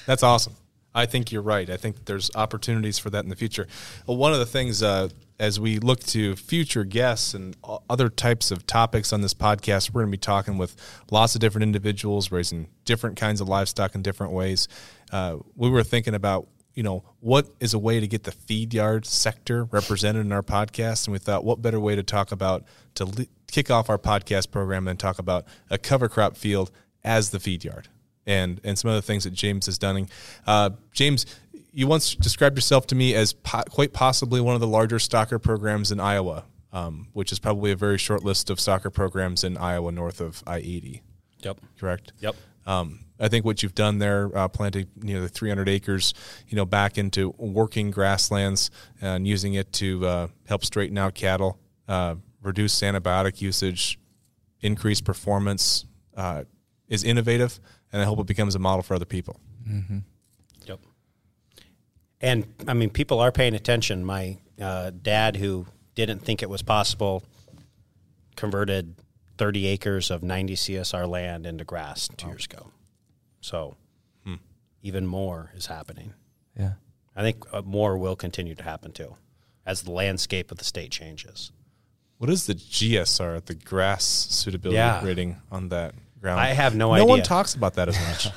That's 0.07 0.23
awesome. 0.23 0.55
I 0.95 1.05
think 1.05 1.31
you're 1.31 1.43
right. 1.43 1.69
I 1.69 1.77
think 1.77 2.07
there's 2.07 2.31
opportunities 2.35 2.99
for 2.99 3.11
that 3.11 3.23
in 3.23 3.29
the 3.29 3.37
future. 3.37 3.67
Well, 4.07 4.17
one 4.17 4.33
of 4.33 4.39
the 4.39 4.47
things 4.47 4.83
uh, 4.83 5.09
as 5.39 5.61
we 5.61 5.79
look 5.79 6.01
to 6.05 6.35
future 6.37 6.85
guests 6.85 7.35
and 7.35 7.57
other 7.91 8.09
types 8.09 8.51
of 8.51 8.67
topics 8.67 9.13
on 9.13 9.21
this 9.21 9.35
podcast, 9.35 9.93
we're 9.93 10.01
going 10.03 10.11
to 10.13 10.17
be 10.17 10.21
talking 10.21 10.57
with 10.57 10.75
lots 11.11 11.35
of 11.35 11.41
different 11.41 11.65
individuals 11.65 12.33
raising 12.33 12.69
different 12.85 13.17
kinds 13.17 13.41
of 13.41 13.49
livestock 13.49 13.95
in 13.95 14.03
different 14.03 14.33
ways. 14.33 14.67
Uh, 15.13 15.37
we 15.55 15.69
were 15.69 15.85
thinking 15.85 16.15
about 16.15 16.49
you 16.79 16.85
know 16.85 17.03
what 17.19 17.49
is 17.59 17.75
a 17.75 17.79
way 17.79 17.99
to 17.99 18.07
get 18.07 18.23
the 18.23 18.31
feed 18.31 18.73
yard 18.73 19.05
sector 19.05 19.65
represented 19.65 20.25
in 20.25 20.31
our 20.31 20.45
podcast, 20.45 21.09
and 21.09 21.13
we 21.13 21.19
thought 21.19 21.43
what 21.43 21.61
better 21.61 21.81
way 21.81 21.97
to 21.97 22.05
talk 22.05 22.31
about 22.31 22.63
to 22.95 23.05
li- 23.05 23.29
kick 23.49 23.69
off 23.69 23.91
our 23.91 23.99
podcast 23.99 24.53
program 24.53 24.85
than 24.85 24.97
talk 24.97 25.19
about 25.19 25.45
a 25.71 25.77
cover 25.77 26.09
crop 26.09 26.37
field 26.37 26.71
as 27.03 27.31
the 27.31 27.41
feed 27.41 27.65
yard 27.65 27.89
and 28.29 28.61
and 28.63 28.79
some 28.79 28.93
other 28.93 29.01
things 29.01 29.25
that 29.25 29.33
James 29.33 29.67
has 29.67 29.77
done. 29.77 30.09
Uh, 30.47 30.71
James, 30.93 31.27
you 31.73 31.89
once 31.89 32.15
described 32.15 32.57
yourself 32.57 32.87
to 32.87 32.95
me 32.95 33.13
as 33.13 33.33
po- 33.33 33.65
quite 33.69 33.93
possibly 33.93 34.41
one 34.41 34.55
of 34.55 34.61
the 34.61 34.69
larger 34.69 34.99
stocker 34.99 35.43
programs 35.43 35.91
in 35.91 35.99
Iowa, 35.99 36.45
um, 36.73 37.09
which 37.13 37.33
is 37.33 37.41
probably 37.41 37.73
a 37.73 37.77
very 37.77 37.99
short 37.99 38.23
list 38.23 38.51
of 38.51 38.59
stocker 38.59 38.95
programs 38.95 39.43
in 39.43 39.57
Iowa 39.57 39.91
north 39.91 40.21
of 40.21 40.45
I 40.47 40.59
eighty. 40.59 41.03
Yep. 41.41 41.59
Correct. 41.81 42.13
Yep. 42.21 42.37
Um, 42.67 43.01
I 43.21 43.29
think 43.29 43.45
what 43.45 43.63
you've 43.63 43.75
done 43.75 43.99
there, 43.99 44.31
uh, 44.37 44.49
planting 44.49 44.87
you 45.03 45.15
know 45.15 45.23
the 45.23 45.29
300 45.29 45.69
acres, 45.69 46.15
you 46.49 46.57
know, 46.57 46.65
back 46.65 46.99
into 46.99 47.35
working 47.39 47.91
grasslands 47.91 48.71
and 49.01 49.27
using 49.27 49.55
it 49.55 49.73
to 49.75 50.07
uh, 50.07 50.29
help 50.47 50.65
straighten 50.65 50.97
out 50.99 51.15
cattle, 51.15 51.59
uh, 51.89 52.15
reduce 52.43 52.79
antibiotic 52.81 53.41
usage, 53.41 53.99
increase 54.61 55.01
performance, 55.01 55.85
uh, 56.17 56.45
is 56.89 57.05
innovative, 57.05 57.61
and 57.93 58.01
I 58.01 58.05
hope 58.05 58.21
it 58.21 58.27
becomes 58.27 58.55
a 58.55 58.59
model 58.59 58.83
for 58.83 58.95
other 58.95 59.05
people. 59.05 59.41
Yep. 60.67 60.81
And 62.21 62.47
I 62.67 62.75
mean, 62.75 62.91
people 62.91 63.21
are 63.21 63.33
paying 63.33 63.55
attention. 63.55 64.05
My 64.05 64.39
uh, 64.61 64.91
dad, 64.91 65.37
who 65.37 65.67
didn't 65.95 66.21
think 66.21 66.43
it 66.43 66.51
was 66.51 66.63
possible, 66.63 67.25
converted 68.37 68.95
30 69.37 69.67
acres 69.67 70.11
of 70.11 70.23
90 70.23 70.55
CSR 70.55 71.09
land 71.09 71.47
into 71.47 71.65
grass 71.65 72.09
two 72.17 72.29
years 72.29 72.45
ago. 72.45 72.69
So 73.41 73.77
even 74.83 75.07
more 75.07 75.51
is 75.57 75.67
happening. 75.67 76.15
Yeah. 76.59 76.73
I 77.17 77.23
think 77.23 77.45
uh, 77.53 77.63
more 77.63 77.99
will 77.99 78.15
continue 78.17 78.55
to 78.55 78.63
happen 78.63 78.93
too 78.93 79.17
as 79.67 79.83
the 79.83 79.91
landscape 79.91 80.51
of 80.53 80.59
the 80.59 80.65
state 80.65 80.91
changes. 80.91 81.51
What 82.19 82.31
is 82.31 82.47
the 82.47 82.55
GSR, 82.55 83.45
the 83.45 83.55
grass 83.55 84.05
suitability 84.05 84.77
Yeah. 84.77 85.05
rating 85.05 85.37
on 85.51 85.69
that 85.71 85.95
ground? 86.21 86.41
I 86.41 86.49
have 86.49 86.75
no 86.75 86.93
idea. 86.93 87.05
No 87.07 87.09
one 87.11 87.23
talks 87.23 87.55
about 87.55 87.75
that 87.75 87.89
as 87.89 87.99
much. 88.09 88.33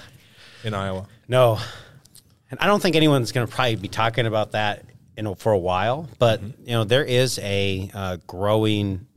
in 0.64 0.74
Iowa. 0.74 1.08
No, 1.28 1.60
and 2.50 2.60
I 2.60 2.66
don't 2.68 2.82
think 2.82 2.96
anyone's 2.96 3.32
going 3.32 3.48
to 3.48 3.54
probably 3.54 3.76
be 3.78 3.88
talking 3.88 4.26
about 4.26 4.52
that 4.52 4.84
you 5.18 5.24
know 5.24 5.36
for 5.36 5.52
a 5.52 5.58
while. 5.58 6.08
But 6.20 6.42
you 6.42 6.72
know 6.72 6.84
there 6.84 7.06
is 7.06 7.40
a 7.40 7.90
uh, 7.94 8.18
growing 8.28 9.08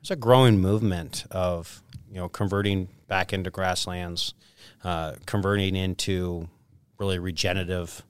there's 0.00 0.10
a 0.10 0.16
growing 0.16 0.58
movement 0.60 1.24
of 1.30 1.82
you 2.10 2.16
know 2.16 2.28
converting 2.28 2.88
back 3.08 3.32
into 3.32 3.50
grasslands, 3.50 4.34
uh, 4.86 5.14
converting 5.26 5.74
into 5.74 6.48
really 6.96 7.18
regenerative 7.18 8.04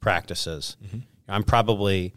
practices. 0.00 0.76
I'm 1.28 1.44
probably 1.44 2.14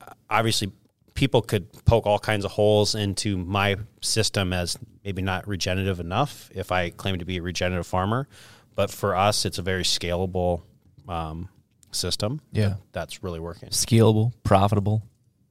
uh, 0.00 0.12
obviously 0.30 0.70
people 1.14 1.42
could 1.42 1.66
poke 1.84 2.06
all 2.06 2.20
kinds 2.20 2.44
of 2.44 2.52
holes 2.52 2.94
into 2.94 3.36
my 3.36 3.74
system 4.00 4.52
as 4.52 4.78
maybe 5.04 5.22
not 5.22 5.48
regenerative 5.48 5.98
enough 5.98 6.48
if 6.54 6.70
I 6.70 6.90
claim 6.90 7.18
to 7.18 7.24
be 7.24 7.38
a 7.38 7.42
regenerative 7.42 7.86
farmer. 7.88 8.28
But 8.76 8.92
for 8.92 9.16
us, 9.16 9.44
it's 9.44 9.58
a 9.58 9.62
very 9.62 9.82
scalable 9.82 10.62
um, 11.08 11.48
system. 11.90 12.40
Yeah. 12.52 12.74
That's 12.92 13.24
really 13.24 13.40
working. 13.40 13.70
Scalable, 13.70 14.32
profitable, 14.44 15.02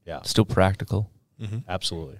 Yeah, 0.05 0.21
still 0.21 0.45
practical. 0.45 1.11
absolutely. 1.67 2.19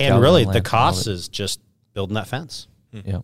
And 0.00 0.08
Galvin 0.08 0.22
really, 0.22 0.44
the 0.46 0.62
cost 0.62 1.06
is 1.06 1.28
just 1.28 1.60
building 1.94 2.14
that 2.14 2.26
fence. 2.26 2.66
Yeah, 2.92 3.18
it's, 3.18 3.22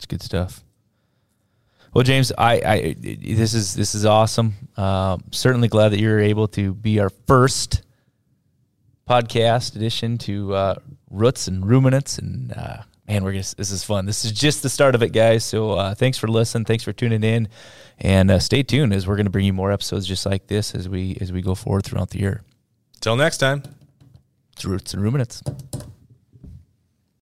it's 0.00 0.06
good 0.06 0.22
stuff. 0.22 0.64
Well, 1.92 2.04
James, 2.04 2.32
I, 2.38 2.52
I 2.64 2.96
this 2.98 3.52
is 3.52 3.74
this 3.74 3.94
is 3.94 4.06
awesome. 4.06 4.54
Um, 4.78 5.24
certainly 5.30 5.68
glad 5.68 5.90
that 5.90 6.00
you're 6.00 6.20
able 6.20 6.48
to 6.48 6.72
be 6.72 7.00
our 7.00 7.10
first 7.10 7.82
podcast 9.06 9.76
addition 9.76 10.16
to 10.18 10.54
uh, 10.54 10.74
Roots 11.10 11.48
and 11.48 11.68
Ruminants, 11.68 12.16
and 12.16 12.50
uh, 12.56 12.78
man, 13.06 13.24
we're 13.24 13.34
just 13.34 13.58
this 13.58 13.70
is 13.70 13.84
fun. 13.84 14.06
This 14.06 14.24
is 14.24 14.32
just 14.32 14.62
the 14.62 14.70
start 14.70 14.94
of 14.94 15.02
it, 15.02 15.10
guys. 15.12 15.44
So 15.44 15.72
uh, 15.72 15.94
thanks 15.94 16.16
for 16.16 16.28
listening. 16.28 16.64
Thanks 16.64 16.82
for 16.84 16.94
tuning 16.94 17.22
in, 17.22 17.48
and 17.98 18.30
uh, 18.30 18.38
stay 18.38 18.62
tuned 18.62 18.94
as 18.94 19.06
we're 19.06 19.16
going 19.16 19.26
to 19.26 19.30
bring 19.30 19.44
you 19.44 19.52
more 19.52 19.70
episodes 19.70 20.06
just 20.06 20.24
like 20.24 20.46
this 20.46 20.74
as 20.74 20.88
we 20.88 21.18
as 21.20 21.30
we 21.30 21.42
go 21.42 21.54
forward 21.54 21.84
throughout 21.84 22.08
the 22.08 22.20
year. 22.20 22.42
Till 23.02 23.16
next 23.16 23.36
time. 23.36 23.64
It's 24.54 24.64
Roots 24.64 24.94
and 24.94 25.02
Ruminants. 25.02 25.42